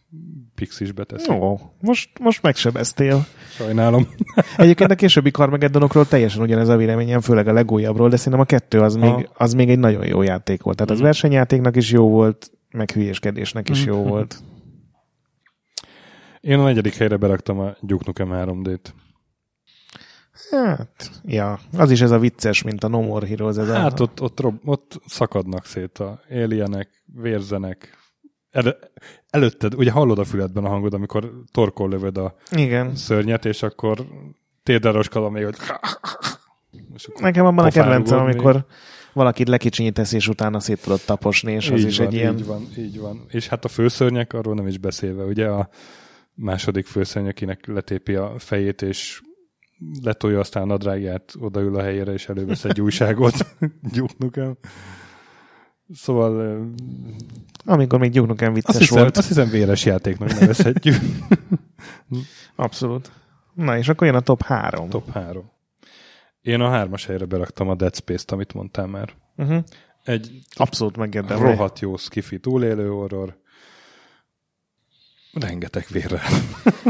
pixisbe 0.56 1.04
teszi. 1.04 1.34
Jó, 1.34 1.60
most, 1.80 2.20
most 2.20 2.42
megsebeztél. 2.42 3.26
Sajnálom. 3.50 4.08
Egyébként 4.58 4.92
a 4.92 4.96
későbbi 4.96 5.32
Carmageddonokról 5.32 6.08
teljesen 6.08 6.42
ugyanez 6.42 6.70
a 6.70 6.76
véleményem, 6.76 7.22
főleg 7.22 7.48
a 7.48 7.54
legújabbról, 7.54 8.10
de 8.10 8.16
szerintem 8.16 8.42
a 8.42 8.46
kettő 8.46 8.80
az, 8.80 8.96
még, 8.96 9.30
az 9.34 9.54
még 9.54 9.70
egy 9.70 9.80
nagyon 9.80 10.06
jó 10.06 10.22
játék 10.22 10.62
volt. 10.62 10.76
Tehát 10.76 10.92
az 10.92 10.98
mhm. 10.98 11.06
versenyjátéknak 11.06 11.76
is 11.76 11.92
jó 11.92 12.10
volt, 12.10 12.52
meg 12.74 12.92
hülyéskedésnek 12.92 13.70
is 13.70 13.86
jó 13.86 14.04
volt. 14.04 14.44
Én 16.40 16.60
a 16.60 16.64
negyedik 16.64 16.96
helyre 16.96 17.18
beraktam 17.18 17.60
a 17.60 17.76
Duke 17.82 18.04
Nukem 18.06 18.30
3D-t. 18.32 18.94
Hát, 20.50 21.12
ja, 21.26 21.60
az 21.78 21.92
is 21.92 22.02
ez 22.02 22.12
a 22.12 22.20
vicces, 22.20 22.62
mint 22.62 22.84
a 22.84 22.88
No 22.88 23.02
More 23.02 23.28
Heroes. 23.28 23.58
Ez 23.58 23.68
hát 23.68 24.00
a... 24.00 24.04
ott, 24.04 24.22
ott, 24.22 24.44
ott 24.66 25.02
szakadnak 25.06 25.66
szét 25.66 25.98
a 25.98 26.22
alienek, 26.30 26.90
vérzenek. 27.06 27.98
El, 28.52 28.78
előtted, 29.30 29.76
ugye 29.76 29.92
hallod 29.92 30.20
a 30.20 30.24
füledben 30.24 30.66
a 30.66 30.70
hangod, 30.70 30.94
amikor 30.94 31.32
torkol 31.52 31.90
lövöd 31.90 32.18
a 32.18 32.36
Igen. 32.52 32.96
szörnyet, 32.96 33.46
és 33.46 33.64
akkor 33.64 34.06
térderoskal, 34.64 35.30
még, 35.30 35.44
hogy... 35.44 35.56
Nekem 37.16 37.46
abban 37.46 37.66
a 37.66 37.70
kedvencem, 37.70 38.20
amikor 38.20 38.66
valakit 39.14 39.48
lekicsinyítesz, 39.48 40.12
és 40.12 40.28
utána 40.28 40.60
szét 40.60 40.82
tudod 40.82 41.02
taposni, 41.06 41.52
és 41.52 41.70
az 41.70 41.80
így 41.80 41.86
is 41.86 41.98
van, 41.98 42.08
egy 42.08 42.14
ilyen... 42.14 42.38
Így 42.38 42.46
van, 42.46 42.68
így 42.78 43.00
van. 43.00 43.26
És 43.30 43.48
hát 43.48 43.66
a 43.66 43.68
főszörnyek, 43.68 44.34
arról 44.34 44.54
nem 44.54 44.68
is 44.68 44.78
beszélve, 44.78 45.24
ugye 45.24 45.48
a 45.48 45.70
második 46.34 46.86
főszörny, 46.86 47.28
akinek 47.28 47.68
letépi 47.68 48.16
a 48.16 48.34
fejét, 48.38 48.82
és 48.82 49.22
letolja 50.02 50.40
aztán 50.40 50.64
a 50.64 50.66
nadrágját, 50.66 51.34
odaül 51.40 51.76
a 51.76 51.82
helyére, 51.82 52.14
és 52.14 52.30
elővesz 52.30 52.64
egy 52.64 52.82
újságot. 52.88 53.56
Gyúknukem. 53.94 54.58
Szóval... 55.94 56.62
Amikor 57.66 58.00
még 58.00 58.12
Gyúknukem 58.12 58.54
vicces 58.54 58.70
azt 58.70 58.80
hiszem, 58.80 59.02
volt. 59.02 59.18
Azt 59.18 59.28
hiszem 59.28 59.50
véres 59.50 59.86
játéknak 59.86 60.40
nevezhetjük. 60.40 60.96
Abszolút. 62.56 63.12
Na, 63.54 63.78
és 63.78 63.90
akkor 63.90 64.08
jön 64.08 64.16
a 64.16 64.22
top 64.22 64.42
3. 64.42 64.90
Top 64.90 65.12
3. 65.12 65.52
Én 66.44 66.60
a 66.62 66.70
hármas 66.70 67.06
helyre 67.06 67.26
beraktam 67.26 67.70
a 67.70 67.76
Dead 67.76 67.96
Space-t, 67.96 68.32
amit 68.32 68.54
mondtál 68.54 68.88
már. 68.88 69.10
Uh-huh. 69.38 69.64
Egy 70.04 70.40
Abszolút 70.56 70.98
megérdemli. 70.98 71.44
Rohadt 71.44 71.80
jó 71.80 71.98
skifi 71.98 72.40
túlélő 72.40 72.88
horror. 72.88 73.38
Rengeteg 75.34 75.86
vérre. 75.90 76.22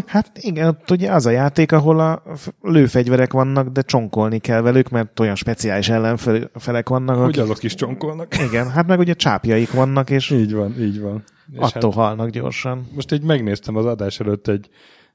Hát 0.05 0.31
igen, 0.41 0.67
ott 0.67 0.91
ugye 0.91 1.11
az 1.11 1.25
a 1.25 1.29
játék, 1.29 1.71
ahol 1.71 1.99
a 1.99 2.23
lőfegyverek 2.61 3.33
vannak, 3.33 3.67
de 3.67 3.81
csonkolni 3.81 4.39
kell 4.39 4.61
velük, 4.61 4.89
mert 4.89 5.19
olyan 5.19 5.35
speciális 5.35 5.89
ellenfelek 5.89 6.89
vannak. 6.89 7.17
Akik- 7.17 7.37
azok 7.41 7.63
is 7.63 7.75
csonkolnak. 7.75 8.39
Igen, 8.39 8.71
hát 8.71 8.87
meg 8.87 8.99
ugye 8.99 9.13
csápjaik 9.13 9.71
vannak, 9.71 10.09
és 10.09 10.29
Így 10.29 10.53
van, 10.53 10.79
így 10.81 10.99
van. 11.01 11.23
És 11.51 11.57
attól 11.59 11.91
hát 11.91 11.99
halnak 11.99 12.29
gyorsan. 12.29 12.87
most 12.95 13.11
így 13.11 13.21
megnéztem 13.21 13.75
az 13.75 13.85
adás 13.85 14.19
előtt 14.19 14.47
egy, 14.47 14.69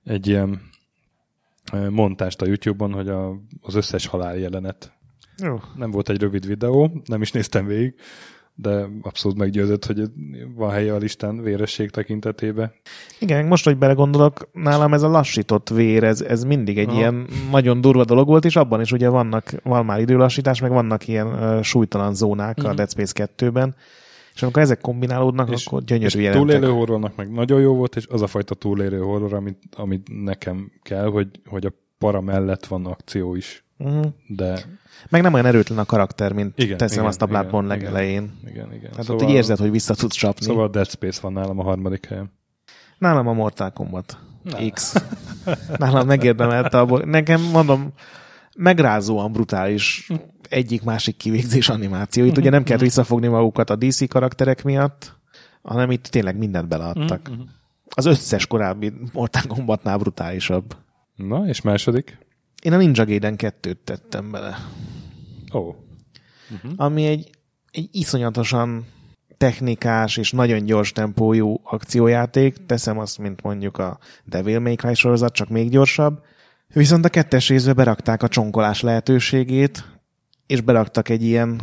egy 0.05 0.26
ilyen 0.26 0.61
montást 1.91 2.43
a 2.43 2.47
YouTube-on, 2.47 2.93
hogy 2.93 3.09
a, 3.09 3.41
az 3.61 3.75
összes 3.75 4.07
halál 4.07 4.37
jelenet. 4.37 4.93
Jó. 5.43 5.61
Nem 5.77 5.91
volt 5.91 6.09
egy 6.09 6.21
rövid 6.21 6.47
videó, 6.47 7.03
nem 7.05 7.23
is 7.23 7.33
néztem 7.33 7.66
végig, 7.66 7.95
de 8.55 8.87
abszolút 9.03 9.39
meggyőzött, 9.39 9.85
hogy 9.85 10.03
van 10.55 10.71
helye 10.71 10.95
a 10.95 10.97
listán 10.97 11.43
véresség 11.43 11.91
tekintetében. 11.91 12.73
Igen, 13.19 13.47
most, 13.47 13.64
hogy 13.64 13.77
belegondolok, 13.79 14.49
nálam 14.53 14.93
ez 14.95 15.03
a 15.03 15.09
lassított 15.09 15.69
vér, 15.69 16.05
ez, 16.05 16.21
ez 16.21 16.45
mindig 16.45 16.79
egy 16.79 16.89
Aha. 16.89 16.99
ilyen 16.99 17.27
nagyon 17.51 17.81
durva 17.81 18.05
dolog 18.05 18.27
volt, 18.27 18.45
és 18.45 18.57
abban 18.57 18.81
is 18.81 18.93
ugye 18.93 19.09
vannak, 19.09 19.51
van 19.62 19.85
már 19.85 20.01
időlassítás, 20.01 20.61
meg 20.61 20.71
vannak 20.71 21.09
ilyen 21.09 21.27
uh, 21.27 21.62
súlytalan 21.62 22.14
zónák 22.14 22.59
a 22.59 22.66
Mhm. 22.66 22.77
Dead 22.77 22.91
Space 22.91 23.29
2-ben, 23.37 23.75
és 24.39 24.45
amikor 24.45 24.62
ezek 24.62 24.80
kombinálódnak, 24.80 25.51
És- 25.51 25.66
akkor 25.66 25.84
gyönyörű 25.84 26.07
és 26.07 26.14
jelentek. 26.14 26.41
túlélő 26.41 26.72
horrornak 26.72 27.16
meg 27.16 27.30
nagyon 27.30 27.61
jó 27.61 27.74
volt, 27.74 27.97
és 27.97 28.07
az 28.07 28.22
a 28.22 28.26
fajta 28.26 28.55
túlélő 28.55 28.99
horror, 28.99 29.34
amit, 29.34 29.59
amit 29.76 30.09
nekem 30.24 30.72
kell, 30.82 31.07
hogy, 31.07 31.28
hogy 31.47 31.66
a 31.66 31.72
para 31.99 32.20
mellett 32.20 32.66
van 32.66 32.86
akció 32.86 33.34
is. 33.34 33.64
Uh-huh. 33.78 34.07
De 34.26 34.64
Meg 35.09 35.22
nem 35.22 35.32
olyan 35.32 35.47
erőtlen 35.47 35.78
a 35.78 35.84
karakter, 35.84 36.32
mint 36.32 36.59
Igen, 36.59 36.76
teszem 36.76 36.97
igen, 36.97 37.09
azt 37.09 37.22
a 37.22 37.26
Bloodborne 37.26 37.74
igen, 37.74 37.93
legelején. 37.93 38.32
igen, 38.47 38.72
igen. 38.72 38.91
Hát 38.97 39.05
szóval, 39.05 39.22
ott 39.22 39.28
így 39.28 39.34
érzed, 39.34 39.59
hogy 39.59 39.70
vissza 39.70 39.95
tudsz 39.95 40.14
csapni. 40.16 40.45
Szóval... 40.45 40.57
Szóval 40.57 40.70
Dead 40.70 40.89
Space 40.89 41.20
van 41.22 41.32
nálam 41.32 41.59
a 41.59 41.62
harmadik 41.62 42.07
helyen. 42.07 42.32
Nálam 42.99 43.26
a 43.26 43.32
Mortal 43.32 43.70
Kombat 43.70 44.18
X. 44.72 44.95
Nálam 45.78 46.07
megérdemelte 46.07 46.78
abból. 46.78 47.03
Nekem 47.05 47.41
mondom, 47.41 47.93
megrázóan 48.59 49.32
brutális 49.32 50.09
egyik-másik 50.48 51.16
kivégzés 51.16 51.68
animáció. 51.68 52.24
Itt 52.24 52.36
ugye 52.36 52.50
nem 52.50 52.64
kell 52.64 52.78
visszafogni 52.78 53.26
magukat 53.26 53.70
a 53.70 53.76
DC 53.76 54.09
karakterek 54.09 54.64
miatt, 54.64 55.16
hanem 55.62 55.90
itt 55.90 56.06
tényleg 56.06 56.36
mindent 56.36 56.68
beleadtak. 56.68 57.28
Mhm. 57.28 57.40
Az 57.94 58.04
összes 58.04 58.46
korábbi 58.46 58.92
Mortal 59.12 59.42
Kombatnál 59.48 59.98
brutálisabb. 59.98 60.76
Na, 61.16 61.46
és 61.46 61.61
második? 61.61 62.18
Én 62.62 62.72
a 62.72 62.76
Ninja 62.76 63.04
Gaiden 63.04 63.34
2-t 63.38 63.76
tettem 63.84 64.30
bele. 64.30 64.59
Ó. 65.54 65.74
ami 66.76 67.06
egy, 67.06 67.30
egy 67.70 67.88
iszonyatosan 67.92 68.86
technikás 69.36 70.16
és 70.16 70.32
nagyon 70.32 70.64
gyors 70.64 70.92
tempójú 70.92 71.61
akciójáték. 71.62 72.66
Teszem 72.66 72.98
azt, 72.98 73.18
mint 73.18 73.42
mondjuk 73.42 73.78
a 73.78 73.98
Devil 74.24 74.61
May 74.61 74.74
Cry 74.74 74.94
sorozat, 74.94 75.32
csak 75.32 75.48
még 75.48 75.70
gyorsabb. 75.70 76.22
Viszont 76.75 77.05
a 77.05 77.09
kettes 77.09 77.49
részbe 77.49 77.73
berakták 77.73 78.23
a 78.23 78.29
csonkolás 78.29 78.81
lehetőségét, 78.81 79.85
és 80.47 80.61
beraktak 80.61 81.09
egy 81.09 81.23
ilyen 81.23 81.61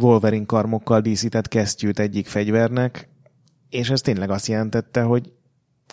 Wolverine 0.00 0.46
karmokkal 0.46 1.00
díszített 1.00 1.48
kesztyűt 1.48 1.98
egyik 1.98 2.26
fegyvernek, 2.26 3.08
és 3.68 3.90
ez 3.90 4.00
tényleg 4.00 4.30
azt 4.30 4.46
jelentette, 4.46 5.02
hogy 5.02 5.32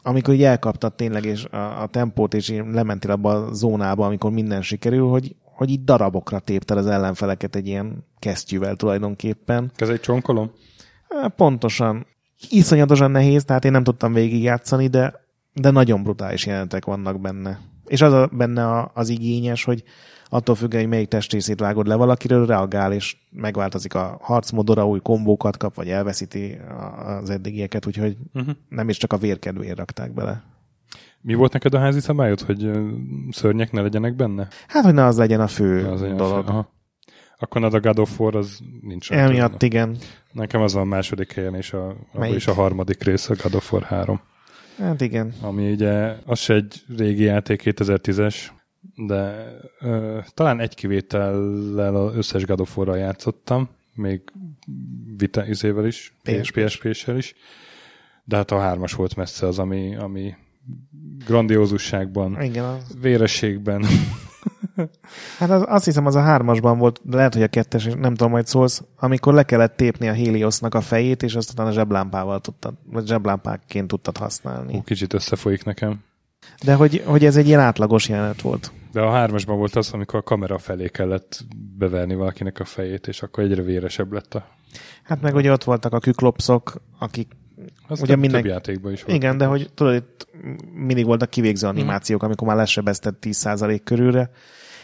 amikor 0.02 0.34
így 0.34 0.44
elkaptad 0.44 0.96
tényleg 0.96 1.26
és 1.26 1.46
a, 1.46 1.82
a 1.82 1.88
tempót, 1.88 2.34
és 2.34 2.50
így 2.50 2.64
lementél 2.72 3.12
abba 3.12 3.34
a 3.34 3.54
zónába, 3.54 4.06
amikor 4.06 4.32
minden 4.32 4.62
sikerül, 4.62 5.08
hogy, 5.08 5.36
hogy 5.42 5.70
így 5.70 5.84
darabokra 5.84 6.40
tépted 6.40 6.78
az 6.78 6.88
ellenfeleket 6.88 7.56
egy 7.56 7.68
ilyen 7.68 8.06
kesztyűvel 8.20 8.76
tulajdonképpen. 8.76 9.72
Ez 9.76 9.90
egy 9.90 10.00
csonkolom? 10.00 10.52
Há, 11.10 11.28
Pontosan. 11.28 12.06
Iszonyatosan 12.50 13.12
nehéz, 13.12 13.44
tehát 13.44 13.66
én 13.66 13.72
nem 13.72 13.84
tudtam 13.84 14.14
végigjátszani, 14.14 14.88
de, 14.88 15.14
de 15.54 15.70
nagyon 15.70 16.04
brutális 16.04 16.46
jelentek 16.46 16.86
vannak 16.86 17.22
benne. 17.22 17.60
És 17.88 18.02
az 18.02 18.14
a, 18.14 18.30
benne 18.32 18.68
a, 18.68 18.92
az 18.94 19.10
igényes, 19.10 19.64
hogy 19.64 19.84
attól 20.30 20.56
függően, 20.56 20.82
hogy 20.84 20.92
melyik 20.92 21.08
testrészét 21.08 21.60
vágod 21.60 21.88
le 21.88 21.96
valakiről, 21.96 22.46
reagál, 22.46 22.94
és 22.94 23.18
megváltozik 23.32 23.94
a 23.94 24.18
harcmodora, 24.22 24.88
új 24.88 25.00
kombókat 25.00 25.58
kap, 25.58 25.76
vagy 25.76 25.90
elveszíti 25.90 26.58
a- 26.70 27.06
az 27.08 27.30
eddigieket, 27.30 27.86
úgyhogy 27.86 28.18
Uh-huh. 28.34 28.56
nem 28.70 28.90
is 28.90 28.98
csak 28.98 29.14
a 29.14 29.18
vérkedvéért 29.18 29.78
rakták 29.78 30.14
bele. 30.14 30.44
Mi 31.22 31.34
volt 31.34 31.54
neked 31.54 31.74
a 31.74 31.80
házi 31.80 32.00
szabályod, 32.00 32.42
hogy 32.42 32.72
szörnyek 33.32 33.72
ne 33.72 33.82
legyenek 33.82 34.16
benne? 34.16 34.48
Hát, 34.68 34.84
hogy 34.84 34.94
ne 34.94 35.04
az 35.06 35.18
legyen 35.18 35.42
a 35.42 35.48
fő 35.48 35.88
Az 35.88 36.02
olyan 36.02 36.18
dolog. 36.18 36.34
fel- 36.46 36.54
Aha. 36.54 36.74
Akkor 37.38 37.64
a 37.64 37.80
God 37.80 38.00
of 38.00 38.20
War 38.20 38.36
az 38.36 38.60
nincs. 38.82 39.12
Emiatt 39.12 39.64
igen. 39.64 39.98
Nekem 40.32 40.62
az 40.62 40.76
a 40.76 40.84
második 40.84 41.32
helyen, 41.34 41.56
és 41.56 41.74
a, 41.74 41.96
is 42.24 42.48
a 42.48 42.54
harmadik 42.54 43.04
rész, 43.04 43.30
a 43.30 43.36
God 43.44 43.56
of 43.56 43.72
War 43.74 43.84
3. 43.84 44.22
Hát 44.78 45.02
igen. 45.02 45.34
Ami 45.42 45.72
ugye, 45.72 46.16
az 46.26 46.40
se 46.40 46.54
egy 46.54 46.84
régi 46.98 47.24
játék, 47.24 47.62
2010-es, 47.66 48.36
de 48.96 49.48
ö, 49.80 50.20
talán 50.34 50.60
egy 50.60 50.76
kivétellel 50.76 51.96
az 51.96 52.16
összes 52.16 52.46
God 52.46 52.68
játszottam, 52.96 53.70
még 53.94 54.22
Vita 55.18 55.48
izével 55.48 55.86
is, 55.86 56.14
PSP. 56.24 56.64
PSP-sel 56.64 57.18
is, 57.18 57.36
de 58.24 58.36
hát 58.36 58.52
a 58.52 58.60
hármas 58.60 58.94
volt 58.94 59.16
messze 59.16 59.48
az, 59.48 59.60
ami, 59.60 59.96
ami 59.96 60.36
grandiózusságban, 61.26 62.42
Igen, 62.42 62.78
vérességben, 63.02 63.86
hát 65.40 65.50
az, 65.50 65.64
azt 65.68 65.86
hiszem 65.86 66.06
az 66.06 66.16
a 66.16 66.22
hármasban 66.22 66.78
volt, 66.78 67.00
de 67.04 67.16
lehet, 67.16 67.34
hogy 67.34 67.44
a 67.44 67.48
kettes, 67.48 67.86
és 67.86 67.94
nem 67.94 68.16
tudom, 68.16 68.32
majd 68.32 68.48
szólsz, 68.48 68.84
amikor 69.00 69.34
le 69.34 69.44
kellett 69.44 69.78
tépni 69.78 70.08
a 70.08 70.14
Heliosnak 70.14 70.74
a 70.76 70.82
fejét, 70.82 71.24
és 71.24 71.36
azt 71.36 71.52
utána 71.52 71.72
zseblámpával 71.72 72.42
tudtad, 72.42 72.74
vagy 72.84 73.08
zseblámpákként 73.08 73.88
tudtad 73.88 74.18
használni. 74.18 74.74
Hú, 74.74 74.82
kicsit 74.82 75.14
összefolyik 75.14 75.64
nekem. 75.64 76.04
De 76.64 76.74
hogy, 76.74 77.04
hogy 77.06 77.26
ez 77.26 77.36
egy 77.36 77.48
ilyen 77.48 77.60
átlagos 77.60 78.10
jelenet 78.10 78.42
volt. 78.42 78.72
De 78.92 79.02
a 79.02 79.12
hármasban 79.12 79.58
volt 79.58 79.76
az, 79.76 79.94
amikor 79.94 80.20
a 80.20 80.24
kamera 80.24 80.58
felé 80.58 80.88
kellett 80.88 81.46
beverni 81.78 82.16
valakinek 82.16 82.60
a 82.60 82.66
fejét, 82.66 83.08
és 83.08 83.22
akkor 83.22 83.44
egyre 83.44 83.62
véresebb 83.62 84.12
lett 84.12 84.34
a... 84.34 84.48
Hát 85.04 85.22
meg 85.22 85.36
ugye 85.36 85.52
ott 85.52 85.64
voltak 85.64 85.94
a 85.94 86.00
küklopszok, 86.00 86.82
akik 87.00 87.28
Az 87.88 88.02
Ugye 88.02 88.12
több, 88.14 88.20
minden- 88.20 88.42
több 88.42 88.50
játékban 88.52 88.92
is 88.92 89.04
volt. 89.04 89.18
Igen, 89.18 89.38
de 89.38 89.46
hogy 89.46 89.70
tudod, 89.74 89.94
itt 89.96 90.28
mindig 90.74 91.06
voltak 91.06 91.30
kivégző 91.30 91.68
Mhm. 91.68 91.78
animációk, 91.78 92.24
amikor 92.24 92.48
már 92.48 92.56
lesebezted 92.58 93.16
10% 93.16 93.82
körülre, 93.84 94.30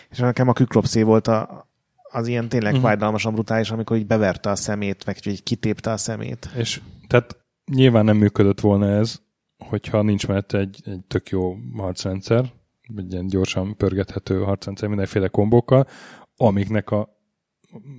és 0.10 0.18
nekem 0.18 0.48
a 0.48 0.54
küklopszé 0.54 1.02
volt 1.02 1.28
a, 1.28 1.70
az 2.12 2.28
ilyen 2.28 2.50
tényleg 2.50 2.76
fájdalmasan 2.76 3.34
brutális, 3.34 3.72
amikor 3.72 3.98
így 3.98 4.08
beverte 4.08 4.50
a 4.50 4.56
szemét, 4.56 5.06
meg 5.06 5.18
így 5.26 5.44
kitépte 5.44 5.92
a 5.92 5.98
szemét. 5.98 6.50
És 6.56 6.82
tehát 7.08 7.38
nyilván 7.72 8.06
nem 8.06 8.18
működött 8.18 8.60
volna 8.60 8.90
ez, 8.90 9.20
hogyha 9.58 10.02
nincs 10.02 10.28
mellette 10.28 10.58
egy, 10.58 10.82
egy 10.86 11.00
tök 11.08 11.30
jó 11.30 11.56
harcrendszer, 11.78 12.52
egy 12.98 13.12
ilyen 13.12 13.28
gyorsan 13.28 13.76
pörgethető 13.78 14.40
harcrendszer 14.42 14.88
mindenféle 14.88 15.28
kombókkal, 15.28 15.88
amiknek 16.36 16.92
a 16.92 17.21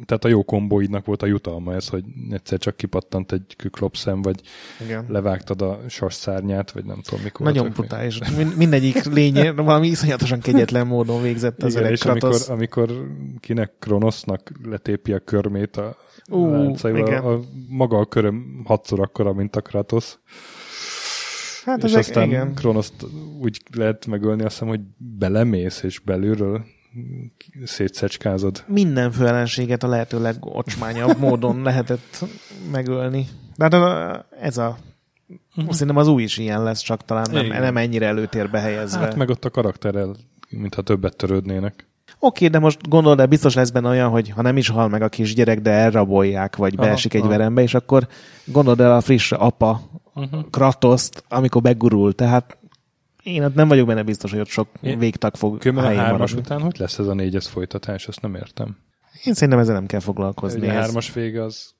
tehát 0.05 0.25
a 0.25 0.29
jó 0.29 0.45
kombóidnak 0.45 1.05
volt 1.05 1.23
a 1.23 1.27
jutalma 1.27 1.75
ez, 1.75 1.89
hogy 1.89 2.05
egyszer 2.31 2.59
csak 2.59 2.77
kipattant 2.77 3.33
egy 3.33 3.55
küklopszem, 3.57 4.23
vagy 4.23 4.41
Igen. 4.85 5.05
levágtad 5.09 5.63
a 5.63 5.81
sas 5.89 6.15
szárnyát, 6.15 6.71
vagy 6.71 6.85
nem 6.85 7.01
tudom 7.03 7.25
mikor. 7.25 7.47
Nagyon 7.47 7.71
brutális. 7.71 8.19
Min- 8.37 8.57
mindegyik 8.57 9.05
lénye 9.05 9.51
valami 9.73 9.87
iszonyatosan 9.87 10.41
kegyetlen 10.41 10.87
módon 10.87 11.23
végzett 11.23 11.63
az 11.63 11.71
Igen, 11.71 11.83
öreg 11.83 11.93
és 11.93 12.05
amikor, 12.05 12.37
amikor 12.49 13.07
kinek 13.41 13.73
Kronosznak 13.79 14.53
letépi 14.65 15.13
a 15.13 15.19
körmét 15.19 15.77
a 15.77 15.97
Ú, 16.29 16.51
láncaival, 16.51 17.07
igen. 17.07 17.25
a, 17.25 17.41
maga 17.69 17.99
a 17.99 18.07
köröm 18.07 18.63
hatszor 18.65 19.01
akkora, 19.01 19.33
mint 19.33 19.57
a 19.57 19.61
Kratos. 19.61 20.19
Hát 21.65 21.85
és 21.85 21.95
aztán 21.95 22.29
igen. 22.29 22.55
Kronoszt 22.55 23.07
úgy 23.41 23.63
lehet 23.77 24.07
megölni, 24.07 24.43
azt 24.43 24.53
hiszem, 24.53 24.69
hogy 24.69 24.81
belemész, 24.97 25.83
és 25.83 25.99
belülről 25.99 26.65
szétszecskázod. 27.65 28.65
Minden 28.67 29.13
főellenséget 29.13 29.83
a 29.83 29.89
lehető 29.89 30.21
legocsmányabb 30.21 31.19
módon 31.19 31.63
lehetett 31.69 32.25
megölni. 32.71 33.29
De 33.57 33.69
hát 33.71 34.27
ez 34.41 34.59
a 34.59 34.77
Szerintem 35.69 35.97
az 35.97 36.09
új 36.09 36.23
is 36.23 36.39
ilyen 36.39 36.63
lesz, 36.63 36.81
csak 36.81 37.05
talán 37.05 37.27
nem, 37.33 37.45
Igen. 37.45 37.61
nem 37.61 37.77
ennyire 37.77 38.07
előtérbe 38.07 38.59
helyezve. 38.59 39.01
Hát 39.01 39.17
meg 39.17 39.29
ott 39.29 39.45
a 39.45 39.51
karakterrel, 39.51 40.17
mintha 40.49 40.83
többet 40.83 41.17
törődnének. 41.17 41.87
Oké, 42.19 42.47
de 42.47 42.59
most 42.59 42.89
gondold 42.89 43.21
el, 43.21 43.27
biztos 43.27 43.55
lesz 43.55 43.71
benne 43.71 43.89
olyan, 43.89 44.11
hogy 44.11 44.31
ha 44.31 44.43
nem 44.43 44.57
is 44.57 44.69
hal 44.69 44.89
meg 44.89 45.03
a 45.03 45.09
kisgyerek, 45.09 45.61
de 45.61 45.71
elrabolják, 45.71 46.57
vagy 46.57 46.75
Aha, 46.77 46.87
beesik 46.87 47.15
egy 47.15 47.21
aha. 47.21 47.31
verembe, 47.31 47.63
és 47.63 47.75
akkor 47.75 48.09
gondold 48.45 48.81
el 48.81 48.95
a 48.95 49.01
friss 49.01 49.33
apa, 49.33 49.81
Uh-huh. 50.15 50.51
Kratoszt, 50.51 51.25
amikor 51.29 51.63
begurul. 51.63 52.13
Tehát 52.13 52.59
én 53.23 53.45
ott 53.45 53.55
nem 53.55 53.69
vagyok 53.69 53.87
benne 53.87 54.03
biztos, 54.03 54.31
hogy 54.31 54.41
ott 54.41 54.49
sok 54.49 54.69
Én- 54.81 54.99
végtag 54.99 55.35
fog 55.35 55.59
Különben 55.59 55.97
a 55.97 56.01
hármas 56.01 56.33
után 56.35 56.61
hogy 56.61 56.79
lesz 56.79 56.99
ez 56.99 57.07
a 57.07 57.15
négyes 57.15 57.47
folytatás, 57.49 58.07
azt 58.09 58.21
nem 58.21 58.35
értem. 58.35 58.77
Én 59.25 59.35
szerintem 59.35 59.59
ezzel 59.59 59.75
nem 59.75 59.87
kell 59.87 60.01
foglalkozni. 60.01 60.69
A 60.69 60.73
hármas 60.73 61.13
vége 61.13 61.43
az... 61.43 61.71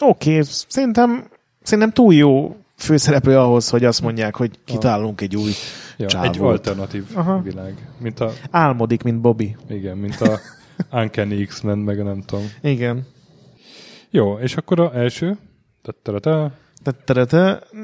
Oké, 0.00 0.40
szerintem, 0.68 1.28
szerintem 1.62 1.92
túl 1.92 2.14
jó 2.14 2.56
főszereplő 2.76 3.38
ahhoz, 3.38 3.68
hogy 3.68 3.84
azt 3.84 4.02
mondják, 4.02 4.36
hogy 4.36 4.58
kitalálunk 4.64 5.20
egy 5.20 5.36
új 5.36 5.52
Ja, 5.96 6.06
Csávót. 6.06 6.34
egy 6.34 6.40
alternatív 6.40 7.04
Aha. 7.14 7.40
világ. 7.40 7.88
Mint 7.98 8.20
a, 8.20 8.32
álmodik, 8.50 9.02
mint 9.02 9.20
Bobby. 9.20 9.56
igen, 9.68 9.96
mint 9.96 10.20
a 10.20 10.38
Uncanny 10.98 11.46
X-Men, 11.46 11.78
meg 11.78 12.00
a 12.00 12.02
nem 12.02 12.22
tudom. 12.22 12.44
Igen. 12.62 13.06
Jó, 14.10 14.38
és 14.38 14.56
akkor 14.56 14.80
a 14.80 14.96
első, 14.96 15.38
tattara 15.82 16.44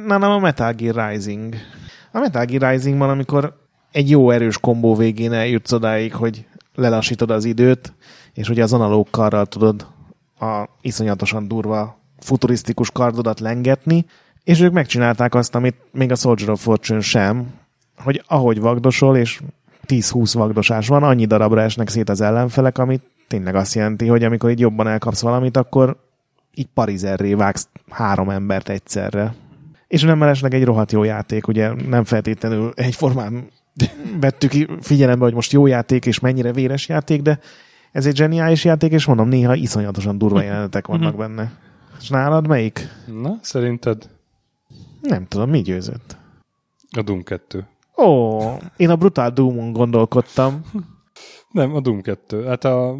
Na, 0.06 0.18
nem 0.18 0.30
a 0.30 0.38
Metal 0.38 0.72
Gear 0.72 1.10
Rising. 1.10 1.54
A 2.12 2.18
Metal 2.18 2.44
Gear 2.44 2.72
Risingban, 2.72 3.10
amikor 3.10 3.56
egy 3.92 4.10
jó 4.10 4.30
erős 4.30 4.58
kombó 4.58 4.94
végén 4.94 5.32
eljutsz 5.32 5.72
odáig, 5.72 6.14
hogy 6.14 6.46
lelassítod 6.74 7.30
az 7.30 7.44
időt, 7.44 7.92
és 8.34 8.48
ugye 8.48 8.62
az 8.62 8.72
analóg 8.72 9.10
karral 9.10 9.46
tudod 9.46 9.86
a 10.40 10.64
iszonyatosan 10.80 11.48
durva 11.48 11.98
futurisztikus 12.18 12.90
kardodat 12.90 13.40
lengetni, 13.40 14.06
és 14.44 14.60
ők 14.60 14.72
megcsinálták 14.72 15.34
azt, 15.34 15.54
amit 15.54 15.76
még 15.92 16.10
a 16.10 16.14
Soldier 16.14 16.50
of 16.50 16.62
Fortune 16.62 17.00
sem, 17.00 17.46
hogy 17.96 18.22
ahogy 18.26 18.60
vagdosol, 18.60 19.16
és 19.16 19.40
10-20 19.86 20.30
vagdosás 20.34 20.88
van, 20.88 21.02
annyi 21.02 21.26
darabra 21.26 21.60
esnek 21.60 21.88
szét 21.88 22.08
az 22.08 22.20
ellenfelek, 22.20 22.78
amit 22.78 23.02
tényleg 23.28 23.54
azt 23.54 23.74
jelenti, 23.74 24.06
hogy 24.06 24.24
amikor 24.24 24.50
így 24.50 24.60
jobban 24.60 24.88
elkapsz 24.88 25.20
valamit, 25.20 25.56
akkor 25.56 25.96
így 26.54 26.68
parizerré 26.74 27.34
vágsz 27.34 27.68
három 27.88 28.30
embert 28.30 28.68
egyszerre. 28.68 29.34
És 29.90 30.02
nem 30.02 30.18
mellesleg 30.18 30.54
egy 30.54 30.64
rohadt 30.64 30.92
jó 30.92 31.02
játék, 31.02 31.48
ugye 31.48 31.72
nem 31.88 32.04
feltétlenül 32.04 32.72
egyformán 32.74 33.48
vettük 34.20 34.52
figyelembe, 34.80 35.24
hogy 35.24 35.34
most 35.34 35.52
jó 35.52 35.66
játék 35.66 36.06
és 36.06 36.20
mennyire 36.20 36.52
véres 36.52 36.88
játék, 36.88 37.22
de 37.22 37.38
ez 37.92 38.06
egy 38.06 38.16
zseniális 38.16 38.64
játék, 38.64 38.92
és 38.92 39.04
mondom, 39.04 39.28
néha 39.28 39.54
iszonyatosan 39.54 40.18
durva 40.18 40.42
jelenetek 40.42 40.86
vannak 40.86 41.12
mhm. 41.12 41.20
benne. 41.20 41.52
És 42.00 42.08
nálad 42.08 42.46
melyik? 42.46 42.88
Na, 43.22 43.38
szerinted? 43.42 44.08
Nem 45.00 45.26
tudom, 45.26 45.50
mi 45.50 45.60
győzött? 45.60 46.16
A 46.90 47.02
Doom 47.02 47.22
2. 47.22 47.66
Ó, 47.96 48.38
én 48.76 48.90
a 48.90 48.96
Brutal 48.96 49.30
Doom-on 49.30 49.72
gondolkodtam. 49.72 50.64
Nem, 51.50 51.74
a 51.74 51.80
Doom 51.80 52.00
2. 52.00 52.44
Hát 52.44 52.64
a... 52.64 52.96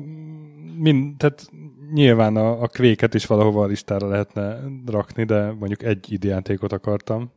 Mind, 0.77 1.17
tehát 1.17 1.51
nyilván 1.93 2.37
a, 2.37 2.63
a 2.63 2.67
kvéket 2.67 3.15
is 3.15 3.27
valahova 3.27 3.63
a 3.63 3.67
listára 3.67 4.09
lehetne 4.09 4.61
rakni, 4.87 5.25
de 5.25 5.53
mondjuk 5.53 5.83
egy 5.83 6.13
időjátékot 6.13 6.73
akartam. 6.73 7.33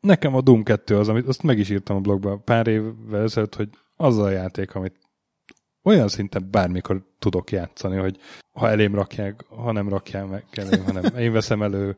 Nekem 0.00 0.34
a 0.34 0.40
Doom 0.40 0.62
2 0.62 0.96
az, 0.96 1.08
amit 1.08 1.26
azt 1.26 1.42
meg 1.42 1.58
is 1.58 1.70
írtam 1.70 1.96
a 1.96 2.00
blogban 2.00 2.44
pár 2.44 2.66
évvel 2.66 3.22
ezelőtt, 3.22 3.54
hogy 3.54 3.68
az 3.96 4.18
a 4.18 4.30
játék, 4.30 4.74
amit 4.74 4.98
olyan 5.82 6.08
szinten 6.08 6.48
bármikor 6.50 7.02
tudok 7.18 7.50
játszani, 7.50 7.96
hogy 7.96 8.18
ha 8.52 8.68
elém 8.68 8.94
rakják, 8.94 9.44
ha 9.48 9.72
nem 9.72 9.88
rakják 9.88 10.28
meg 10.28 10.44
elém, 10.50 10.84
hanem 10.84 11.16
én 11.16 11.32
veszem 11.32 11.62
elő 11.62 11.96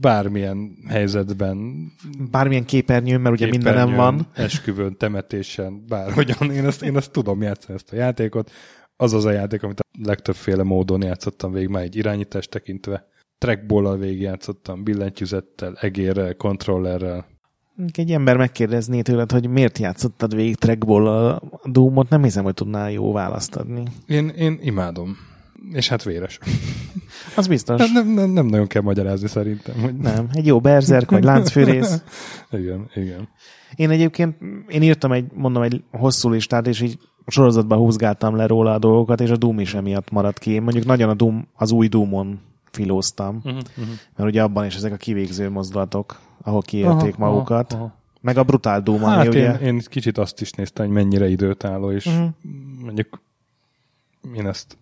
bármilyen 0.00 0.76
helyzetben. 0.88 1.86
Bármilyen 2.30 2.64
képernyőn, 2.64 3.20
mert 3.20 3.34
ugye 3.34 3.46
mindenem 3.46 3.94
van. 3.94 4.26
Esküvőn, 4.34 4.96
temetésen, 4.96 5.84
bárhogyan. 5.88 6.50
Én 6.50 6.66
ezt, 6.66 6.82
én 6.82 6.96
ezt 6.96 7.10
tudom 7.10 7.42
játszani, 7.42 7.74
ezt 7.74 7.92
a 7.92 7.96
játékot. 7.96 8.50
Az 8.96 9.12
az 9.12 9.24
a 9.24 9.30
játék, 9.30 9.62
amit 9.62 9.80
a 9.80 9.84
legtöbbféle 10.02 10.62
módon 10.62 11.02
játszottam 11.02 11.52
végig, 11.52 11.68
már 11.68 11.82
egy 11.82 11.96
irányítást 11.96 12.50
tekintve. 12.50 13.08
Trackball-al 13.38 13.98
végigjátszottam, 13.98 14.82
billentyűzettel, 14.82 15.76
egérrel, 15.80 16.34
kontrollerrel. 16.34 17.26
Egy 17.92 18.12
ember 18.12 18.36
megkérdezné 18.36 19.02
tőled, 19.02 19.32
hogy 19.32 19.48
miért 19.48 19.78
játszottad 19.78 20.34
végig 20.34 20.56
trackball 20.56 21.06
a 21.06 21.42
Doom-ot, 21.64 22.08
nem 22.08 22.22
hiszem, 22.22 22.44
hogy 22.44 22.54
tudnál 22.54 22.90
jó 22.90 23.12
választ 23.12 23.56
adni. 23.56 23.82
Én, 24.06 24.28
én 24.28 24.58
imádom. 24.62 25.16
És 25.72 25.88
hát 25.88 26.02
véres. 26.02 26.38
Az 27.36 27.46
biztos. 27.46 27.78
Nem, 27.78 27.92
nem, 27.92 28.14
nem, 28.14 28.30
nem 28.30 28.46
nagyon 28.46 28.66
kell 28.66 28.82
magyarázni 28.82 29.28
szerintem. 29.28 29.80
Hogy... 29.80 29.96
Nem, 29.96 30.28
egy 30.32 30.46
jó 30.46 30.60
berzerk, 30.60 31.10
vagy 31.10 31.24
láncfűrész. 31.24 32.02
igen, 32.50 32.90
igen. 32.94 33.28
Én 33.74 33.90
egyébként, 33.90 34.36
én 34.68 34.82
írtam 34.82 35.12
egy, 35.12 35.26
mondom, 35.32 35.62
egy 35.62 35.82
hosszú 35.90 36.30
listát, 36.30 36.66
és 36.66 36.80
így 36.80 36.98
sorozatban 37.26 37.78
húzgáltam 37.78 38.36
le 38.36 38.46
róla 38.46 38.72
a 38.72 38.78
dolgokat, 38.78 39.20
és 39.20 39.30
a 39.30 39.36
Doom 39.36 39.60
is 39.60 39.74
emiatt 39.74 40.10
maradt 40.10 40.38
ki. 40.38 40.50
Én 40.50 40.62
mondjuk 40.62 40.84
nagyon 40.84 41.08
a 41.08 41.14
Doom, 41.14 41.48
az 41.54 41.70
új 41.70 41.88
Doomon 41.88 42.40
filóztam, 42.70 43.36
uh-huh, 43.36 43.52
uh-huh. 43.52 43.94
mert 44.16 44.28
ugye 44.30 44.42
abban 44.42 44.64
is 44.64 44.74
ezek 44.74 44.92
a 44.92 44.96
kivégző 44.96 45.50
mozdulatok, 45.50 46.20
ahol 46.42 46.60
kiélték 46.62 47.14
aha, 47.18 47.30
magukat. 47.30 47.72
Aha, 47.72 47.82
aha. 47.82 48.02
Meg 48.20 48.36
a 48.36 48.42
Brutal 48.42 48.80
Doom, 48.80 49.00
hát 49.00 49.26
ami 49.26 49.36
én, 49.36 49.50
ugye... 49.50 49.58
én 49.58 49.82
kicsit 49.88 50.18
azt 50.18 50.40
is 50.40 50.50
néztem, 50.50 50.86
hogy 50.86 50.94
mennyire 50.94 51.28
időtálló, 51.28 51.90
és 51.90 52.06
uh-huh. 52.06 52.28
mondjuk 52.82 53.22
én 54.34 54.46
ezt 54.46 54.78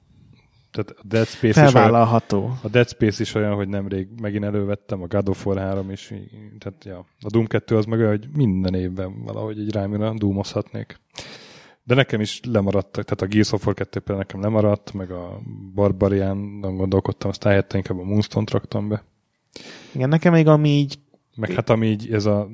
tehát 0.73 0.91
a 0.91 1.03
Dead 1.05 1.27
Space 1.27 1.67
is 1.67 1.75
olyan, 1.75 1.95
a 1.95 2.69
Dead 2.71 2.89
Space 2.89 3.23
is 3.23 3.35
olyan, 3.35 3.55
hogy 3.55 3.69
nemrég 3.69 4.09
megint 4.21 4.45
elővettem, 4.45 5.03
a 5.03 5.07
God 5.07 5.29
of 5.29 5.47
War 5.47 5.59
3 5.59 5.91
is, 5.91 6.13
tehát 6.59 6.85
ja, 6.85 6.99
a 7.21 7.31
Doom 7.31 7.47
2 7.47 7.77
az 7.77 7.85
meg 7.85 7.99
olyan, 7.99 8.11
hogy 8.11 8.29
minden 8.35 8.75
évben 8.75 9.23
valahogy 9.25 9.59
egy 9.59 9.73
rámira 9.73 10.15
doomozhatnék. 10.17 11.01
De 11.85 11.95
nekem 11.95 12.21
is 12.21 12.41
lemaradtak, 12.45 13.05
tehát 13.05 13.23
a 13.23 13.27
Gears 13.27 13.53
of 13.53 13.67
War 13.67 13.75
2 13.75 14.01
például 14.01 14.27
nekem 14.27 14.41
lemaradt, 14.41 14.93
meg 14.93 15.11
a 15.11 15.41
Barbarian, 15.75 16.61
gondolkodtam, 16.61 17.31
azt 17.31 17.43
helyette 17.43 17.77
inkább 17.77 17.99
a 17.99 18.05
Moonstone 18.05 18.47
raktam 18.51 18.89
be. 18.89 19.05
Igen, 19.93 20.09
nekem 20.09 20.33
még 20.33 20.47
ami 20.47 20.69
így... 20.69 20.99
Meg 21.37 21.51
hát 21.51 21.71
ami 21.71 21.87
így, 21.87 22.13
ez 22.13 22.27
a 22.27 22.49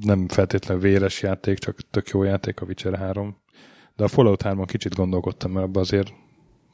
nem 0.00 0.28
feltétlenül 0.28 0.82
véres 0.82 1.22
játék, 1.22 1.58
csak 1.58 1.78
tök 1.90 2.08
jó 2.08 2.22
játék, 2.22 2.60
a 2.60 2.64
Witcher 2.64 2.98
3. 2.98 3.36
De 3.96 4.04
a 4.04 4.08
Fallout 4.08 4.42
3-on 4.44 4.64
kicsit 4.66 4.94
gondolkodtam, 4.94 5.50
mert 5.52 5.66
abban 5.66 5.82
azért 5.82 6.12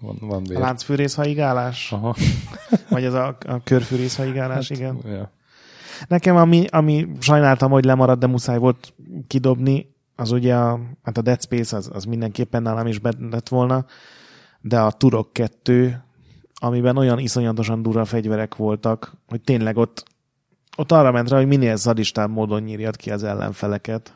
van, 0.00 0.16
van 0.20 0.44
vér. 0.44 0.56
A 0.56 0.60
láncfűrész 0.60 1.14
haigálás? 1.14 1.92
Aha. 1.92 2.16
Vagy 2.90 3.04
az 3.04 3.14
a, 3.14 3.36
a 3.46 3.62
körfűrész 3.64 4.16
haigálás, 4.16 4.68
hát, 4.68 4.78
igen. 4.78 4.98
Ja. 5.04 5.32
Nekem, 6.08 6.36
ami, 6.36 6.64
ami 6.70 7.08
sajnáltam, 7.20 7.70
hogy 7.70 7.84
lemaradt, 7.84 8.20
de 8.20 8.26
muszáj 8.26 8.58
volt 8.58 8.94
kidobni, 9.26 9.94
az 10.16 10.30
ugye 10.30 10.56
a, 10.56 10.80
hát 11.02 11.18
a 11.18 11.22
Dead 11.22 11.42
Space 11.42 11.76
az, 11.76 11.90
az 11.92 12.04
mindenképpen 12.04 12.62
nálam 12.62 12.86
is 12.86 13.00
lett 13.30 13.48
volna, 13.48 13.84
de 14.60 14.80
a 14.80 14.90
Turok 14.90 15.32
2, 15.32 16.04
amiben 16.54 16.96
olyan 16.96 17.18
iszonyatosan 17.18 17.82
durva 17.82 18.04
fegyverek 18.04 18.56
voltak, 18.56 19.12
hogy 19.26 19.40
tényleg 19.40 19.76
ott, 19.76 20.04
ott 20.76 20.92
arra 20.92 21.10
ment 21.10 21.28
rá, 21.28 21.36
hogy 21.36 21.46
minél 21.46 21.76
zadistább 21.76 22.30
módon 22.30 22.62
nyírjad 22.62 22.96
ki 22.96 23.10
az 23.10 23.24
ellenfeleket. 23.24 24.14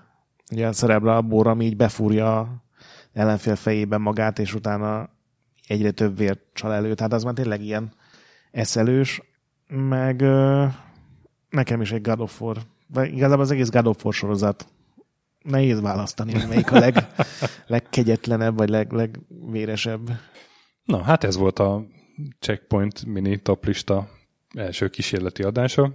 Ugye 0.52 0.66
a 0.66 0.72
Cerebral 0.72 1.20
bor, 1.20 1.46
ami 1.46 1.64
így 1.64 1.76
befúrja 1.76 2.62
ellenfél 3.12 3.56
fejében 3.56 4.00
magát, 4.00 4.38
és 4.38 4.54
utána 4.54 5.08
egyre 5.66 5.90
több 5.90 6.16
vért 6.16 6.40
csal 6.52 6.72
elő. 6.72 6.94
Tehát 6.94 7.12
az 7.12 7.22
már 7.22 7.34
tényleg 7.34 7.62
ilyen 7.62 7.92
eszelős, 8.50 9.22
meg 9.68 10.20
ö, 10.20 10.66
nekem 11.50 11.80
is 11.80 11.92
egy 11.92 12.02
God 12.02 12.20
of 12.20 12.40
War. 12.40 12.56
Vagy 12.86 13.12
igazából 13.12 13.44
az 13.44 13.50
egész 13.50 13.70
God 13.70 13.86
of 13.86 14.04
War 14.04 14.14
sorozat 14.14 14.66
nehéz 15.42 15.80
választani, 15.80 16.32
hogy 16.32 16.48
melyik 16.48 16.72
a 16.72 16.78
leg, 16.78 17.06
legkegyetlenebb, 17.66 18.56
vagy 18.56 18.68
leg, 18.68 18.92
legvéresebb. 18.92 20.10
Na, 20.84 21.02
hát 21.02 21.24
ez 21.24 21.36
volt 21.36 21.58
a 21.58 21.86
Checkpoint 22.38 23.06
mini 23.06 23.38
toplista 23.38 24.08
első 24.54 24.88
kísérleti 24.88 25.42
adása. 25.42 25.92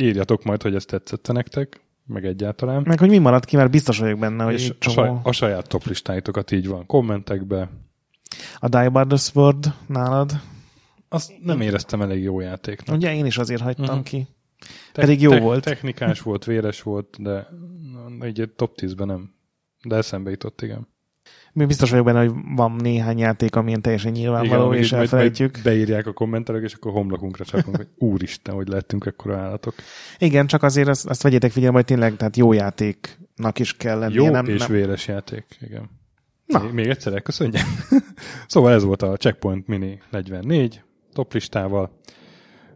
Írjatok 0.00 0.44
majd, 0.44 0.62
hogy 0.62 0.74
ez 0.74 0.84
tetszett 0.84 1.32
nektek, 1.32 1.80
meg 2.06 2.24
egyáltalán. 2.24 2.82
Meg 2.86 2.98
hogy 2.98 3.08
mi 3.08 3.18
maradt 3.18 3.44
ki, 3.44 3.56
mert 3.56 3.70
biztos 3.70 3.98
vagyok 3.98 4.18
benne, 4.18 4.44
hogy 4.44 4.54
És 4.54 4.72
csomó... 4.78 5.02
a, 5.02 5.06
saj, 5.06 5.18
a 5.22 5.32
saját 5.32 5.68
toplistáitokat 5.68 6.50
így 6.50 6.68
van. 6.68 6.86
Kommentekbe. 6.86 7.70
A 8.58 8.68
Die 8.68 8.88
Bar 8.88 9.06
the 9.06 9.16
Sword 9.16 9.72
nálad? 9.86 10.40
Azt 11.08 11.32
nem 11.42 11.60
éreztem 11.60 12.02
elég 12.02 12.22
jó 12.22 12.40
játéknak. 12.40 12.96
Ugye 12.96 13.14
én 13.14 13.26
is 13.26 13.38
azért 13.38 13.62
hagytam 13.62 13.84
uh-huh. 13.84 14.02
ki. 14.02 14.26
Te- 14.92 15.00
Pedig 15.00 15.20
jó 15.20 15.30
te- 15.30 15.40
volt. 15.40 15.64
Technikás 15.64 16.20
volt, 16.20 16.44
véres 16.44 16.82
volt, 16.82 17.16
de 17.18 17.48
egy 18.20 18.50
top 18.56 18.78
10-ben 18.80 19.06
nem. 19.06 19.34
De 19.84 19.96
eszembe 19.96 20.30
jutott, 20.30 20.62
igen. 20.62 20.88
Mi 21.52 21.64
biztos 21.64 21.90
vagyok 21.90 22.04
benne, 22.04 22.18
hogy 22.26 22.34
van 22.56 22.72
néhány 22.72 23.18
játék, 23.18 23.56
amilyen 23.56 23.82
teljesen 23.82 24.12
nyilvánvaló, 24.12 24.70
igen, 24.70 24.82
és 24.82 24.92
elfelejtjük. 24.92 25.52
Majd, 25.52 25.64
beírják 25.64 26.06
a 26.06 26.12
kommentelők, 26.12 26.64
és 26.64 26.74
akkor 26.74 26.92
homlokunkra 26.92 27.44
csapunk, 27.44 27.76
hogy 27.76 27.88
úristen, 27.98 28.54
hogy 28.54 28.68
lettünk 28.68 29.06
ekkora 29.06 29.36
állatok. 29.36 29.74
Igen, 30.18 30.46
csak 30.46 30.62
azért 30.62 30.88
azt, 30.88 31.06
azt 31.06 31.22
vegyétek 31.22 31.50
figyelembe, 31.50 31.78
hogy 31.78 31.88
tényleg 31.88 32.16
tehát 32.16 32.36
jó 32.36 32.52
játéknak 32.52 33.58
is 33.58 33.76
kell 33.76 33.98
lennie. 33.98 34.16
Jó 34.16 34.30
nem, 34.30 34.46
és 34.46 34.60
nem... 34.60 34.70
véres 34.70 35.08
játék, 35.08 35.44
igen. 35.60 35.90
Na. 36.46 36.62
Még, 36.62 36.72
még 36.72 36.88
egyszer 36.88 37.12
elköszönjem. 37.12 37.66
szóval 38.46 38.72
ez 38.72 38.82
volt 38.82 39.02
a 39.02 39.16
Checkpoint 39.16 39.66
Mini 39.66 40.02
44 40.10 40.82
toplistával. 41.12 42.00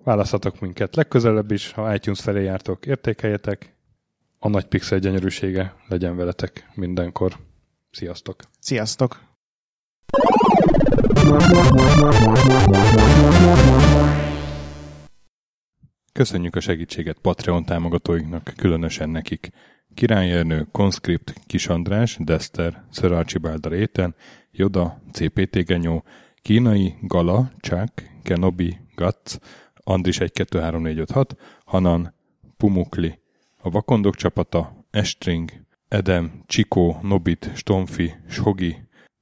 Választhatok 0.05 0.61
minket 0.61 0.97
legközelebb 0.97 1.51
is, 1.51 1.73
ha 1.73 1.95
iTunes 1.95 2.21
felé 2.21 2.45
jártok, 2.45 2.87
értékeljetek. 2.87 3.75
A 4.43 4.49
nagy 4.49 4.65
pixel 4.65 4.99
gyönyörűsége 4.99 5.75
legyen 5.89 6.17
veletek 6.17 6.71
mindenkor. 6.75 7.37
Sziasztok! 7.91 8.43
Sziasztok! 8.59 9.21
Köszönjük 16.13 16.57
a 16.57 16.61
segítséget 16.61 17.19
Patreon 17.19 17.65
támogatóinknak, 17.65 18.53
különösen 18.57 19.11
nekik. 19.11 19.51
Király 19.95 20.31
Ernő, 20.31 20.67
Conscript, 20.73 21.35
Kis 21.47 21.67
András, 21.67 22.17
Dester, 22.21 22.85
Sir 22.93 23.13
Archibald 23.13 23.67
Réten, 23.67 24.15
Joda, 24.51 25.01
CPT 25.13 25.65
Genyó, 25.65 26.05
Kínai, 26.43 26.95
Gala, 27.01 27.51
Chuck, 27.61 28.11
Kenobi, 28.23 28.79
Guts, 28.95 29.39
Andris 29.75 30.17
123456, 30.17 31.37
Hanan, 31.65 32.15
Pumukli, 32.57 33.19
a 33.63 33.71
Vakondok 33.71 34.15
csapata, 34.15 34.87
Estring, 34.91 35.51
Edem, 35.89 36.43
Csikó, 36.47 36.99
Nobit, 37.03 37.51
Stomfi, 37.55 38.13
Shogi, 38.29 38.77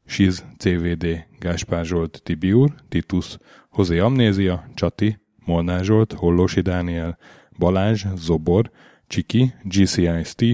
Siz, 0.07 0.45
CVD, 0.59 1.27
Gáspár 1.39 1.85
Zsolt, 1.85 2.21
Tibiur, 2.23 2.75
Titus, 2.89 3.39
Hozé 3.71 3.99
Amnézia, 3.99 4.65
Csati, 4.75 5.19
Molnár 5.45 5.85
Zsolt, 5.85 6.13
Hollósi 6.13 6.61
Dániel, 6.61 7.19
Balázs, 7.59 8.05
Zobor, 8.17 8.71
Csiki, 9.07 9.53
GCIST, 9.63 10.45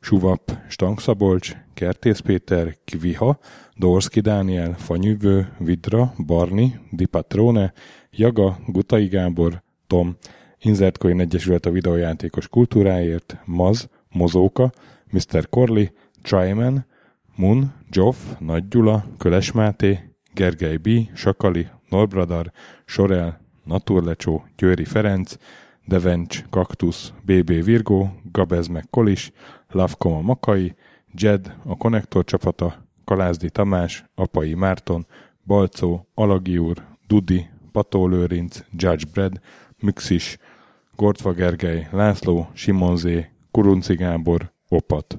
Suvap, 0.00 0.58
Stangszabolcs, 0.68 1.56
Kertész 1.74 2.18
Péter, 2.18 2.76
Kviha, 2.84 3.38
Dorszki 3.76 4.20
Dániel, 4.20 4.74
Fanyűvő, 4.74 5.52
Vidra, 5.58 6.14
Barni, 6.26 6.80
Di 6.90 7.06
Patrone, 7.06 7.72
Jaga, 8.10 8.58
Gutai 8.66 9.06
Gábor, 9.06 9.62
Tom, 9.86 10.16
Inzertcoin 10.64 11.20
Egyesület 11.20 11.66
a 11.66 11.70
videójátékos 11.70 12.48
kultúráért, 12.48 13.36
Maz, 13.44 13.88
Mozóka, 14.12 14.72
Mr. 15.10 15.48
Corley, 15.48 15.84
Tryman, 16.22 16.86
Mun, 17.36 17.72
Joff, 17.90 18.16
Nagy 18.38 18.68
Gyula, 18.68 19.04
Köles 19.18 19.52
Máté, 19.52 19.98
Gergely 20.34 20.76
B., 20.76 20.88
Sakali, 21.14 21.68
Norbradar, 21.88 22.52
Sorel, 22.84 23.40
Naturlecsó, 23.64 24.44
Győri 24.56 24.84
Ferenc, 24.84 25.36
Devencs, 25.86 26.44
Kaktusz, 26.50 27.12
BB 27.22 27.64
Virgó, 27.64 28.20
Gabez 28.32 28.66
meg 28.66 28.84
Kolis, 28.90 29.32
Lavkoma 29.68 30.20
Makai, 30.20 30.74
Jed, 31.14 31.54
a 31.64 31.76
Konnektor 31.76 32.24
csapata, 32.24 32.84
Kalázdi 33.04 33.50
Tamás, 33.50 34.04
Apai 34.14 34.54
Márton, 34.54 35.06
Balcó, 35.46 36.08
Alagi 36.14 36.58
úr, 36.58 36.84
Dudi, 37.06 37.46
Pató 37.72 38.06
Lőrinc, 38.06 38.64
Judge 38.76 39.04
Brad, 39.12 39.40
Müxis, 39.80 40.38
Gortva 40.96 41.32
Gergely, 41.32 41.88
László, 41.90 42.48
Simonzé, 42.52 43.30
Kurunci 43.50 43.94
Gábor, 43.94 44.52
Opat. 44.68 45.18